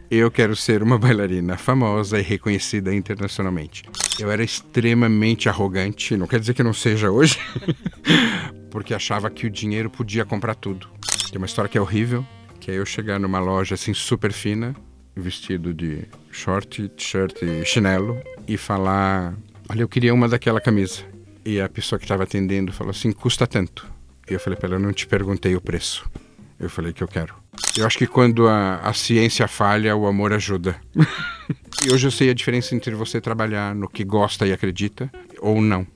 Eu 0.09 0.32
quero 0.32 0.55
ser 0.55 0.82
uma 0.82 0.97
bailarina 0.97 1.57
famosa 1.57 2.17
e 2.17 2.21
reconhecida 2.21 2.95
internacionalmente. 2.95 3.84
Eu 4.17 4.32
era 4.32 4.43
extremamente 4.43 5.49
arrogante, 5.49 6.15
não 6.15 6.25
quer 6.25 6.39
dizer 6.39 6.53
que 6.53 6.63
não 6.63 6.73
seja 6.73 7.11
hoje, 7.11 7.38
porque 8.71 8.93
achava 8.93 9.30
que 9.30 9.45
o 9.45 9.49
dinheiro 9.49 9.89
podia 9.89 10.25
comprar 10.25 10.55
tudo. 10.55 10.88
Tem 11.30 11.38
uma 11.38 11.45
história 11.45 11.69
que 11.69 11.78
é 11.78 11.82
horrível, 11.82 12.25
que 12.59 12.71
é 12.71 12.75
eu 12.75 12.86
chegar 12.86 13.19
numa 13.19 13.39
loja 13.39 13.75
assim 13.75 13.93
super 13.93 14.32
fina, 14.32 14.73
vestido 15.13 15.73
de 15.73 16.05
short, 16.32 16.88
t-shirt 16.88 17.41
e 17.41 17.65
chinelo, 17.65 18.17
e 18.47 18.55
falar: 18.55 19.36
Olha, 19.69 19.82
eu 19.82 19.89
queria 19.89 20.13
uma 20.13 20.30
daquela 20.30 20.61
camisa. 20.61 21.03
E 21.47 21.61
a 21.61 21.69
pessoa 21.69 21.97
que 21.97 22.03
estava 22.03 22.23
atendendo 22.23 22.73
falou 22.73 22.91
assim: 22.91 23.09
custa 23.13 23.47
tanto. 23.47 23.87
E 24.29 24.33
eu 24.33 24.39
falei 24.39 24.59
para 24.59 24.67
ela: 24.67 24.75
eu 24.75 24.81
não 24.81 24.91
te 24.91 25.07
perguntei 25.07 25.55
o 25.55 25.61
preço. 25.61 26.05
Eu 26.59 26.69
falei 26.69 26.91
que 26.91 27.01
eu 27.01 27.07
quero. 27.07 27.33
Eu 27.77 27.85
acho 27.87 27.97
que 27.97 28.05
quando 28.05 28.49
a, 28.49 28.79
a 28.79 28.91
ciência 28.91 29.47
falha, 29.47 29.95
o 29.95 30.07
amor 30.07 30.33
ajuda. 30.33 30.75
e 31.87 31.89
hoje 31.89 32.05
eu 32.05 32.11
sei 32.11 32.29
a 32.29 32.33
diferença 32.33 32.75
entre 32.75 32.93
você 32.95 33.21
trabalhar 33.21 33.73
no 33.73 33.87
que 33.87 34.03
gosta 34.03 34.45
e 34.45 34.51
acredita 34.51 35.09
ou 35.39 35.61
não. 35.61 35.87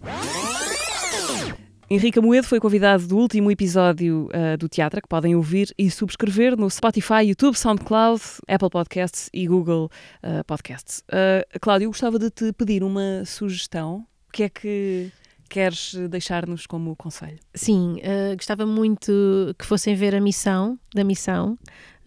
Henrique 1.90 2.20
Amoedo 2.20 2.48
foi 2.48 2.62
convidado 2.62 3.06
do 3.06 3.18
último 3.18 3.52
episódio 3.52 4.30
ah, 4.32 4.56
do 4.56 4.70
teatro, 4.70 5.02
que 5.02 5.08
podem 5.10 5.36
ouvir 5.36 5.74
e 5.78 5.92
subscrever 5.92 6.56
no 6.56 6.70
Spotify, 6.70 7.26
YouTube, 7.26 7.58
SoundCloud, 7.58 8.22
Apple 8.48 8.70
Podcasts 8.70 9.30
e 9.34 9.48
Google 9.48 9.92
ah, 10.24 10.46
Podcasts. 10.46 11.04
Ah, 11.12 11.46
Cláudio, 11.60 11.88
eu 11.88 11.90
gostava 11.90 12.18
de 12.18 12.30
te 12.30 12.54
pedir 12.54 12.84
uma 12.84 13.26
sugestão. 13.26 14.06
O 14.30 14.32
que 14.32 14.44
é 14.44 14.50
que 14.50 15.12
queres 15.52 15.94
deixar-nos 16.10 16.66
como 16.66 16.96
conselho? 16.96 17.38
Sim, 17.54 17.98
eh, 18.02 18.34
gostava 18.36 18.66
muito 18.66 19.12
que 19.60 19.66
fossem 19.66 19.94
ver 19.96 20.16
a 20.16 20.22
missão 20.22 20.80
da 20.96 21.04
missão, 21.04 21.58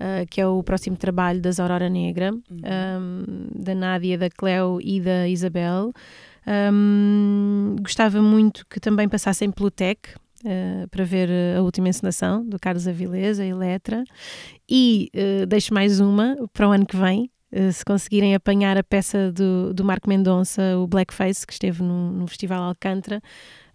eh, 0.00 0.24
que 0.30 0.40
é 0.40 0.46
o 0.46 0.62
próximo 0.62 0.96
trabalho 0.96 1.40
das 1.40 1.60
Aurora 1.60 1.88
Negra, 1.90 2.32
um, 2.32 3.24
da 3.54 3.74
Nádia, 3.74 4.16
da 4.18 4.30
Cleo 4.30 4.78
e 4.82 5.00
da 5.00 5.28
Isabel. 5.28 5.92
Um, 6.46 7.76
gostava 7.80 8.20
muito 8.20 8.66
que 8.68 8.80
também 8.80 9.08
passassem 9.08 9.50
pelo 9.50 9.70
TEC. 9.70 9.98
eh, 10.46 10.86
para 10.90 11.04
ver 11.04 11.30
a 11.56 11.62
última 11.62 11.88
encenação 11.88 12.44
do 12.44 12.58
Carlos 12.58 12.86
Avilés, 12.86 13.40
a 13.40 13.46
Eletra, 13.46 14.04
e 14.68 15.08
eh, 15.14 15.46
deixo 15.46 15.72
mais 15.72 16.00
uma 16.00 16.36
para 16.52 16.68
o 16.68 16.72
ano 16.72 16.84
que 16.84 16.96
vem, 16.96 17.30
se 17.72 17.84
conseguirem 17.84 18.34
apanhar 18.34 18.76
a 18.76 18.82
peça 18.82 19.30
do, 19.32 19.72
do 19.72 19.84
Marco 19.84 20.08
Mendonça, 20.08 20.76
o 20.78 20.86
Blackface, 20.86 21.46
que 21.46 21.52
esteve 21.52 21.82
no, 21.82 22.10
no 22.10 22.26
Festival 22.26 22.62
Alcântara, 22.62 23.22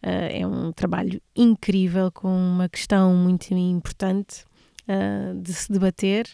Uh, 0.01 0.31
é 0.31 0.47
um 0.47 0.71
trabalho 0.71 1.21
incrível 1.35 2.09
com 2.09 2.29
uma 2.29 2.69
questão 2.69 3.13
muito 3.13 3.53
importante 3.53 4.45
uh, 4.87 5.37
de 5.41 5.53
se 5.53 5.71
debater. 5.71 6.25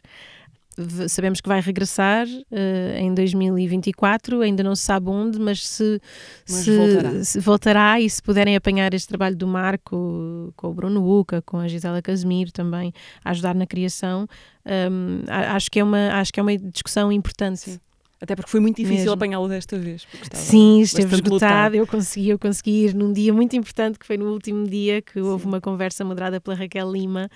Sabemos 1.08 1.40
que 1.42 1.48
vai 1.48 1.62
regressar 1.62 2.28
uh, 2.28 2.98
em 2.98 3.14
2024, 3.14 4.42
ainda 4.42 4.64
não 4.64 4.76
se 4.76 4.84
sabe 4.84 5.10
onde, 5.10 5.40
mas 5.40 5.66
se, 5.68 6.02
Mas 6.50 6.58
se- 6.60 6.78
voltará. 6.78 7.24
se 7.24 7.40
voltará 7.40 8.00
e 8.02 8.10
se 8.10 8.22
puderem 8.22 8.56
apanhar 8.56 8.94
este 8.94 9.08
trabalho 9.08 9.36
do 9.36 9.48
Marco 9.48 10.52
com 10.56 10.68
o 10.68 10.74
Bruno 10.74 11.20
Uca, 11.20 11.42
com 11.42 11.58
a 11.58 11.68
Gisela 11.68 12.02
Casimiro 12.02 12.52
também 12.52 12.94
a 13.24 13.32
ajudar 13.32 13.56
na 13.56 13.66
criação, 13.66 14.28
um, 14.66 15.22
a- 15.30 15.56
acho, 15.56 15.70
que 15.72 15.80
é 15.80 15.84
uma, 15.84 16.10
acho 16.20 16.34
que 16.34 16.40
é 16.40 16.44
uma 16.44 16.58
discussão 16.58 17.12
importante. 17.12 17.60
Sim. 17.62 17.80
Até 18.22 18.36
porque 18.36 18.50
foi 18.50 18.60
muito 18.62 18.78
difícil 18.78 19.12
apanhá-lo 19.12 19.48
desta 19.50 19.78
vez. 19.78 20.06
Sim, 20.38 20.80
esteve 20.82 21.10
esgotado. 21.28 21.76
Eu 21.76 21.86
consegui, 21.86 22.30
eu 22.30 22.40
consegui 22.40 22.86
ir 22.86 22.96
num 22.96 23.12
dia 23.12 23.34
muito 23.34 23.56
importante, 23.56 24.00
que 24.00 24.06
foi 24.06 24.18
no 24.18 24.32
último 24.32 24.66
dia, 24.68 25.02
que 25.02 25.20
houve 25.20 25.46
uma 25.46 25.60
conversa 25.60 26.04
moderada 26.06 26.40
pela 26.40 26.56
Raquel 26.56 26.92
Lima 26.92 27.30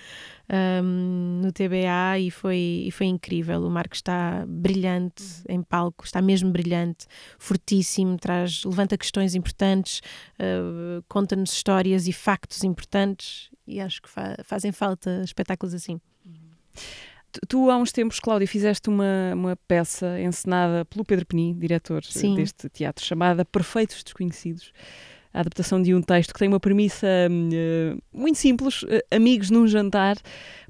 ahm, 0.48 1.40
no 1.42 1.52
TBA 1.52 2.18
e 2.18 2.30
foi, 2.30 2.84
e 2.86 2.90
foi 2.90 3.06
incrível. 3.06 3.62
O 3.62 3.70
Marco 3.70 3.94
está 3.94 4.44
brilhante 4.48 5.22
em 5.48 5.62
palco, 5.62 6.04
está 6.04 6.20
mesmo 6.22 6.50
brilhante, 6.50 7.06
fortíssimo, 7.38 8.16
traz, 8.18 8.64
levanta 8.64 8.96
questões 8.96 9.34
importantes, 9.34 10.00
ah, 10.38 11.02
conta-nos 11.08 11.52
histórias 11.52 12.06
e 12.08 12.12
factos 12.12 12.64
importantes 12.64 13.50
e 13.66 13.80
acho 13.80 14.02
que 14.02 14.08
fa- 14.08 14.36
fazem 14.44 14.72
falta 14.72 15.20
espetáculos 15.24 15.74
assim. 15.74 16.00
Tu- 16.24 16.80
Tu, 17.48 17.70
há 17.70 17.76
uns 17.76 17.92
tempos, 17.92 18.18
Cláudia, 18.18 18.46
fizeste 18.46 18.88
uma, 18.88 19.32
uma 19.34 19.56
peça 19.68 20.20
encenada 20.20 20.84
pelo 20.84 21.04
Pedro 21.04 21.26
Penin, 21.26 21.56
diretor 21.58 21.98
eh, 21.98 22.10
Sim. 22.10 22.34
deste 22.34 22.68
teatro, 22.68 23.04
chamada 23.04 23.44
Perfeitos 23.44 24.02
Desconhecidos. 24.02 24.72
A 25.32 25.40
adaptação 25.40 25.80
de 25.80 25.94
um 25.94 26.02
texto 26.02 26.32
que 26.32 26.38
tem 26.40 26.48
uma 26.48 26.58
premissa 26.58 27.06
eh, 27.06 27.96
muito 28.12 28.38
simples: 28.38 28.84
eh, 28.88 29.04
amigos 29.14 29.50
num 29.50 29.66
jantar 29.66 30.16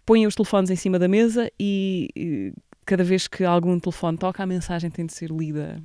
põem 0.05 0.27
os 0.27 0.35
telefones 0.35 0.71
em 0.71 0.77
cima 0.77 0.99
da 0.99 1.09
mesa 1.09 1.51
e. 1.59 2.09
eh, 2.17 2.53
Cada 2.91 3.05
vez 3.05 3.29
que 3.29 3.45
algum 3.45 3.79
telefone 3.79 4.19
toca, 4.19 4.43
a 4.43 4.47
mensagem 4.47 4.91
tem 4.91 5.07
de 5.07 5.13
ser 5.13 5.31
lida 5.31 5.81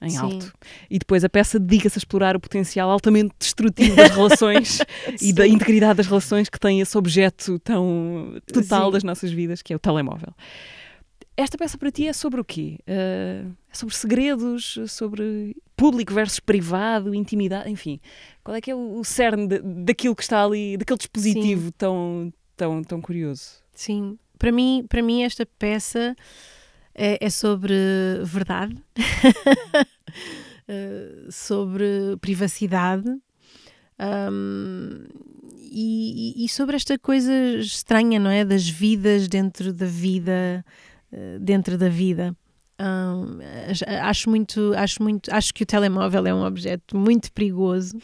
em 0.00 0.10
Sim. 0.10 0.18
alto. 0.18 0.52
E 0.88 1.00
depois 1.00 1.24
a 1.24 1.28
peça 1.28 1.58
dedica-se 1.58 1.98
a 1.98 1.98
explorar 1.98 2.36
o 2.36 2.40
potencial 2.40 2.88
altamente 2.88 3.34
destrutivo 3.36 3.96
das 3.96 4.10
relações 4.10 4.78
e 5.20 5.32
da 5.32 5.48
integridade 5.48 5.96
das 5.96 6.06
relações 6.06 6.48
que 6.48 6.60
tem 6.60 6.80
esse 6.80 6.96
objeto 6.96 7.58
tão 7.58 8.40
total 8.46 8.86
Sim. 8.86 8.92
das 8.92 9.02
nossas 9.02 9.32
vidas, 9.32 9.62
que 9.62 9.72
é 9.72 9.76
o 9.76 9.80
telemóvel. 9.80 10.32
Esta 11.36 11.58
peça 11.58 11.76
para 11.76 11.90
ti 11.90 12.06
é 12.06 12.12
sobre 12.12 12.40
o 12.40 12.44
quê? 12.44 12.78
Eh, 12.86 13.44
é 13.68 13.74
sobre 13.74 13.96
segredos, 13.96 14.78
sobre 14.86 15.56
público 15.76 16.14
versus 16.14 16.38
privado, 16.38 17.12
intimidade, 17.16 17.68
enfim. 17.68 17.98
Qual 18.44 18.56
é 18.56 18.60
que 18.60 18.70
é 18.70 18.76
o, 18.76 19.00
o 19.00 19.04
cerne 19.04 19.48
de- 19.48 19.58
daquilo 19.58 20.14
que 20.14 20.22
está 20.22 20.44
ali, 20.44 20.76
daquele 20.76 20.98
dispositivo 20.98 21.72
tão, 21.72 22.32
tão, 22.56 22.84
tão 22.84 23.00
curioso? 23.00 23.54
Sim, 23.72 24.16
para 24.44 24.52
mim, 24.52 24.84
para 24.90 25.00
mim 25.00 25.22
esta 25.22 25.46
peça 25.58 26.14
é, 26.94 27.16
é 27.18 27.30
sobre 27.30 27.72
verdade, 28.24 28.76
eh, 30.68 31.26
sobre 31.30 31.86
privacidade 32.20 33.08
hum, 33.98 35.04
e, 35.70 36.44
e- 36.44 36.48
sobre 36.50 36.76
esta 36.76 36.98
coisa 36.98 37.32
estranha, 37.58 38.18
não 38.20 38.28
é? 38.28 38.44
Das 38.44 38.68
vidas 38.68 39.28
dentro 39.28 39.72
da 39.72 39.86
vida, 39.86 40.62
eh, 41.10 41.38
dentro 41.40 41.78
da 41.78 41.88
vida. 41.88 42.36
Ach- 43.70 43.82
acho 44.10 44.28
muito, 44.28 44.74
acho 44.76 45.02
muito, 45.02 45.32
acho 45.32 45.54
que 45.54 45.62
o 45.62 45.66
telemóvel 45.66 46.26
é 46.26 46.34
um 46.34 46.44
objeto 46.44 46.98
muito 46.98 47.32
perigoso, 47.32 47.96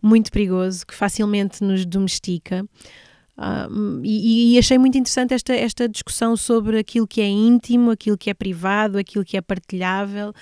muito 0.00 0.32
perigoso, 0.32 0.86
que 0.86 0.94
facilmente 0.94 1.62
nos 1.62 1.84
domestica. 1.84 2.66
Hum, 3.36 4.00
e, 4.04 4.54
e 4.54 4.58
achei 4.58 4.78
muito 4.78 4.96
interessante 4.96 5.34
esta, 5.34 5.52
esta 5.52 5.88
discussão 5.88 6.36
sobre 6.36 6.78
aquilo 6.78 7.06
que 7.06 7.20
é 7.20 7.28
íntimo, 7.28 7.90
aquilo 7.90 8.16
que 8.16 8.30
é 8.30 8.34
privado, 8.34 8.96
aquilo 8.96 9.24
que 9.24 9.36
é 9.36 9.40
partilhável, 9.40 10.32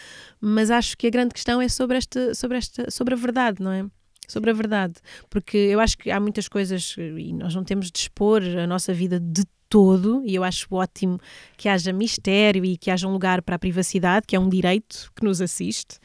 mas 0.41 0.71
acho 0.71 0.97
que 0.97 1.07
a 1.07 1.11
grande 1.11 1.33
questão 1.33 1.61
é 1.61 1.69
sobre 1.69 1.97
esta, 1.97 2.35
sobre 2.35 2.59
esta, 2.59 2.91
sobre 2.91 3.15
a 3.15 3.17
verdade, 3.17 3.63
não 3.63 3.73
é? 3.73 3.87
Sobre 4.29 4.51
a 4.51 4.53
verdade, 4.53 4.95
porque 5.29 5.57
eu 5.57 5.81
acho 5.81 5.97
que 5.99 6.11
há 6.11 6.21
muitas 6.21 6.49
coisas 6.49 6.95
e 6.97 7.33
nós 7.33 7.55
não 7.55 7.65
temos 7.65 7.91
de 7.91 7.99
expor 7.99 8.43
a 8.43 8.67
nossa 8.67 8.93
vida 8.93 9.19
de 9.19 9.45
todo, 9.69 10.23
e 10.27 10.35
eu 10.35 10.45
acho 10.45 10.67
ótimo 10.71 11.19
que 11.57 11.67
haja 11.67 11.95
mistério 11.95 12.63
e 12.63 12.77
que 12.77 12.91
haja 12.91 13.09
um 13.09 13.13
lugar 13.13 13.41
para 13.41 13.57
a 13.57 13.59
privacidade, 13.59 14.27
que 14.27 14.37
é 14.37 14.39
um 14.39 14.49
direito 14.49 15.11
que 15.17 15.25
nos 15.25 15.41
assiste. 15.41 15.99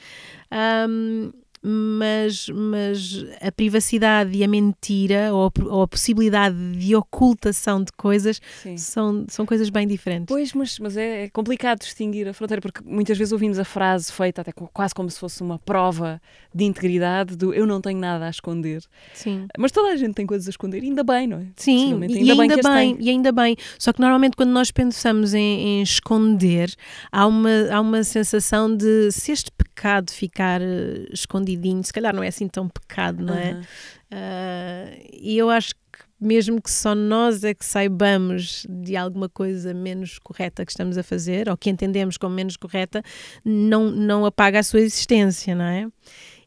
Ahm, 0.49 1.31
mas, 1.61 2.47
mas 2.49 3.25
a 3.41 3.51
privacidade 3.51 4.37
e 4.37 4.43
a 4.43 4.47
mentira 4.47 5.33
ou 5.33 5.47
a, 5.47 5.63
ou 5.65 5.81
a 5.81 5.87
possibilidade 5.87 6.55
de 6.77 6.95
ocultação 6.95 7.83
de 7.83 7.91
coisas 7.91 8.41
são, 8.77 9.25
são 9.27 9.45
coisas 9.45 9.69
bem 9.69 9.87
diferentes. 9.87 10.27
Pois, 10.27 10.53
mas, 10.53 10.79
mas 10.79 10.95
é, 10.95 11.23
é, 11.23 11.29
complicado 11.29 11.79
distinguir 11.79 12.27
a 12.27 12.33
fronteira, 12.33 12.61
porque 12.61 12.81
muitas 12.85 13.17
vezes 13.17 13.31
ouvimos 13.31 13.59
a 13.59 13.65
frase 13.65 14.11
feita 14.11 14.41
até 14.41 14.51
quase 14.51 14.93
como 14.93 15.09
se 15.09 15.19
fosse 15.19 15.41
uma 15.41 15.59
prova 15.59 16.21
de 16.53 16.63
integridade 16.63 17.35
do 17.35 17.53
eu 17.53 17.65
não 17.65 17.81
tenho 17.81 17.99
nada 17.99 18.27
a 18.27 18.29
esconder. 18.29 18.83
Sim. 19.13 19.47
Mas 19.57 19.71
toda 19.71 19.89
a 19.89 19.95
gente 19.95 20.13
tem 20.13 20.25
coisas 20.25 20.47
a 20.47 20.51
esconder, 20.51 20.81
ainda 20.81 21.03
bem, 21.03 21.27
não 21.27 21.39
é? 21.39 21.47
Sim, 21.55 21.93
ainda 21.93 22.05
e 22.05 22.35
bem 22.35 22.41
ainda 22.41 22.69
bem, 22.69 22.97
e 22.99 23.09
ainda 23.09 23.31
bem. 23.31 23.55
Só 23.79 23.91
que 23.91 23.99
normalmente 23.99 24.35
quando 24.35 24.51
nós 24.51 24.71
pensamos 24.71 25.33
em, 25.33 25.79
em 25.79 25.81
esconder, 25.81 26.73
há 27.11 27.25
uma, 27.25 27.49
há 27.71 27.81
uma 27.81 28.03
sensação 28.03 28.75
de 28.75 29.11
se 29.11 29.31
este 29.31 29.51
pecado 29.51 30.11
ficar 30.11 30.61
uh, 30.61 31.13
escondidinho, 31.47 31.83
se 31.83 31.93
calhar 31.93 32.13
não 32.13 32.23
é 32.23 32.27
assim 32.27 32.47
tão 32.47 32.67
pecado, 32.67 33.23
não 33.23 33.33
é? 33.33 33.61
Uh, 34.11 35.07
e 35.13 35.37
eu 35.37 35.49
acho 35.49 35.73
que 35.73 35.81
mesmo 36.19 36.59
que 36.59 36.71
só 36.71 36.95
nós 36.95 37.43
é 37.43 37.53
que 37.53 37.63
saibamos 37.63 38.65
de 38.67 38.95
alguma 38.95 39.29
coisa 39.29 39.71
menos 39.71 40.17
correta 40.17 40.65
que 40.65 40.71
estamos 40.71 40.97
a 40.97 41.03
fazer, 41.03 41.47
ou 41.47 41.55
que 41.55 41.69
entendemos 41.69 42.17
como 42.17 42.33
menos 42.33 42.57
correta, 42.57 43.03
não, 43.45 43.91
não 43.91 44.25
apaga 44.25 44.59
a 44.59 44.63
sua 44.63 44.79
existência, 44.81 45.53
não 45.53 45.65
é? 45.65 45.87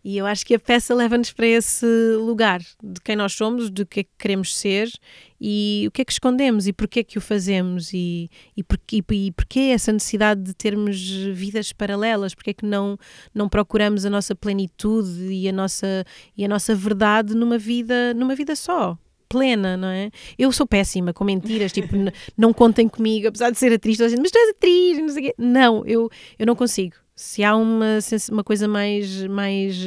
E 0.03 0.17
eu 0.17 0.25
acho 0.25 0.47
que 0.47 0.55
a 0.55 0.59
peça 0.59 0.95
leva-nos 0.95 1.31
para 1.31 1.47
esse 1.47 1.87
lugar 2.17 2.61
de 2.83 3.01
quem 3.05 3.15
nós 3.15 3.35
somos, 3.35 3.71
de 3.71 3.85
que 3.85 4.01
é 4.01 4.05
que 4.05 4.11
queremos 4.19 4.57
ser 4.57 4.91
e 5.39 5.85
o 5.89 5.91
que 5.91 6.01
é 6.03 6.05
que 6.05 6.13
escondemos 6.13 6.67
e 6.67 6.73
porquê 6.73 7.01
é 7.01 7.05
que 7.05 7.19
o 7.19 7.21
fazemos 7.21 7.93
e, 7.93 8.31
e, 8.57 8.63
porquê, 8.63 9.03
e 9.11 9.33
porquê 9.33 9.61
essa 9.75 9.93
necessidade 9.93 10.43
de 10.43 10.55
termos 10.55 10.99
vidas 11.35 11.73
paralelas, 11.73 12.35
porquê 12.35 12.51
é 12.51 12.55
que 12.55 12.65
não, 12.65 12.99
não 13.35 13.49
procuramos 13.49 14.07
a 14.07 14.11
nossa 14.11 14.35
plenitude 14.35 15.33
e 15.33 15.49
a 15.49 15.53
nossa, 15.53 16.05
e 16.37 16.45
a 16.45 16.49
nossa 16.49 16.75
verdade 16.75 17.35
numa 17.35 17.59
vida, 17.59 18.15
numa 18.15 18.35
vida 18.35 18.57
só 18.57 18.97
plena, 19.29 19.77
não 19.77 19.89
é? 19.89 20.11
Eu 20.37 20.51
sou 20.51 20.67
péssima 20.67 21.13
com 21.13 21.23
mentiras, 21.23 21.73
tipo, 21.73 21.95
não 22.37 22.53
contem 22.53 22.89
comigo, 22.89 23.29
apesar 23.29 23.51
de 23.51 23.59
ser 23.59 23.73
atriz, 23.73 23.97
toda 23.97 24.07
a 24.07 24.11
gente, 24.11 24.21
mas 24.21 24.31
tu 24.33 24.39
és 24.39 24.51
atriz, 24.51 24.99
não 24.99 25.09
sei 25.09 25.23
o 25.23 25.27
quê. 25.27 25.35
Não, 25.39 25.87
eu, 25.87 26.11
eu 26.37 26.47
não 26.47 26.57
consigo 26.57 26.97
se 27.21 27.45
há 27.45 27.55
uma, 27.55 27.99
uma 28.31 28.43
coisa 28.43 28.67
mais, 28.67 29.27
mais 29.27 29.79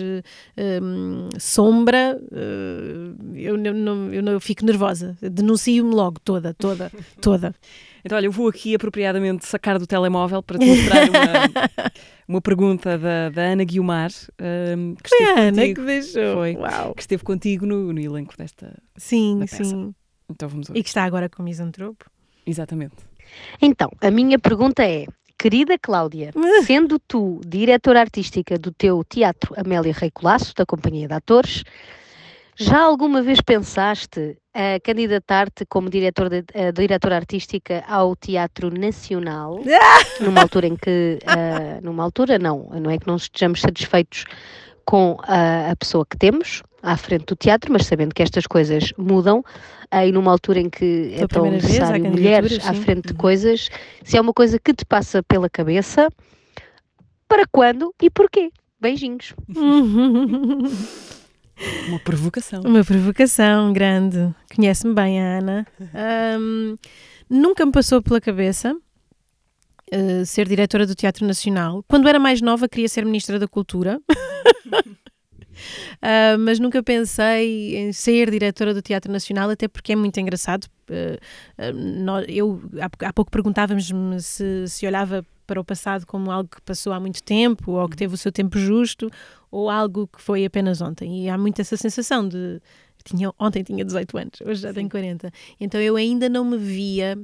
um, 0.81 1.29
sombra, 1.39 2.21
uh, 2.31 3.35
eu, 3.35 3.57
não, 3.57 4.13
eu, 4.13 4.21
não, 4.21 4.33
eu 4.33 4.39
fico 4.39 4.63
nervosa. 4.63 5.17
Denuncio-me 5.19 5.95
logo, 5.95 6.19
toda, 6.19 6.53
toda, 6.53 6.91
toda. 7.19 7.55
Então, 8.05 8.15
olha, 8.17 8.27
eu 8.27 8.31
vou 8.31 8.47
aqui 8.47 8.75
apropriadamente 8.75 9.47
sacar 9.47 9.79
do 9.79 9.87
telemóvel 9.87 10.43
para 10.43 10.59
te 10.59 10.65
mostrar 10.65 11.09
uma, 11.09 11.89
uma 12.27 12.41
pergunta 12.41 12.99
da, 12.99 13.29
da 13.29 13.41
Ana 13.41 13.63
Guiomar. 13.63 14.11
Um, 14.77 14.93
que 14.93 15.09
esteve 15.09 15.31
Foi 15.31 15.41
a 15.41 15.47
Ana 15.47 15.73
que 15.73 15.81
deixou. 15.81 16.35
Foi, 16.35 16.55
Uau. 16.55 16.93
que 16.93 17.01
esteve 17.01 17.23
contigo 17.23 17.65
no, 17.65 17.91
no 17.91 17.99
elenco 17.99 18.37
desta 18.37 18.79
Sim, 18.95 19.43
sim. 19.47 19.95
Então 20.29 20.47
vamos 20.47 20.69
ouvir. 20.69 20.79
E 20.79 20.83
que 20.83 20.89
está 20.89 21.03
agora 21.03 21.27
com 21.27 21.41
o 21.41 21.45
Misantropo. 21.45 22.05
Exatamente. 22.45 22.97
Então, 23.59 23.89
a 24.01 24.11
minha 24.11 24.37
pergunta 24.37 24.83
é: 24.83 25.07
Querida 25.37 25.77
Cláudia, 25.77 26.31
sendo 26.65 26.99
tu 26.99 27.41
diretora 27.45 27.99
artística 27.99 28.57
do 28.57 28.71
teu 28.71 29.03
teatro 29.03 29.53
Amélia 29.57 29.93
Rei 29.93 30.11
Colasso, 30.11 30.53
da 30.55 30.65
Companhia 30.65 31.07
de 31.07 31.13
Atores, 31.13 31.63
já 32.55 32.81
alguma 32.81 33.21
vez 33.21 33.41
pensaste 33.41 34.37
a 34.53 34.79
candidatar-te 34.79 35.65
como 35.65 35.89
diretor 35.89 36.29
de, 36.29 36.39
uh, 36.39 36.71
diretora 36.71 37.15
artística 37.15 37.83
ao 37.87 38.15
Teatro 38.15 38.69
Nacional, 38.69 39.59
numa 40.21 40.41
altura 40.41 40.67
em 40.67 40.75
que, 40.75 41.17
uh, 41.23 41.83
numa 41.83 42.03
altura 42.03 42.37
não, 42.37 42.69
não 42.79 42.91
é 42.91 42.97
que 42.97 43.07
não 43.07 43.15
estejamos 43.15 43.61
satisfeitos 43.61 44.25
com 44.85 45.17
a, 45.23 45.71
a 45.71 45.75
pessoa 45.75 46.05
que 46.05 46.17
temos 46.17 46.61
à 46.83 46.97
frente 46.97 47.27
do 47.27 47.35
teatro, 47.35 47.71
mas 47.71 47.85
sabendo 47.85 48.13
que 48.13 48.21
estas 48.21 48.45
coisas 48.45 48.91
mudam, 48.97 49.41
aí 49.89 50.11
numa 50.11 50.29
altura 50.29 50.59
em 50.59 50.69
que 50.69 51.15
é 51.17 51.25
tão 51.25 51.49
necessário 51.49 52.03
mulheres 52.03 52.61
sim. 52.61 52.69
à 52.69 52.73
frente 52.73 53.07
de 53.07 53.13
uhum. 53.13 53.17
coisas, 53.17 53.69
se 54.03 54.17
é 54.17 54.21
uma 54.21 54.33
coisa 54.33 54.59
que 54.59 54.73
te 54.73 54.85
passa 54.85 55.23
pela 55.23 55.49
cabeça, 55.49 56.09
para 57.27 57.45
quando 57.49 57.95
e 58.01 58.09
porquê? 58.09 58.51
Beijinhos. 58.79 59.33
Uma 61.87 61.99
provocação. 61.99 62.61
Uma 62.63 62.83
provocação 62.83 63.71
grande. 63.71 64.33
Conhece-me 64.53 64.93
bem 64.93 65.21
a 65.21 65.37
Ana. 65.37 65.67
Um, 66.39 66.75
nunca 67.29 67.65
me 67.65 67.71
passou 67.71 68.01
pela 68.01 68.19
cabeça. 68.19 68.75
Uh, 69.93 70.25
ser 70.25 70.47
diretora 70.47 70.85
do 70.85 70.95
Teatro 70.95 71.25
Nacional. 71.25 71.85
Quando 71.87 72.09
era 72.09 72.19
mais 72.19 72.41
nova, 72.41 72.67
queria 72.67 72.89
ser 72.89 73.05
Ministra 73.05 73.39
da 73.39 73.47
Cultura. 73.47 74.01
Uh, 75.97 76.37
mas 76.39 76.59
nunca 76.59 76.81
pensei 76.83 77.77
em 77.77 77.91
ser 77.91 78.29
diretora 78.31 78.73
do 78.73 78.81
Teatro 78.81 79.11
Nacional, 79.11 79.49
até 79.49 79.67
porque 79.67 79.93
é 79.93 79.95
muito 79.95 80.19
engraçado. 80.19 80.65
Uh, 80.89 81.17
eu 82.27 82.61
há, 82.81 83.07
há 83.07 83.13
pouco 83.13 83.31
perguntávamos-me 83.31 84.21
se, 84.21 84.67
se 84.67 84.85
olhava 84.85 85.25
para 85.45 85.59
o 85.59 85.63
passado 85.63 86.05
como 86.05 86.31
algo 86.31 86.49
que 86.49 86.61
passou 86.61 86.93
há 86.93 86.99
muito 86.99 87.21
tempo, 87.21 87.73
ou 87.73 87.89
que 87.89 87.97
teve 87.97 88.13
o 88.13 88.17
seu 88.17 88.31
tempo 88.31 88.57
justo, 88.57 89.09
ou 89.51 89.69
algo 89.69 90.07
que 90.07 90.21
foi 90.21 90.45
apenas 90.45 90.81
ontem. 90.81 91.23
E 91.23 91.29
há 91.29 91.37
muito 91.37 91.61
essa 91.61 91.77
sensação 91.77 92.27
de. 92.27 92.61
Tinha, 93.05 93.33
ontem 93.37 93.63
tinha 93.63 93.83
18 93.83 94.17
anos, 94.17 94.41
hoje 94.45 94.61
já 94.61 94.69
Sim. 94.69 94.75
tenho 94.75 94.89
40. 94.89 95.29
Então 95.59 95.81
eu 95.81 95.97
ainda 95.97 96.29
não 96.29 96.45
me 96.45 96.57
via 96.57 97.19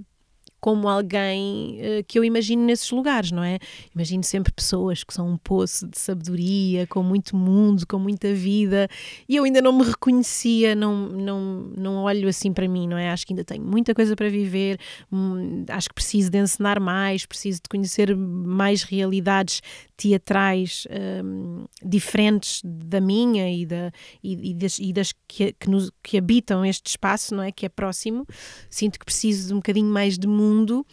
como 0.60 0.90
alguém 0.90 1.80
uh, 1.80 2.04
que 2.08 2.20
eu 2.20 2.24
imagino 2.24 2.64
nesses 2.64 2.90
lugares, 2.92 3.32
não 3.32 3.44
é? 3.44 3.60
Imagino 3.96 4.24
sempre 4.24 4.52
pessoas 4.52 5.04
que 5.04 5.14
são 5.14 5.30
um 5.30 5.38
poço 5.38 5.88
de 5.88 5.98
sabedoria, 5.98 6.86
com 6.88 7.02
muito 7.02 7.36
mundo, 7.36 7.88
com 7.88 7.98
muita 7.98 8.34
vida, 8.34 8.88
e 9.28 9.36
eu 9.38 9.44
ainda 9.44 9.62
não 9.62 9.72
me 9.72 9.84
reconhecia, 9.84 10.76
não, 10.76 11.08
não, 11.10 11.42
não 11.78 12.04
olho 12.04 12.28
assim 12.28 12.52
para 12.52 12.68
mim, 12.68 12.88
não 12.88 12.98
é? 12.98 13.10
Acho 13.10 13.26
que 13.26 13.34
ainda 13.34 13.44
tenho 13.44 13.64
muita 13.64 13.96
coisa 13.96 14.16
para 14.16 14.30
viver, 14.30 14.80
hum, 15.12 15.66
acho 15.70 15.88
que 15.90 15.96
preciso 15.96 16.30
de 16.30 16.38
encenar 16.40 16.80
mais, 16.82 17.26
preciso 17.26 17.62
de 17.64 17.70
conhecer 17.70 18.16
mais 18.16 18.84
realidades 18.84 19.62
teatrais 19.96 20.88
hum, 21.24 21.66
diferentes 21.84 22.62
da 22.64 23.00
minha 23.00 23.52
e, 23.52 23.66
da, 23.66 23.92
e, 24.24 24.52
e 24.52 24.54
das, 24.54 24.80
e 24.80 24.94
das 24.94 25.14
que, 25.28 25.54
que, 25.54 25.70
nos, 25.70 25.92
que 26.04 26.18
habitam 26.18 26.66
este 26.66 26.88
espaço, 26.88 27.34
não 27.36 27.44
é? 27.44 27.52
Que 27.52 27.66
é 27.66 27.70
próximo. 27.70 28.26
Sinto 28.70 29.00
que 29.00 29.06
preciso 29.06 29.48
de 29.48 29.54
um 29.54 29.58
bocadinho 29.58 29.92
mais 29.92 30.18
de 30.18 30.28
mundo 30.28 30.49
mundo, 30.50 30.86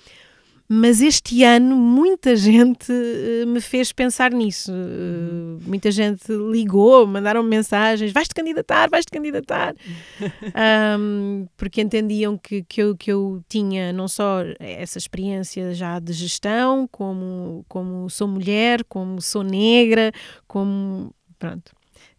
mas 0.69 1.01
este 1.01 1.45
ano 1.45 1.77
muita 1.77 2.35
gente 2.37 2.91
uh, 2.91 3.47
me 3.47 3.61
fez 3.61 3.93
pensar 3.93 4.33
nisso. 4.33 4.73
Uh, 4.73 5.61
muita 5.67 5.91
gente 5.91 6.25
ligou, 6.33 7.07
mandaram 7.07 7.43
mensagens: 7.43 8.13
vais-te 8.13 8.35
candidatar, 8.35 8.89
vais-te 8.91 9.11
candidatar. 9.11 9.75
um, 10.99 11.47
porque 11.57 11.81
entendiam 11.81 12.37
que, 12.37 12.63
que, 12.65 12.83
eu, 12.83 12.97
que 12.97 13.13
eu 13.13 13.43
tinha 13.49 13.93
não 13.93 14.09
só 14.09 14.41
essa 14.59 14.99
experiência 14.99 15.73
já 15.73 15.99
de 15.99 16.13
gestão, 16.13 16.89
como, 16.91 17.65
como 17.69 18.11
sou 18.11 18.27
mulher, 18.27 18.85
como 18.85 19.21
sou 19.21 19.43
negra, 19.43 20.13
como. 20.47 21.15
Pronto 21.39 21.76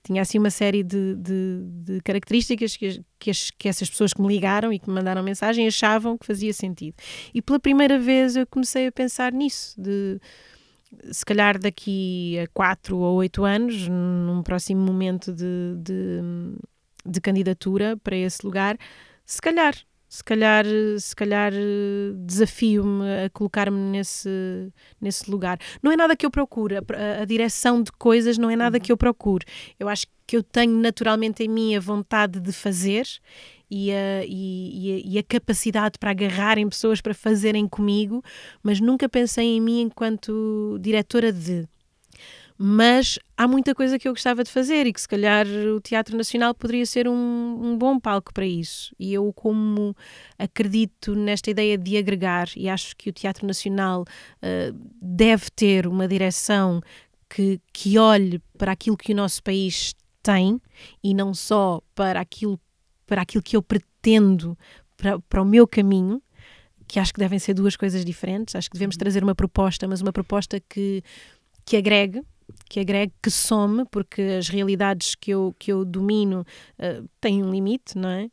tinha 0.07 0.21
assim 0.21 0.39
uma 0.39 0.49
série 0.49 0.83
de, 0.83 1.15
de, 1.15 1.59
de 1.83 2.01
características 2.01 2.77
que, 2.77 3.03
que, 3.19 3.29
as, 3.29 3.51
que, 3.51 3.67
essas 3.67 3.89
pessoas 3.89 4.13
que 4.13 4.21
me 4.21 4.27
ligaram 4.29 4.71
e 4.71 4.79
que 4.79 4.87
me 4.87 4.95
mandaram 4.95 5.21
mensagem 5.21 5.67
achavam 5.67 6.17
que 6.17 6.25
fazia 6.25 6.53
sentido. 6.53 6.95
E 7.33 7.41
pela 7.41 7.59
primeira 7.59 7.99
vez 7.99 8.37
eu 8.37 8.47
comecei 8.47 8.87
a 8.87 8.91
pensar 8.91 9.33
nisso, 9.33 9.79
de 9.79 10.17
se 11.11 11.25
calhar 11.25 11.59
daqui 11.59 12.39
a 12.39 12.47
quatro 12.47 12.97
ou 12.99 13.17
oito 13.17 13.43
anos, 13.43 13.89
num 13.89 14.41
próximo 14.41 14.81
momento 14.81 15.33
de, 15.33 15.75
de, 15.77 16.21
de 17.05 17.19
candidatura 17.19 17.97
para 17.97 18.15
esse 18.15 18.45
lugar, 18.45 18.77
se 19.25 19.41
calhar 19.41 19.75
se 20.07 20.23
calhar, 20.23 20.65
se 20.99 21.15
calhar 21.15 21.51
desafio-me 22.25 23.25
a 23.25 23.29
colocar-me 23.29 23.77
nesse, 23.77 24.71
nesse 24.99 25.29
lugar. 25.29 25.59
Não 25.81 25.91
é 25.91 25.97
nada 25.97 26.15
que 26.15 26.25
eu 26.25 26.31
procure, 26.31 26.77
a, 26.77 26.81
a, 27.21 27.25
direção 27.25 27.81
de 27.83 27.91
coisas 27.91 28.37
não 28.37 28.49
é 28.49 28.55
nada 28.55 28.79
que 28.79 28.91
eu 28.91 28.97
procure. 28.97 29.45
Eu 29.79 29.89
acho 29.89 30.07
que 30.25 30.37
eu 30.37 30.43
tenho 30.43 30.73
naturalmente 30.79 31.43
em 31.43 31.47
mim 31.47 31.75
a 31.75 31.79
vontade 31.79 32.39
de 32.39 32.51
fazer 32.51 33.05
e 33.69 33.91
a, 33.91 34.23
e, 34.25 35.03
a, 35.05 35.09
e 35.09 35.17
a 35.17 35.23
capacidade 35.23 35.99
para 35.99 36.11
agarrar 36.11 36.57
em 36.57 36.69
pessoas 36.69 37.01
para 37.01 37.13
fazerem 37.13 37.67
comigo, 37.67 38.23
mas 38.63 38.79
nunca 38.79 39.09
pensei 39.09 39.45
em 39.45 39.61
mim 39.61 39.81
enquanto 39.81 40.77
diretora 40.81 41.31
de 41.33 41.67
mas 42.57 43.19
há 43.37 43.47
muita 43.47 43.75
coisa 43.75 43.99
que 43.99 44.07
eu 44.07 44.13
gostava 44.13 44.43
de 44.43 44.49
fazer 44.49 44.87
e 44.87 44.93
que 44.93 44.99
se 44.99 45.07
calhar 45.07 45.45
o 45.45 45.79
Teatro 45.79 46.17
Nacional 46.17 46.55
poderia 46.55 46.85
ser 46.87 47.07
um, 47.07 47.13
um, 47.13 47.77
bom 47.77 47.99
palco 47.99 48.33
para 48.33 48.45
isso. 48.47 48.95
E 48.97 49.13
eu, 49.13 49.31
como 49.31 49.95
acredito 50.39 51.13
nesta 51.13 51.51
ideia 51.51 51.77
de 51.77 51.97
agregar, 51.97 52.49
e 52.55 52.67
acho 52.67 52.95
que 52.95 53.09
o 53.09 53.13
Teatro 53.13 53.45
Nacional 53.45 54.01
uh, 54.01 54.89
deve 54.99 55.51
ter 55.51 55.85
uma 55.85 56.07
direção 56.07 56.81
que, 57.29 57.61
que 57.71 57.99
olhe 57.99 58.41
para 58.57 58.71
aquilo 58.71 58.97
que 58.97 59.13
o 59.13 59.15
nosso 59.15 59.43
país 59.43 59.93
tem 60.23 60.59
e 61.03 61.13
não 61.13 61.35
só 61.35 61.79
para 61.93 62.19
aquilo, 62.19 62.59
para 63.05 63.21
aquilo 63.21 63.43
que 63.43 63.55
eu 63.55 63.61
pretendo 63.61 64.57
para, 64.95 65.19
para 65.19 65.41
o 65.43 65.45
meu 65.45 65.67
caminho, 65.67 66.19
que 66.87 66.99
acho 66.99 67.13
que 67.13 67.19
devem 67.19 67.37
ser 67.37 67.53
duas 67.53 67.75
coisas 67.75 68.03
diferentes. 68.03 68.55
Acho 68.55 68.67
que 68.67 68.73
devemos 68.73 68.95
uhum. 68.95 68.99
trazer 68.99 69.23
uma 69.23 69.35
proposta, 69.35 69.87
mas 69.87 70.01
uma 70.01 70.11
proposta 70.11 70.59
que, 70.59 71.03
que 71.63 71.77
agregue 71.77 72.23
que 72.69 72.79
agregue, 72.79 73.13
que 73.21 73.31
some, 73.31 73.85
porque 73.91 74.21
as 74.21 74.49
realidades 74.49 75.15
que 75.15 75.31
eu, 75.31 75.55
que 75.57 75.71
eu 75.71 75.85
domino 75.85 76.45
uh, 76.79 77.07
têm 77.19 77.43
um 77.43 77.51
limite, 77.51 77.97
não 77.97 78.09
é? 78.09 78.29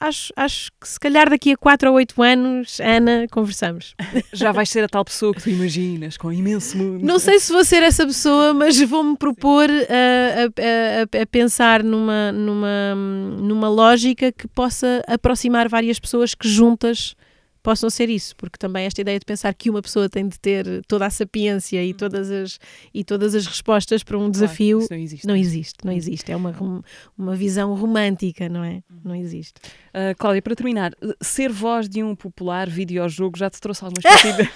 acho, 0.00 0.32
acho 0.36 0.70
que 0.80 0.88
se 0.88 0.98
calhar 0.98 1.28
daqui 1.30 1.52
a 1.52 1.56
4 1.56 1.90
ou 1.90 1.96
8 1.96 2.22
anos, 2.22 2.80
Ana, 2.80 3.26
conversamos. 3.30 3.94
Já 4.32 4.50
vais 4.52 4.68
ser 4.68 4.84
a 4.84 4.88
tal 4.88 5.04
pessoa 5.04 5.32
que 5.32 5.42
tu 5.42 5.50
imaginas, 5.50 6.16
com 6.16 6.32
imenso 6.32 6.76
mundo. 6.76 7.04
Não 7.04 7.18
sei 7.18 7.38
se 7.38 7.52
vou 7.52 7.64
ser 7.64 7.82
essa 7.82 8.04
pessoa, 8.06 8.52
mas 8.52 8.80
vou-me 8.80 9.16
propor 9.16 9.68
a, 9.70 9.72
a, 9.72 11.18
a, 11.18 11.22
a, 11.22 11.26
pensar 11.26 11.82
numa, 11.82 12.32
numa, 12.32 12.94
numa 13.40 13.68
lógica 13.68 14.32
que 14.32 14.48
possa 14.48 15.02
aproximar 15.06 15.68
várias 15.68 15.98
pessoas 15.98 16.34
que 16.34 16.48
juntas 16.48 17.14
possam 17.62 17.90
ser 17.90 18.08
isso, 18.08 18.34
porque 18.36 18.56
também 18.58 18.86
esta 18.86 19.00
ideia 19.00 19.18
de 19.18 19.24
pensar 19.24 19.52
que 19.54 19.70
uma 19.70 19.82
pessoa 19.82 20.08
tem 20.08 20.28
de 20.28 20.38
ter 20.38 20.84
toda 20.86 21.06
a 21.06 21.10
sapiência 21.10 21.84
e 21.84 21.92
todas 21.94 22.30
as, 22.30 22.58
e 22.92 23.04
todas 23.04 23.34
as 23.34 23.46
respostas 23.46 24.02
para 24.02 24.18
um 24.18 24.30
desafio 24.30 24.86
não 24.90 24.96
existe. 24.96 25.26
não 25.26 25.36
existe, 25.36 25.84
não 25.84 25.92
existe. 25.92 26.32
É 26.32 26.36
uma, 26.36 26.82
uma 27.16 27.36
visão 27.36 27.74
romântica, 27.74 28.48
não 28.48 28.64
é? 28.64 28.82
Não 29.04 29.14
existe. 29.14 29.54
Uh, 29.88 30.16
Cláudia, 30.18 30.42
para 30.42 30.54
terminar, 30.54 30.92
ser 31.20 31.50
voz 31.50 31.88
de 31.88 32.02
um 32.02 32.14
popular 32.14 32.68
videojogo 32.68 33.38
já 33.38 33.50
te 33.50 33.60
trouxe 33.60 33.84
alguma 33.84 34.00
espécie 34.04 34.36
de 34.36 34.50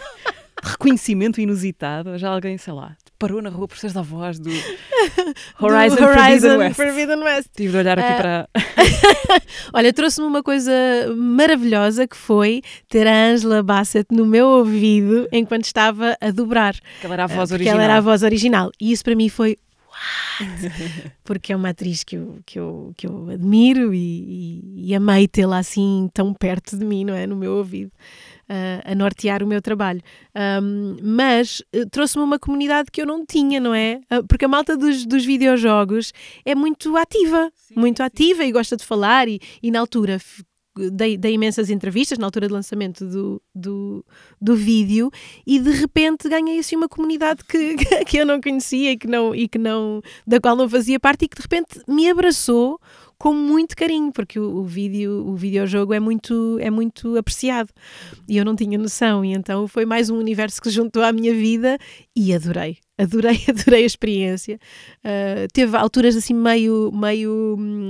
reconhecimento 0.64 1.40
inusitado? 1.40 2.16
Já 2.18 2.30
alguém, 2.30 2.58
sei 2.58 2.72
lá, 2.72 2.96
parou 3.18 3.40
na 3.40 3.50
rua 3.50 3.68
por 3.68 3.76
seres 3.78 3.96
a 3.96 4.02
voz 4.02 4.38
do 4.38 4.50
Horizon, 5.60 5.96
do 5.96 6.04
Horizon 6.04 6.56
West. 6.58 6.76
Forbidden 6.76 7.22
West. 7.22 7.48
Tive 7.54 7.72
de 7.72 7.76
olhar 7.78 7.98
aqui 7.98 8.12
uh... 8.12 8.16
para. 8.16 8.48
Olha, 9.72 9.92
trouxe-me 9.92 10.26
uma 10.26 10.42
coisa 10.42 10.72
maravilhosa 11.16 12.06
que 12.06 12.16
foi 12.16 12.62
ter 12.88 13.06
a 13.06 13.26
Angela 13.26 13.62
Bassett 13.62 14.06
no 14.14 14.26
meu 14.26 14.46
ouvido 14.46 15.28
enquanto 15.30 15.64
estava 15.64 16.16
a 16.20 16.30
dobrar. 16.30 16.74
Que 17.00 17.06
ela 17.06 17.14
era 17.14 17.24
a 17.24 17.28
voz 17.28 17.50
uh, 17.50 17.54
original. 17.54 17.74
ela 17.74 17.84
era 17.84 17.96
a 17.96 18.00
voz 18.00 18.22
original. 18.22 18.70
E 18.80 18.92
isso 18.92 19.04
para 19.04 19.14
mim 19.14 19.28
foi 19.28 19.56
porque 21.22 21.52
é 21.52 21.56
uma 21.56 21.70
atriz 21.70 22.02
que 22.02 22.16
eu, 22.16 22.38
que 22.44 22.58
eu, 22.58 22.92
que 22.96 23.06
eu 23.06 23.30
admiro 23.30 23.94
e, 23.94 23.98
e, 23.98 24.90
e 24.90 24.94
amei 24.94 25.28
tê-la 25.28 25.58
assim 25.58 26.10
tão 26.12 26.34
perto 26.34 26.76
de 26.76 26.84
mim, 26.84 27.04
não 27.04 27.14
é? 27.14 27.26
No 27.26 27.36
meu 27.36 27.52
ouvido 27.52 27.92
uh, 28.48 28.92
a 28.92 28.94
nortear 28.94 29.42
o 29.42 29.46
meu 29.46 29.60
trabalho. 29.60 30.00
Um, 30.62 30.96
mas 31.02 31.62
uh, 31.74 31.88
trouxe-me 31.90 32.24
uma 32.24 32.38
comunidade 32.38 32.90
que 32.90 33.00
eu 33.00 33.06
não 33.06 33.24
tinha, 33.24 33.60
não 33.60 33.74
é? 33.74 34.00
Uh, 34.12 34.26
porque 34.26 34.44
a 34.44 34.48
malta 34.48 34.76
dos, 34.76 35.06
dos 35.06 35.24
videojogos 35.24 36.12
é 36.44 36.54
muito 36.54 36.96
ativa, 36.96 37.50
sim, 37.54 37.74
muito 37.76 37.98
sim. 37.98 38.02
ativa 38.02 38.44
e 38.44 38.52
gosta 38.52 38.76
de 38.76 38.84
falar, 38.84 39.28
e, 39.28 39.40
e 39.62 39.70
na 39.70 39.80
altura 39.80 40.18
dei, 40.92 41.16
dei, 41.16 41.34
imensas 41.34 41.70
entrevistas 41.70 42.18
na 42.18 42.26
altura 42.26 42.48
do 42.48 42.54
lançamento 42.54 43.04
do, 43.06 43.42
do, 43.54 44.04
do 44.40 44.56
vídeo 44.56 45.10
e 45.46 45.60
de 45.60 45.70
repente 45.70 46.28
ganhei 46.28 46.58
assim 46.58 46.76
uma 46.76 46.88
comunidade 46.88 47.44
que, 47.46 47.76
que 48.04 48.16
eu 48.16 48.26
não 48.26 48.40
conhecia 48.40 48.92
e 48.92 48.98
que 48.98 49.06
não, 49.06 49.34
e 49.34 49.48
que 49.48 49.58
não 49.58 50.02
da 50.26 50.40
qual 50.40 50.56
não 50.56 50.68
fazia 50.68 50.98
parte 50.98 51.24
e 51.24 51.28
que 51.28 51.36
de 51.36 51.42
repente 51.42 51.80
me 51.86 52.10
abraçou 52.10 52.80
com 53.18 53.32
muito 53.32 53.76
carinho, 53.76 54.12
porque 54.12 54.38
o, 54.38 54.58
o 54.58 54.64
vídeo, 54.64 55.26
o 55.26 55.34
videojogo 55.34 55.92
é 55.92 56.00
muito, 56.00 56.58
é 56.60 56.70
muito 56.70 57.16
apreciado 57.16 57.70
e 58.28 58.36
eu 58.36 58.44
não 58.44 58.54
tinha 58.54 58.78
noção, 58.78 59.24
e 59.24 59.32
então 59.32 59.66
foi 59.68 59.84
mais 59.84 60.10
um 60.10 60.18
universo 60.18 60.60
que 60.60 60.68
se 60.68 60.74
juntou 60.74 61.02
à 61.02 61.12
minha 61.12 61.32
vida 61.32 61.78
e 62.16 62.34
adorei. 62.34 62.78
Adorei, 62.98 63.42
adorei 63.48 63.82
a 63.82 63.86
experiência. 63.86 64.58
Uh, 65.04 65.48
teve 65.52 65.76
alturas 65.76 66.16
assim 66.16 66.34
meio, 66.34 66.90
meio 66.92 67.56
hum, 67.58 67.88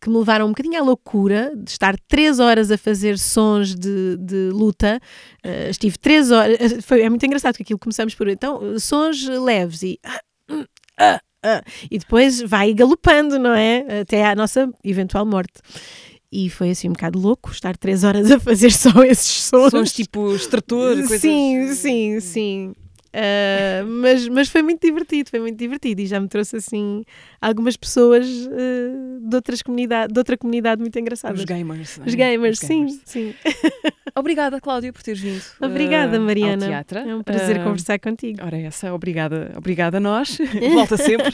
que 0.00 0.10
me 0.10 0.18
levaram 0.18 0.46
um 0.46 0.50
bocadinho 0.50 0.80
à 0.80 0.84
loucura 0.84 1.52
de 1.56 1.70
estar 1.70 1.96
três 2.06 2.38
horas 2.38 2.70
a 2.70 2.78
fazer 2.78 3.18
sons 3.18 3.74
de, 3.74 4.16
de 4.18 4.50
luta. 4.50 5.00
Uh, 5.44 5.70
estive 5.70 5.98
três 5.98 6.30
horas. 6.30 6.84
Foi, 6.84 7.02
é 7.02 7.08
muito 7.08 7.24
engraçado 7.24 7.56
que 7.56 7.62
aquilo 7.62 7.78
começamos 7.78 8.14
por 8.14 8.28
então 8.28 8.78
sons 8.78 9.26
leves 9.26 9.82
e. 9.82 9.98
Uh, 10.50 11.25
ah, 11.46 11.62
e 11.90 11.98
depois 11.98 12.40
vai 12.42 12.74
galopando, 12.74 13.38
não 13.38 13.54
é? 13.54 14.00
Até 14.00 14.24
à 14.26 14.34
nossa 14.34 14.68
eventual 14.82 15.24
morte. 15.24 15.60
E 16.30 16.50
foi 16.50 16.70
assim 16.70 16.88
um 16.88 16.92
bocado 16.92 17.18
louco 17.18 17.50
estar 17.50 17.76
três 17.76 18.02
horas 18.04 18.30
a 18.30 18.40
fazer 18.40 18.70
só 18.74 18.90
esses 19.04 19.44
sons. 19.44 19.70
Sons 19.70 19.92
tipo 19.92 20.34
extrator, 20.34 20.94
coisas... 20.96 21.20
Sim, 21.20 21.72
sim, 21.74 22.20
sim. 22.20 22.74
Uh, 23.16 23.86
mas, 23.86 24.28
mas 24.28 24.48
foi 24.50 24.60
muito 24.60 24.86
divertido, 24.86 25.30
foi 25.30 25.40
muito 25.40 25.56
divertido 25.56 26.02
e 26.02 26.06
já 26.06 26.20
me 26.20 26.28
trouxe 26.28 26.56
assim 26.56 27.02
algumas 27.40 27.74
pessoas 27.74 28.26
uh, 28.28 29.26
de, 29.26 29.34
outras 29.34 29.62
comunidade, 29.62 30.12
de 30.12 30.18
outra 30.18 30.36
comunidade 30.36 30.82
muito 30.82 30.98
engraçadas. 30.98 31.38
Os 31.38 31.46
gamers. 31.46 31.98
É? 31.98 32.06
Os 32.06 32.14
gamers, 32.14 32.60
Os 32.60 32.68
gamers. 32.68 32.98
sim, 33.00 33.00
sim. 33.06 33.34
Obrigada, 34.14 34.60
Cláudia, 34.60 34.92
por 34.92 35.02
teres 35.02 35.20
vindo. 35.20 35.42
Obrigada, 35.60 36.18
uh, 36.18 36.22
Mariana. 36.22 36.64
Ao 36.64 36.70
teatro. 36.70 36.98
É 36.98 37.14
um 37.14 37.22
prazer 37.22 37.62
conversar 37.62 37.98
contigo. 37.98 38.38
Ora, 38.42 38.58
essa, 38.58 38.92
obrigada, 38.92 39.52
obrigada 39.56 39.96
a 39.96 40.00
nós. 40.00 40.38
Volta 40.74 40.96
sempre. 40.98 41.32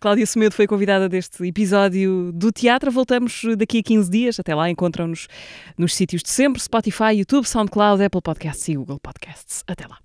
Cláudia 0.00 0.26
Semedo 0.26 0.54
foi 0.54 0.66
convidada 0.66 1.08
deste 1.08 1.44
episódio 1.44 2.32
do 2.32 2.50
teatro. 2.52 2.90
Voltamos 2.90 3.42
daqui 3.56 3.78
a 3.78 3.82
15 3.82 4.10
dias. 4.10 4.40
Até 4.40 4.54
lá, 4.54 4.68
encontram-nos 4.68 5.28
nos 5.78 5.94
sítios 5.94 6.22
de 6.22 6.30
sempre: 6.30 6.60
Spotify, 6.60 7.18
YouTube, 7.18 7.44
SoundCloud, 7.44 8.02
Apple 8.02 8.22
Podcasts 8.22 8.68
e 8.68 8.74
Google 8.76 8.98
Podcasts. 9.00 9.62
Até 9.68 9.86
lá. 9.86 9.98